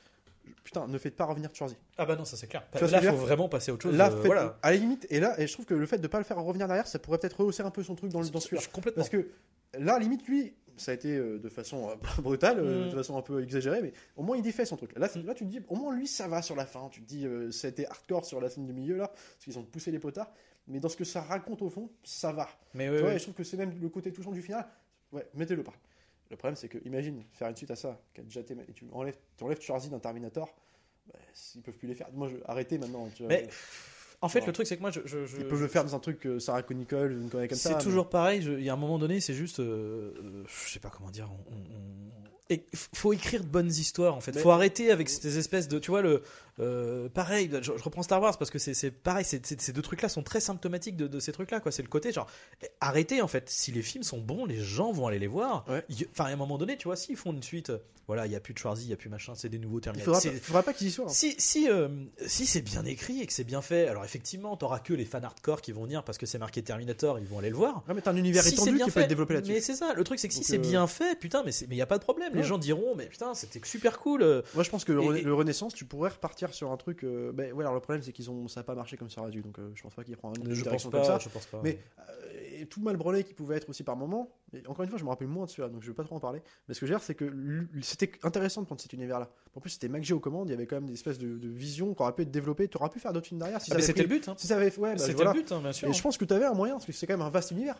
[0.63, 1.75] Putain, ne faites pas revenir Charzy.
[1.97, 2.65] Ah bah non, ça c'est clair.
[2.73, 3.95] Là, je faut vraiment passer à autre chose.
[3.97, 4.57] Là, euh, voilà.
[4.61, 6.41] à la limite, et là, et je trouve que le fait de pas le faire
[6.41, 8.61] revenir derrière, ça pourrait peut-être rehausser un peu son truc dans, le- dans celui-là.
[8.63, 9.01] Je- Complètement.
[9.03, 9.27] Parce que
[9.77, 11.89] là, à la limite, lui, ça a été de façon
[12.21, 12.89] brutale, Mm.
[12.91, 14.97] de façon un peu exagérée, mais au moins il défait son truc.
[14.97, 15.25] Là, c'est- Mm.
[15.25, 16.87] là tu te dis, au moins lui, ça va sur la fin.
[16.93, 19.43] Tu te dis, euh, ça a été hardcore sur la scène du milieu, là, parce
[19.43, 20.31] qu'ils ont poussé les potards.
[20.67, 22.49] Mais dans ce que ça raconte au fond, ça va.
[22.73, 24.67] Mais Tu vois, et je trouve que c'est même le côté touchant du final.
[25.13, 25.73] Ouais, mettez-le pas.
[26.29, 28.73] Le problème, c'est que, imagine, faire une suite à ça, qui a déjà été- et
[28.73, 30.53] tu enlèves, tu enlèves d'un Terminator,
[31.07, 31.19] bah,
[31.55, 32.07] ils peuvent plus les faire.
[32.13, 33.07] Moi, je, arrêtez maintenant.
[33.15, 33.29] tu vois.
[33.29, 33.47] Mais
[34.21, 35.95] en fait, le truc, c'est que moi, je, je- je- ils peuvent le faire dans
[35.95, 37.69] un truc euh, Sarah Connor, une connerie comme ça.
[37.69, 38.43] C'est mais- toujours pareil.
[38.43, 41.29] Il y a un moment donné, c'est juste, euh, euh, je sais pas comment dire.
[41.31, 44.31] on- on- on- Et f- faut écrire de bonnes histoires en fait.
[44.33, 46.23] Mais- Faut arrêter avec ces espèces de, tu vois le,
[46.59, 47.49] euh, pareil.
[47.53, 49.25] Je, je reprends Star Wars parce que c'est pareil.
[49.25, 51.59] c'est- ces deux trucs-là sont très symptomatiques de, de ces trucs-là.
[51.59, 51.71] quoi.
[51.71, 52.27] C'est le côté genre,
[52.81, 53.49] arrêtez en fait.
[53.49, 55.65] Si les films sont bons, les gens vont aller les voir.
[55.69, 55.83] Ouais.
[55.89, 57.77] Il- Enfin, à un moment donné, tu vois, s'ils font une suite, euh,
[58.07, 59.79] voilà, il y a plus de Schwarzy, il y a plus machin, c'est des nouveaux
[59.79, 60.21] Il Terminators.
[60.21, 61.05] faudra, faudra pas qu'ils y soient.
[61.05, 61.09] hein.
[61.09, 61.89] si, si, euh,
[62.25, 65.21] si c'est bien écrit et que c'est bien fait, alors effectivement, t'auras que les fans
[65.21, 67.83] hardcore qui vont venir parce que c'est marqué Terminator, ils vont aller le voir.
[67.87, 69.51] Ouais, mais t'as un univers Si étendu qui peut fait, être développé là-dessus.
[69.53, 71.69] Mais c'est ça, le truc c'est que si c'est euh, bien fait, putain, mais il
[71.75, 72.33] n'y a pas de problème.
[72.33, 74.43] Les gens diront, mais putain, c'était super cool.
[74.55, 77.03] Moi, je pense que et- le Renaissance, tu pourrais repartir sur un truc.
[77.03, 79.21] euh, ben, ouais, alors le problème, c'est qu'ils ont, ça a pas marché comme ça
[79.21, 79.41] aurait dû.
[79.41, 81.19] Donc, euh, je pense pas qu'ils prennent une Je pense direction pas, comme ça.
[81.19, 81.61] je pense pas.
[81.63, 82.03] Mais euh,
[82.59, 84.31] et tout mal branlé qui pouvait être aussi par moment.
[84.53, 86.15] Et encore une fois, je me rappelle moins de celui-là, donc je vais pas trop
[86.15, 86.41] en parler.
[86.67, 87.31] Mais ce que je veux dire, c'est que
[87.81, 89.29] c'était intéressant de prendre cet univers-là.
[89.55, 90.49] En plus, c'était McG aux commandes.
[90.49, 92.67] Il y avait quand même des espèces de, de visions qui auraient pu être développées.
[92.67, 93.61] Tu aurais pu faire d'autres films derrière.
[93.61, 94.27] Si Ah, c'était le but.
[94.29, 94.35] hein.
[94.37, 95.33] Si ça avait, ouais, bah, C'était voilà.
[95.33, 95.87] le but, hein, bien sûr.
[95.89, 97.51] Et je pense que tu avais un moyen, parce que c'est quand même un vaste
[97.51, 97.79] univers.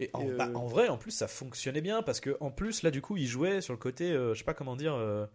[0.00, 2.50] Et en, Et, euh, bah, en vrai, en plus, ça fonctionnait bien parce que en
[2.50, 4.94] plus, là, du coup, il jouait sur le côté, euh, je sais pas comment dire.
[4.94, 5.26] euh,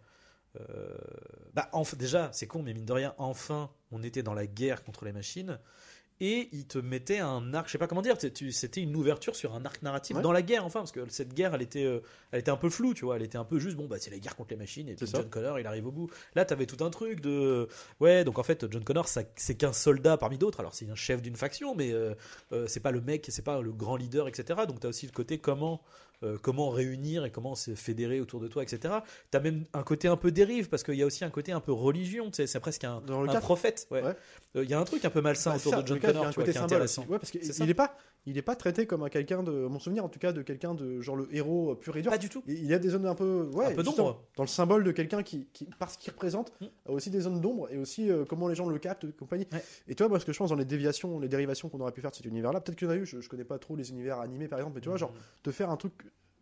[0.60, 0.96] euh,
[1.54, 4.84] bah, enf- déjà, c'est con, mais mine de rien, enfin, on était dans la guerre
[4.84, 5.58] contre les machines.
[6.20, 9.52] Et il te mettait un arc, je sais pas comment dire, c'était une ouverture sur
[9.52, 10.22] un arc narratif Ouais.
[10.22, 12.70] dans la guerre, enfin, parce que cette guerre, elle était, euh, elle était un peu
[12.70, 14.56] floue, tu vois, elle était un peu juste, bon, bah, c'est la guerre contre les
[14.56, 15.08] machines, et puis.
[15.08, 16.08] John Connor, il arrive au bout.
[16.36, 17.66] Là, t'avais tout un truc de,
[17.98, 21.20] ouais, donc en fait, John Connor, c'est qu'un soldat parmi d'autres, alors c'est un chef
[21.20, 22.14] d'une faction, mais euh,
[22.68, 24.60] c'est pas le mec, c'est pas le grand leader, etc.
[24.68, 25.82] Donc t'as aussi le côté comment,
[26.24, 28.94] euh, comment réunir et comment se fédérer autour de toi, etc.
[29.30, 31.60] T'as même un côté un peu dérive parce qu'il y a aussi un côté un
[31.60, 33.86] peu religion, tu sais, c'est presque un, Dans le un prophète.
[33.90, 34.02] ouais.
[34.02, 34.16] Ouais.
[34.56, 36.28] Euh, Il y a un truc un peu malsain Bah, autour ça, de John Connor,
[36.30, 37.04] tu vois, qui est symbole intéressant.
[37.08, 37.64] Ouais, parce que C'est il ça.
[37.66, 37.96] est pas,
[38.26, 40.74] il est pas traité comme un quelqu'un de, mon souvenir en tout cas, de quelqu'un
[40.74, 42.10] de genre le héros euh, pur et dur.
[42.10, 42.42] Pas du tout.
[42.46, 44.22] Il il y a des zones un peu, ouais, Un peu d'ombre.
[44.36, 46.66] dans le symbole de quelqu'un qui, qui, parce qu'il représente, Mm.
[46.86, 49.46] a aussi des zones d'ombre et aussi euh, comment les gens le captent, et compagnie.
[49.52, 49.62] Ouais.
[49.88, 52.00] Et toi, moi, ce que je pense dans les déviations, les dérivations qu'on aurait pu
[52.00, 53.76] faire de cet univers-là, peut-être qu'il y en a eu, je, je connais pas trop
[53.76, 55.12] les univers animés par exemple, mais tu vois, genre,
[55.42, 55.92] te faire un truc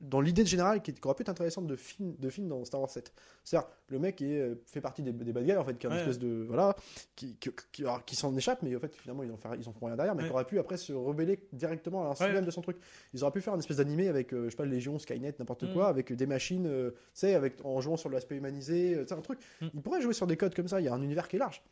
[0.02, 2.80] dans l'idée générale qui, qui aurait pu être intéressante de film, de film dans Star
[2.80, 3.12] Wars 7.
[3.44, 5.90] C'est-à-dire, le mec est, euh, fait partie des, des bad guys, en fait, qui est
[5.90, 6.00] une Ouais.
[6.00, 6.44] espèce de.
[6.48, 6.74] Voilà,
[7.14, 9.72] qui, qui, qui, alors, qui s'en échappe, mais en fait, finalement, ils en, ils en
[9.72, 10.28] font rien derrière, mais Ouais.
[10.28, 12.32] qui aurait pu après se rebeller directement à l'insu Ouais.
[12.32, 12.76] même de son truc.
[13.14, 15.62] Ils auraient pu faire une espèce d'animé avec, euh, je sais pas, Légion, Skynet, n'importe
[15.62, 15.72] Mm.
[15.72, 19.20] quoi, avec des machines, euh, tu sais, avec, en jouant sur l'aspect humanisé, euh, un
[19.20, 19.38] truc.
[19.60, 19.66] Mm.
[19.74, 21.38] Ils pourraient jouer sur des codes comme ça, il y a un univers qui est
[21.38, 21.62] large.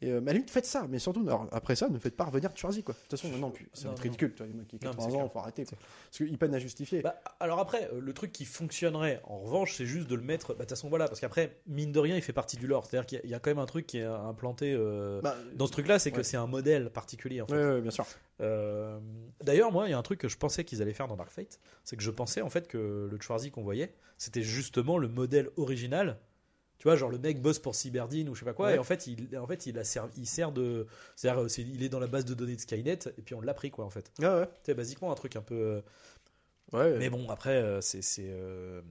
[0.00, 2.16] Et euh, mais à la limite, faites ça, mais surtout, alors, après ça, ne faites
[2.16, 2.94] pas revenir Schwarzy, quoi.
[2.94, 5.06] De toute façon, puis, ça va être ridicule, mec qui a Non, mais 80 c'est
[5.14, 5.32] ans, clair.
[5.32, 5.78] faut arrêter, quoi.
[5.78, 7.00] Parce qu'il peine à justifier.
[7.00, 10.48] Bah, alors après, euh, le truc qui fonctionnerait, en revanche, c'est juste de le mettre.
[10.48, 12.86] bah, De toute façon, voilà, parce qu'après, mine de rien, il fait partie du lore.
[12.86, 15.72] C'est-à-dire qu'il y a- quand même un truc qui est implanté euh, Bah, dans ce
[15.72, 17.40] truc-là, c'est que c'est un modèle particulier.
[17.40, 17.54] En fait.
[17.54, 18.04] ouais, ouais, bien sûr.
[18.40, 18.98] Euh,
[19.44, 21.30] D'ailleurs, moi, il y a un truc que je pensais qu'ils allaient faire dans Dark
[21.30, 25.06] Fate, c'est que je pensais en fait que le Schwarzy qu'on voyait, c'était justement le
[25.08, 26.18] modèle original.
[26.84, 28.74] Tu vois, genre le mec bosse pour Cyberdine ou je sais pas quoi, Ouais.
[28.74, 31.82] et en fait, il, en fait, il, a servi, il sert de, c'est-à-dire, c'est- il
[31.82, 33.90] est dans la base de données de Skynet, et puis on l'a pris quoi en
[33.90, 34.12] fait.
[34.18, 34.44] Ouais.
[34.46, 35.54] Tu sais, basiquement un truc un peu.
[35.54, 35.80] euh,
[36.74, 38.02] Ouais, Mais bon, après, euh, c'est.
[38.02, 38.82] c'est, euh,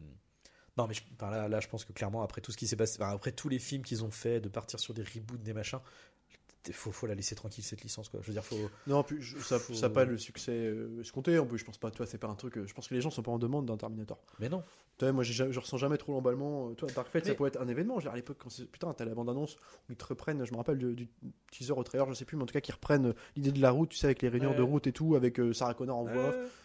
[0.76, 2.98] Non, mais je- là, là, je pense que clairement, après tout ce qui s'est passé,
[3.00, 5.78] après tous les films qu'ils ont fait, de partir sur des reboots, des machins,
[6.72, 8.20] faut, faut la laisser tranquille cette licence, quoi.
[8.22, 8.56] Je veux dire, faut.
[8.88, 11.38] Non, puis je- ça Faut- n'a pas le succès euh, escompté.
[11.38, 12.58] En plus, je pense pas, toi, c'est pas un truc.
[12.58, 14.18] euh, je pense que les gens sont pas en demande d'un Terminator.
[14.40, 14.64] Mais non.
[14.98, 16.70] Tu vois, moi, je ressens jamais trop l'emballement.
[16.70, 18.00] euh, Toi, Dark Fate, ça pourrait être un événement.
[18.00, 19.56] Je à l'époque, quand putain, t'as la bande-annonce
[19.90, 21.10] où ils te reprennent, je me rappelle du, du
[21.52, 23.72] teaser au trailer, je sais plus, mais en tout cas, qu'ils reprennent l'idée de la
[23.72, 24.56] route, tu sais, avec les réunions Ouais.
[24.58, 26.60] de route et tout, avec euh, Sarah Connor en voix off.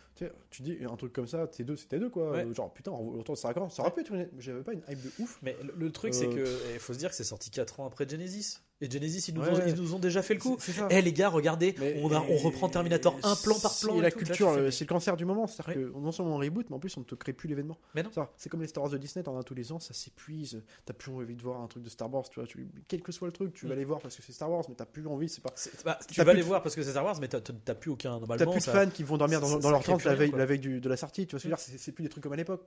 [0.51, 2.33] Tu, dis un truc comme ça, t'es deux, c'était deux, quoi.
[2.33, 2.53] Ouais.
[2.53, 4.29] Genre, putain, autant de Sarah Connor, ça aurait pu être une.
[4.41, 5.39] J'avais pas une hype de ouf.
[5.43, 7.79] Mais le, le truc, c'est Euh, que il faut se dire que c'est sorti 4
[7.79, 8.59] ans après Genesis.
[8.81, 9.51] Et Genesis, ils nous, Ouais.
[9.51, 10.57] ont, ils nous ont déjà fait le coup.
[10.91, 13.97] Eh les gars, regardez, Mais- on, a- on reprend Terminator un plan par plan.
[13.97, 14.19] Et la tout.
[14.19, 15.49] Culture, euh, c'est le cancer du moment.
[15.49, 15.93] C'est-à-dire Oui.
[15.93, 17.77] que non seulement on reboot, mais en plus on ne te crée plus l'événement.
[18.37, 20.63] C'est comme les Star Wars de Disney, t'en as tous les ans, ça s'épuise.
[20.85, 22.47] T'as plus envie de voir un truc de Star Wars, tu vois.
[22.47, 23.69] Tu, quel que soit le truc, tu Mm.
[23.71, 25.29] vas les voir parce que c'est Star Wars, mais t'as plus envie.
[25.29, 25.53] C'est pas.
[25.85, 27.41] Bah, tu vas les voir parce que c'est Star Wars, mais t'as-
[27.75, 28.21] plus aucun.
[28.21, 31.27] T'as plus de fans qui vont dormir dans, leur tente la veille, de la sortie.
[31.27, 32.63] Tu vois ce que je veux dire C'est c'est plus des trucs comme à l'époque.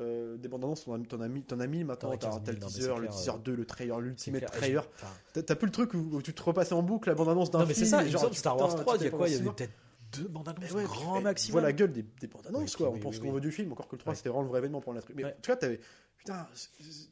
[0.00, 2.10] Euh, des bandes annonces, t'en as, t'en as mis, t'en as mis maintenant.
[2.16, 4.46] T'as 15 un 000, tel non, mais teaser, le teaser euh, 2, le trailer, l'ultimate
[4.50, 4.88] trailer.
[5.34, 7.58] T'as plus le truc où, où tu te repassais en boucle la bande annonce d'un
[7.58, 7.78] Non, film.
[7.78, 9.28] mais c'est ça, genre, Star Wars putain, 3, il y a quoi?
[9.28, 9.72] Il y avait peut-être
[10.16, 10.70] deux bandes annonces.
[10.72, 11.52] Ouais, grand maximum.
[11.52, 12.88] Vois la gueule des, des bandes annonces, quoi.
[12.88, 13.34] oui, On pense oui, qu'on oui.
[13.34, 14.16] veut du film, encore que le 3 Ouais.
[14.16, 15.14] c'était vraiment le vrai événement pour la truc.
[15.14, 15.78] Mais tu vois, t'avais.
[16.24, 16.46] Putain,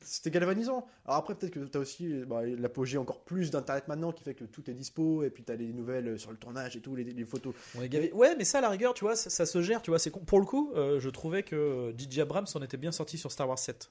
[0.03, 0.87] c'était galvanisant.
[1.05, 4.45] Alors après, peut-être que t'as aussi bah, l'apogée encore plus d'internet maintenant qui fait que
[4.45, 7.25] tout est dispo et puis t'as les nouvelles sur le tournage et tout, les, les
[7.25, 7.53] photos.
[7.77, 8.13] On est gavé.
[8.13, 9.99] Ouais, mais ça, à la rigueur, tu vois, ça, ça se gère, tu vois.
[9.99, 10.21] C'est con.
[10.21, 13.49] Pour le coup, euh, je trouvais que DJ Abrams en était bien sorti sur Star
[13.49, 13.91] Wars 7.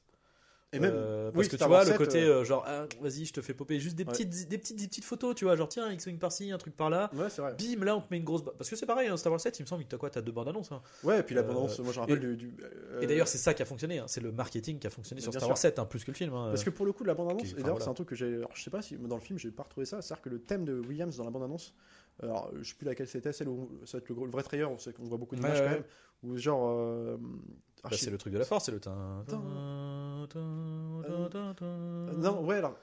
[0.72, 0.92] Et même.
[0.94, 3.34] Euh, oui, parce que tu vois, le 7, côté euh, euh, genre, ah, vas-y, je
[3.34, 4.12] te fais popper juste des Ouais.
[4.12, 7.10] petites, des petites, des petites photos, tu vois, genre tiens, X-Wing par-ci, un truc par-là.
[7.16, 7.56] Ouais, c'est vrai.
[7.58, 8.44] Bim, là, on te met une grosse.
[8.44, 10.22] Parce que c'est pareil, hein, Star Wars 7, il me semble que t'as quoi T'as
[10.22, 10.72] deux bandes annonces.
[10.72, 10.82] hein.
[11.04, 12.38] Ouais, et puis la bande annonce, moi je rappelle et- du.
[12.38, 12.54] du,
[13.02, 13.98] Et d'ailleurs, c'est ça qui a fonctionné.
[13.98, 15.50] hein, C'est le marketing qui a fonctionné sur Star sûr.
[15.50, 16.32] Wars 7, hein, plus que le film.
[16.34, 17.86] Parce que pour le coup, la bande annonce, et d'ailleurs, voilà.
[17.86, 18.36] c'est un truc que j'ai.
[18.36, 20.04] Alors, je sais pas si dans le film, j'ai pas retrouvé ça.
[20.04, 21.74] C'est-à-dire que le thème de Williams dans la bande annonce,
[22.22, 24.78] alors je sais plus laquelle c'était, celle où ça va être le, vrai trailer, on
[24.78, 25.84] sait qu'on voit beaucoup d'images Ouais, quand même,
[26.24, 27.18] où genre.
[27.84, 29.24] Bah, c'est le truc de la force, c'est le tin.
[30.36, 32.78] Euh, non, ouais, alors.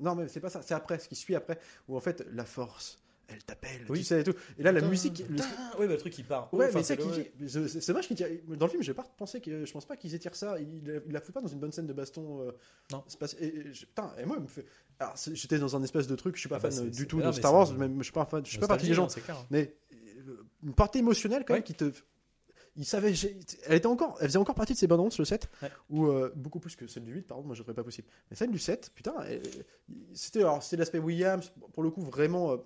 [0.00, 2.44] Non, mais c'est pas ça, c'est après, ce qui suit après, où en fait, la
[2.44, 4.00] force, elle t'appelle, Oui.
[4.00, 4.34] tu sais, et tout.
[4.58, 5.22] Et là, la musique.
[5.28, 5.36] le-.
[5.78, 6.52] Ouais, bah, le truc qui part.
[6.52, 7.08] Ouais, mais c'est qui
[7.48, 10.14] c'est dommage qu'il tire- Dans le film, j'ai pas pensé que je pense pas qu'ils
[10.14, 10.58] étirent ça.
[10.58, 12.42] Il, il la fout pas dans une bonne scène de baston.
[12.42, 12.52] euh,
[12.90, 13.04] Non.
[13.38, 14.66] et, et je- putain, et moi, me fait.
[14.98, 16.34] Alors, j'étais dans un espèce de truc.
[16.34, 17.72] Je suis pas Ah bah, fan euh, du tout de Star Wars.
[17.74, 18.44] Même, je suis pas fan.
[18.44, 19.06] Je suis pas partie des gens.
[19.06, 19.36] Hein, clair.
[19.50, 19.76] Mais
[20.64, 21.64] une partie émotionnelle quand même Ouais.
[21.64, 21.90] qui te.
[22.80, 23.12] Il savait,
[23.66, 25.70] elle était encore, elle faisait encore partie de ces bandes annonces, le 7, Ouais.
[25.90, 28.08] ou euh, beaucoup plus que celle du 8, pardon, moi je trouvais pas possible.
[28.30, 29.12] Mais celle du 7, putain,
[30.14, 32.56] c'était l'aspect Williams, pour le coup vraiment, euh,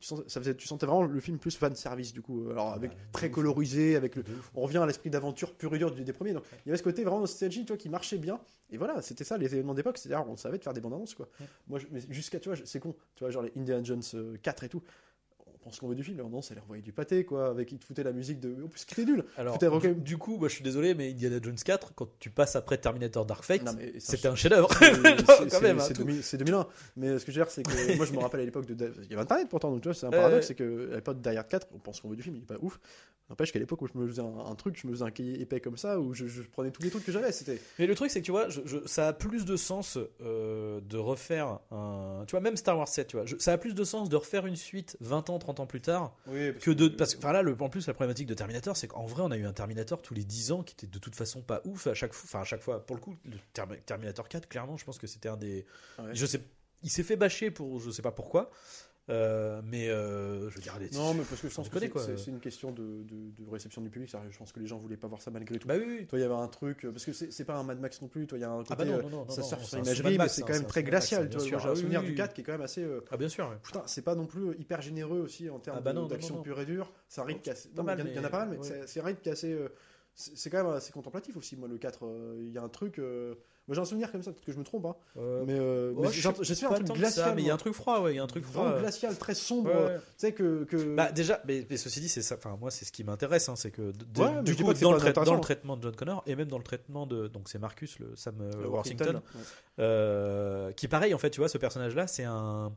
[0.00, 2.50] tu, sentais, ça faisait, tu sentais vraiment le film plus fan service du coup, euh,
[2.52, 5.78] alors Ah avec de très colorisé, avec le, on revient à l'esprit d'aventure pur et
[5.78, 6.32] dur du- des premiers.
[6.34, 8.40] Donc il y avait ce côté vraiment nostalgie, tu vois, qui marchait bien.
[8.70, 11.14] Et voilà, c'était ça les événements d'époque, c'est-à-dire on savait de faire des bandes annonces
[11.14, 11.28] quoi.
[11.68, 14.68] Moi, jusqu'à tu vois, c'est con, tu vois, genre les Indiana Jones euh, 4 et
[14.68, 14.82] tout.
[15.80, 17.84] Qu'on veut du film, mais non, ça leur envoyer du pâté quoi, avec ils te
[17.84, 18.62] foutaient la musique de.
[18.64, 19.24] En plus, c'était nul.
[19.36, 19.58] Alors,
[19.94, 23.24] du, coup, moi, je suis désolé, mais Indiana Jones 4, quand tu passes après Terminator
[23.26, 23.62] Dark Fate,
[23.98, 24.68] c'était un- chef-d'œuvre.
[24.78, 24.94] c'est-
[25.26, 26.04] c'est- quand même, hein, c'est tout.
[26.04, 26.66] 2000 c'est 2001.
[26.96, 28.74] Mais ce que je veux dire, c'est que moi, je me rappelle à l'époque de.
[29.04, 30.54] Il y avait Internet pourtant, donc tu vois, c'est un paradoxe, ouais.
[30.58, 32.56] c'est qu'à l'époque de derrière 4, on pense qu'on veut du film, il est pas
[32.60, 32.78] ouf.
[33.30, 35.40] N'empêche qu'à l'époque où je me faisais un, un truc, je me faisais un cahier
[35.40, 37.32] épais comme ça, où je, je prenais tous les trucs que j'avais.
[37.32, 37.58] C'était.
[37.78, 40.80] Mais le truc, c'est que tu vois, je- je- ça a plus de sens euh,
[40.82, 42.24] de refaire un.
[42.26, 44.44] Tu vois, même Star Wars 7, tu vois, ça a plus de sens de refaire
[44.44, 46.88] une suite 20 ans, 30 ans plus tard Oui, que de.
[46.88, 49.30] Parce que, enfin là, le, en plus, la problématique de Terminator, c'est qu'en vrai, on
[49.30, 51.86] a eu un Terminator tous les 10 ans qui était de toute façon pas ouf
[51.86, 52.24] à chaque fois.
[52.28, 55.06] Enfin, à chaque fois, pour le coup, le Term- Terminator 4, clairement, je pense que
[55.06, 55.64] c'était un des.
[55.98, 56.10] Ouais.
[56.14, 56.40] Je sais.
[56.82, 58.50] Il s'est fait bâcher pour je sais pas pourquoi.
[59.10, 61.78] Euh, mais euh, je veux dire, les- Non, mais parce que je pense que
[62.16, 64.10] c'est- une question de, de- de réception du public.
[64.30, 65.68] Je pense que les gens voulaient pas voir ça malgré tout.
[65.68, 66.06] Bah oui, oui.
[66.06, 68.08] Toi, il y avait un truc, euh, parce que c'est pas un Mad Max non
[68.08, 69.76] plus, toi, il y a un côté, Ah bah non, non, non, ça surfe sur
[69.76, 71.30] l'imagerie, mais c'est hein, quand même très glacial.
[71.30, 72.16] j'ai Ah un oui, souvenir oui, du oui.
[72.16, 72.82] 4 qui est quand même assez.
[72.82, 73.46] euh, Ah bien sûr.
[73.48, 73.56] ouais.
[73.62, 76.66] Putain, c'est pas non plus hyper généreux aussi en termes Ah bah d'action pure et
[76.66, 76.90] dure.
[77.08, 78.56] C'est un rythme qui est assez- Pas non, mal, il y en- a pas mal,
[78.58, 79.68] mais c'est- un rythme euh,
[80.14, 82.06] C'est quand même assez contemplatif aussi, moi, le 4.
[82.06, 83.00] euh, Il y a un truc.
[83.66, 84.94] Moi, j'ai un souvenir comme ça, peut-être que je me trompe, hein.
[85.16, 86.32] Euh, Mais, euh, ouais, mais un
[86.84, 87.28] truc glacial.
[87.28, 88.66] ça, mais il y a un truc froid, ouais, il y a un truc froid.
[88.66, 88.80] Euh.
[88.80, 89.70] glacial, très sombre.
[89.70, 89.96] Ouais.
[89.96, 90.64] Tu sais que.
[90.64, 90.94] que...
[90.94, 92.34] Bah déjà, mais, mais ceci dit, c'est ça.
[92.34, 94.92] Enfin, moi, c'est ce qui m'intéresse, hein, c'est que de- Ouais, mais du coup, dans
[94.92, 97.98] le, dans traitement de John Connor et même dans le traitement de donc c'est Marcus,
[98.00, 99.22] le Sam euh, Worthington,
[99.78, 102.70] euh, qui pareil en fait, tu vois, ce personnage-là, c'est un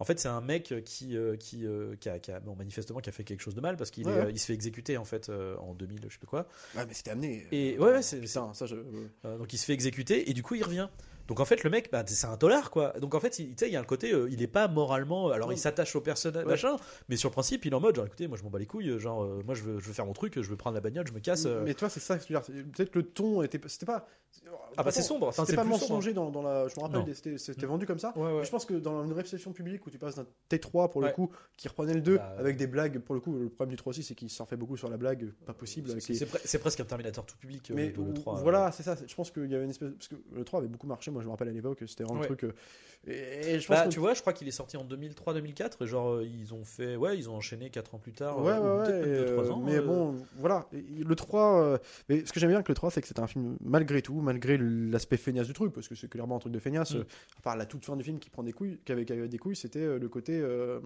[0.00, 2.98] en fait, c'est un mec qui, euh, qui, euh, qui, a, qui a- bon, manifestement,
[3.00, 4.24] qui a fait quelque chose de mal parce qu'il Ouais, est, ouais.
[4.26, 6.48] euh, il se fait exécuter en fait euh, en 2000, je sais plus quoi.
[6.74, 7.46] Ouais, mais c'était amené.
[7.52, 8.74] Et- euh, ouais, ouais, c'est- ça, je.
[9.24, 10.88] Euh, donc il se fait exécuter et du coup il revient.
[11.30, 12.92] Donc en fait le mec, bah, c'est un dollar quoi.
[13.00, 15.52] Donc en fait, il- il y a un côté, euh, il est pas moralement, alors
[15.52, 16.50] il s'attache au personnage, Ouais.
[16.50, 16.76] machin,
[17.08, 18.66] mais sur le principe, il est en mode genre écoutez, moi je m'en bats les
[18.66, 20.80] couilles, genre euh, moi je veux, je veux faire mon truc, je veux prendre la
[20.80, 21.46] bagnole, je me casse.
[21.46, 21.62] euh.
[21.64, 22.44] Mais toi, c'est ça que je veux dire.
[22.44, 23.60] c'est- Peut-être le ton était.
[23.68, 24.06] C'était pas.
[24.76, 26.68] Ah bah c'est sombre, enfin, C'était c'est pas mensonger dans, dans la.
[26.68, 28.12] Je me rappelle, c'était c'était vendu comme ça.
[28.16, 28.38] Ouais, ouais.
[28.38, 31.10] Mais Je pense que dans une réception publique où tu passes d'un T3 pour le
[31.10, 33.76] coup, qui reprenait le 2 Bah, avec des blagues, pour le coup, le problème du
[33.76, 35.90] 3 aussi, c'est qu'il s'en fait beaucoup sur la blague, pas possible.
[36.00, 37.70] C'est les- pre- presque un Terminator tout public.
[37.70, 38.42] euh, Mais le, le 3, euh.
[38.42, 38.96] voilà, c'est ça.
[39.06, 39.90] Je pense qu'il y avait une espèce.
[39.92, 42.20] Parce que le 3 avait beaucoup marché, moi je me rappelle à l'époque, c'était vraiment
[42.20, 42.28] Ouais.
[42.28, 42.44] le truc.
[42.44, 42.52] euh,
[43.10, 43.90] Et, et je pense Bah, que.
[43.90, 46.96] tu vois, je crois qu'il est sorti en 2003-2004 et genre euh, ils ont fait,
[46.96, 48.42] ouais, ils ont enchaîné 4 ans plus tard.
[48.42, 48.84] Ouais, euh, ouais, ou ouais.
[49.02, 49.82] peut-être même ans, mais euh.
[49.82, 50.66] bon, voilà.
[50.72, 51.62] Le 3.
[51.64, 51.78] euh,
[52.08, 54.20] Mais ce que j'aime bien avec le 3, c'est que c'est un film, malgré tout,
[54.20, 57.04] malgré l'aspect feignasse du truc, parce que c'est clairement un truc de feignasse, Mm.
[57.38, 59.28] à part la toute fin du film qui prend des couilles, qui avait, qui avait
[59.28, 60.38] des couilles, c'était le côté.
[60.40, 60.80] euh,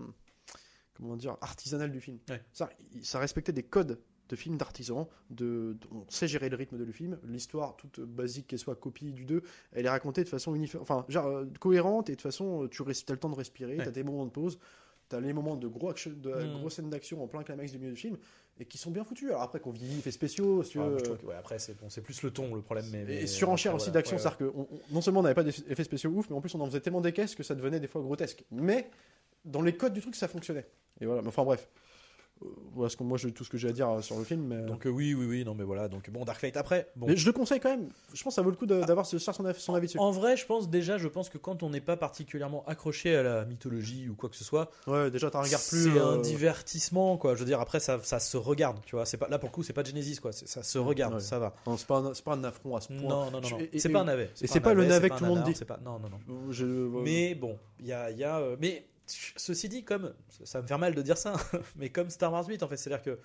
[0.96, 2.18] Comment dire Artisanal du film.
[2.30, 2.40] Ouais.
[2.52, 3.98] Ça, il- ça respectait des codes
[4.28, 8.00] de film d'artisan, de, de- on sait gérer le rythme de le film, l'histoire toute
[8.00, 9.42] basique qu'elle soit copie du 2,
[9.72, 12.82] elle est racontée de façon uniforme, enfin genre euh, cohérente et de façon euh, tu
[12.82, 13.82] as le temps de respirer, Ouais.
[13.82, 14.58] tu as des moments de pause,
[15.10, 16.52] tu as les moments de gros action, de Mm.
[16.58, 18.16] grosses scènes d'action en plein climax du milieu du film
[18.58, 19.28] et qui sont bien foutus.
[19.28, 21.76] Alors après qu'on vieillit effets spéciaux, si tu Ah, veux, euh, que, ouais, après, c'est
[21.78, 22.86] bon, plus le ton le problème.
[22.92, 24.00] Mais, et mais- surenchère après, aussi voilà.
[24.00, 26.40] d'action, c'est-à-dire que on- on- non seulement on n'avait pas d'effets spéciaux ouf, mais en
[26.40, 28.44] plus on en faisait tellement des caisses que ça devenait des fois grotesque.
[28.50, 28.88] Mais
[29.44, 30.66] dans les codes du truc, ça fonctionnait.
[31.00, 31.68] Et voilà, mais enfin bref.
[32.42, 34.24] Euh, Voilà ce que moi, j'ai tout ce que j'ai à dire euh, sur le
[34.24, 34.42] film.
[34.48, 34.62] Mais.
[34.66, 35.88] Donc euh, oui, oui, oui, non, mais voilà.
[35.88, 36.56] Donc bon, Dark Fate.
[36.56, 37.06] Après, bon.
[37.06, 37.88] mais je le conseille quand même.
[38.12, 39.98] Je pense que ça vaut le coup de- d'avoir ce, son, avis- son avis dessus.
[39.98, 43.22] En vrai, je pense déjà, je pense que quand on n'est pas particulièrement accroché à
[43.22, 45.84] la mythologie ou quoi que ce soit, Ouais, déjà, t'as un regard plus.
[45.92, 47.34] c'est un divertissement, quoi.
[47.34, 49.06] Je veux dire, après, ça, ça se regarde, tu vois.
[49.06, 50.32] C'est pas là pour le coup, c'est pas Genesis, quoi.
[50.32, 51.20] Ça se regarde, Ouais.
[51.20, 51.54] ça va.
[51.66, 52.96] non, c'est pas, un- c'est pas un affront à ce point.
[52.96, 53.60] Non, non, non, Je- non.
[53.76, 54.30] C'est pas un navet.
[54.42, 55.54] et c'est pas le navet, que tout le monde dit.
[55.54, 55.78] c'est Pas...
[55.84, 56.50] Non, non, non.
[56.52, 60.14] Je- Mais bon, il y a, y a, euh, mais ceci dit, comme
[60.44, 61.34] ça me fait mal de dire ça,
[61.76, 63.18] mais comme Star Wars 8, en fait, c'est-à-dire que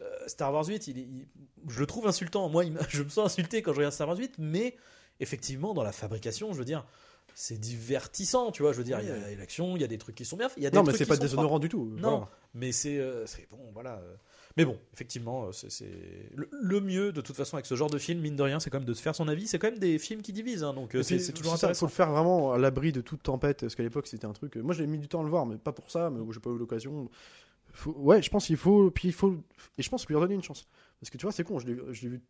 [0.00, 1.26] euh, Star Wars 8, il, est- il-
[1.68, 2.48] je le trouve insultant.
[2.48, 4.76] Moi, il je me sens insulté quand je regarde Star Wars 8, mais
[5.20, 6.86] effectivement, dans la fabrication, je veux dire,
[7.34, 8.72] c'est divertissant, tu vois.
[8.72, 10.48] Je veux dire, il y a l'action, il y a des trucs qui sont bien
[10.48, 11.84] faits, il y a des Non, mais c'est pas déshonorant du tout.
[11.96, 12.30] Non, Voilà.
[12.54, 14.00] mais c'est euh, c'est bon, voilà.
[14.58, 14.64] Euh.
[14.66, 15.90] Mais bon, effectivement, euh, c'est
[16.34, 18.70] le, le mieux de toute façon avec ce genre de film, mine de rien, c'est
[18.70, 19.46] quand même de se faire son avis.
[19.46, 21.80] C'est quand même des films qui divisent, hein, donc euh, c'est toujours ça, intéressant.
[21.80, 24.56] faut le faire vraiment à l'abri de toute tempête, parce qu'à l'époque c'était un truc.
[24.56, 26.50] Moi j'ai mis du temps à le voir, mais pas pour ça, mais j'ai pas
[26.50, 27.08] eu l'occasion.
[27.72, 29.36] Faut- Ouais, je pense qu'il faut, puis il faut,
[29.76, 30.66] et je pense lui redonner une chance,
[31.00, 31.74] parce que tu vois c'est con, je l'ai
[32.08, 32.20] vu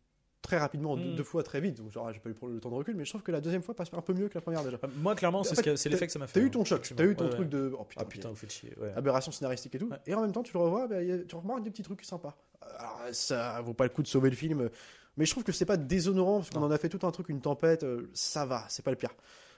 [0.41, 1.15] très rapidement, deux, Mm.
[1.15, 3.09] deux fois très vite, donc genre j'ai pas eu le temps de recul, mais je
[3.11, 4.77] trouve que la deuxième fois passe un peu mieux que la première déjà.
[4.97, 6.39] Moi, clairement, c'est ce l'effet que ça m'a fait.
[6.39, 7.45] T'as eu hein, ton choc, t'as eu ton Ouais, truc ouais.
[7.59, 8.73] de oh putain, Ah putain, vous faites chier.
[8.79, 8.91] ouais.
[8.95, 11.63] aberration scénaristique et tout, et en même temps tu le revois, bah, a- tu remarques
[11.63, 12.37] des petits trucs sympas.
[12.77, 14.69] Alors ça vaut pas le coup de sauver le film,
[15.17, 17.29] mais je trouve que c'est pas déshonorant parce qu'on en a fait tout un truc,
[17.29, 19.11] une tempête, euh, ça va, c'est pas le pire.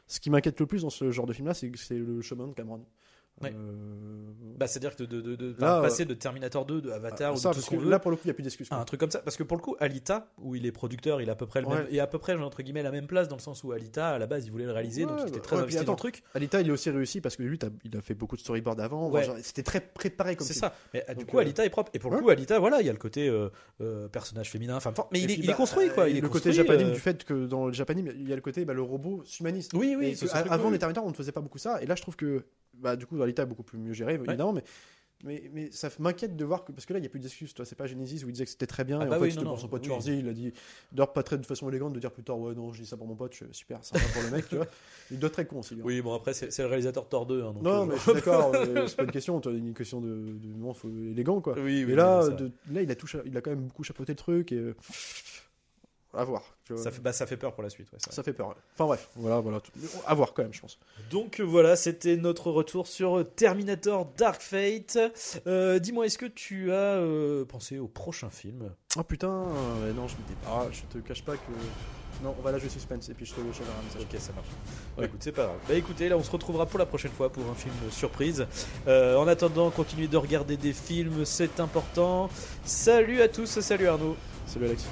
[0.08, 2.54] Ce qui m'inquiète le plus dans ce genre de film là, c'est le chemin de
[2.54, 2.84] Cameron.
[3.44, 3.54] Ouais.
[3.56, 7.34] Euh, Bah, c'est-à-dire que de, de, de, Là, enfin, passer de Terminator 2, de Avatar
[7.34, 8.44] ou ça, de tout ce qu'on veut là pour le coup il y a plus
[8.44, 8.68] d'excuses.
[8.72, 9.20] un truc comme ça.
[9.20, 11.62] Parce que pour le coup, Alita, où il est producteur, il a à peu près
[11.62, 13.72] le même, et à peu près, entre guillemets, la même place dans le sens où
[13.72, 15.86] Alita, à la base, il voulait le réaliser, donc il était très investi dans le
[15.86, 16.24] attends, truc.
[16.36, 19.12] Alita il est aussi réussi parce que lui il a fait beaucoup de storyboard avant,
[19.42, 20.76] c'était très préparé comme C'est ça.
[20.94, 21.92] Mais euh, du coup, euh, Alita est propre.
[21.96, 23.50] Et pour le coup, Alita, voilà, il y a le côté euh,
[23.82, 25.12] euh, personnage féminin, femme forte.
[25.12, 26.08] Mais Et il, est, puis, il est bah, construit, quoi.
[26.08, 28.34] Il le est côté construit, japanime euh, du fait que dans le japanime il y
[28.34, 29.70] a le côté bah, le robot s'humanise.
[29.74, 30.16] Oui, oui.
[30.50, 31.82] Avant les Terminator, on ne faisait pas beaucoup ça.
[31.82, 32.44] Et là, je trouve que,
[32.74, 34.54] bah, du coup, dans l'État, beaucoup plus mieux géré, évidemment.
[34.54, 34.64] Mais,
[35.24, 36.72] mais, mais ça m'inquiète de voir que.
[36.72, 37.54] Parce que là, il n'y a plus d'excuses.
[37.54, 39.00] Toi, c'est pas Genesis où il disait que c'était très bien.
[39.00, 39.88] Ah et bah en fait, oui, c'était pour son pote oui.
[39.90, 40.18] Schwarzy.
[40.20, 40.52] Il a dit.
[40.92, 42.98] D'ailleurs, pas très de façon élégante de dire plus tard, ouais, non, je dis ça
[42.98, 43.36] pour mon pote.
[43.36, 44.66] je- super, va pour le mec, tu vois.
[45.12, 45.76] Il doit être très con aussi.
[45.76, 45.84] lui.
[45.84, 47.44] Oui, bon, après, c'est le réalisateur Thor 2.
[47.44, 48.52] hein, donc, Non, euh, mais je suis d'accord.
[48.88, 49.40] c'est pas une question.
[49.42, 50.08] toi, une question de.
[50.10, 51.54] de non, faut élégant, quoi.
[51.54, 54.14] Oui, oui, Et là, de, là, il a, tout, il a quand même beaucoup chapeauté
[54.14, 54.52] le truc.
[54.52, 54.76] Et, euh,
[56.14, 56.44] à voir.
[56.78, 57.92] Ça, fait, bah, ça fait peur pour la suite.
[57.92, 57.98] ouais.
[58.00, 58.50] Ça fait peur.
[58.50, 58.56] ouais.
[58.74, 59.60] Enfin bref, voilà, voilà.
[59.60, 59.72] tout-
[60.06, 60.78] À voir quand même, je pense.
[61.10, 64.98] Donc euh, voilà, c'était notre retour sur Terminator Dark Fate.
[65.48, 68.72] Euh, Dis-moi, est-ce que tu as euh, pensé au prochain film?
[68.98, 70.68] Oh putain, euh, non, je me dis pas.
[70.72, 71.40] Je te cache pas que.
[72.24, 74.02] Non, on va lâcher suspense et puis je te je t'enverrai un message.
[74.14, 74.48] Ok, ça marche.
[74.96, 75.06] Bah, Ouais.
[75.08, 75.58] écoute, c'est pas grave.
[75.68, 78.46] Bah écoutez, là on se retrouvera pour la prochaine fois pour un film surprise.
[78.88, 82.30] Euh, en attendant, continuez de regarder des films, c'est important.
[82.64, 84.16] Salut à tous, salut Arnaud.
[84.46, 84.84] Salut Alex.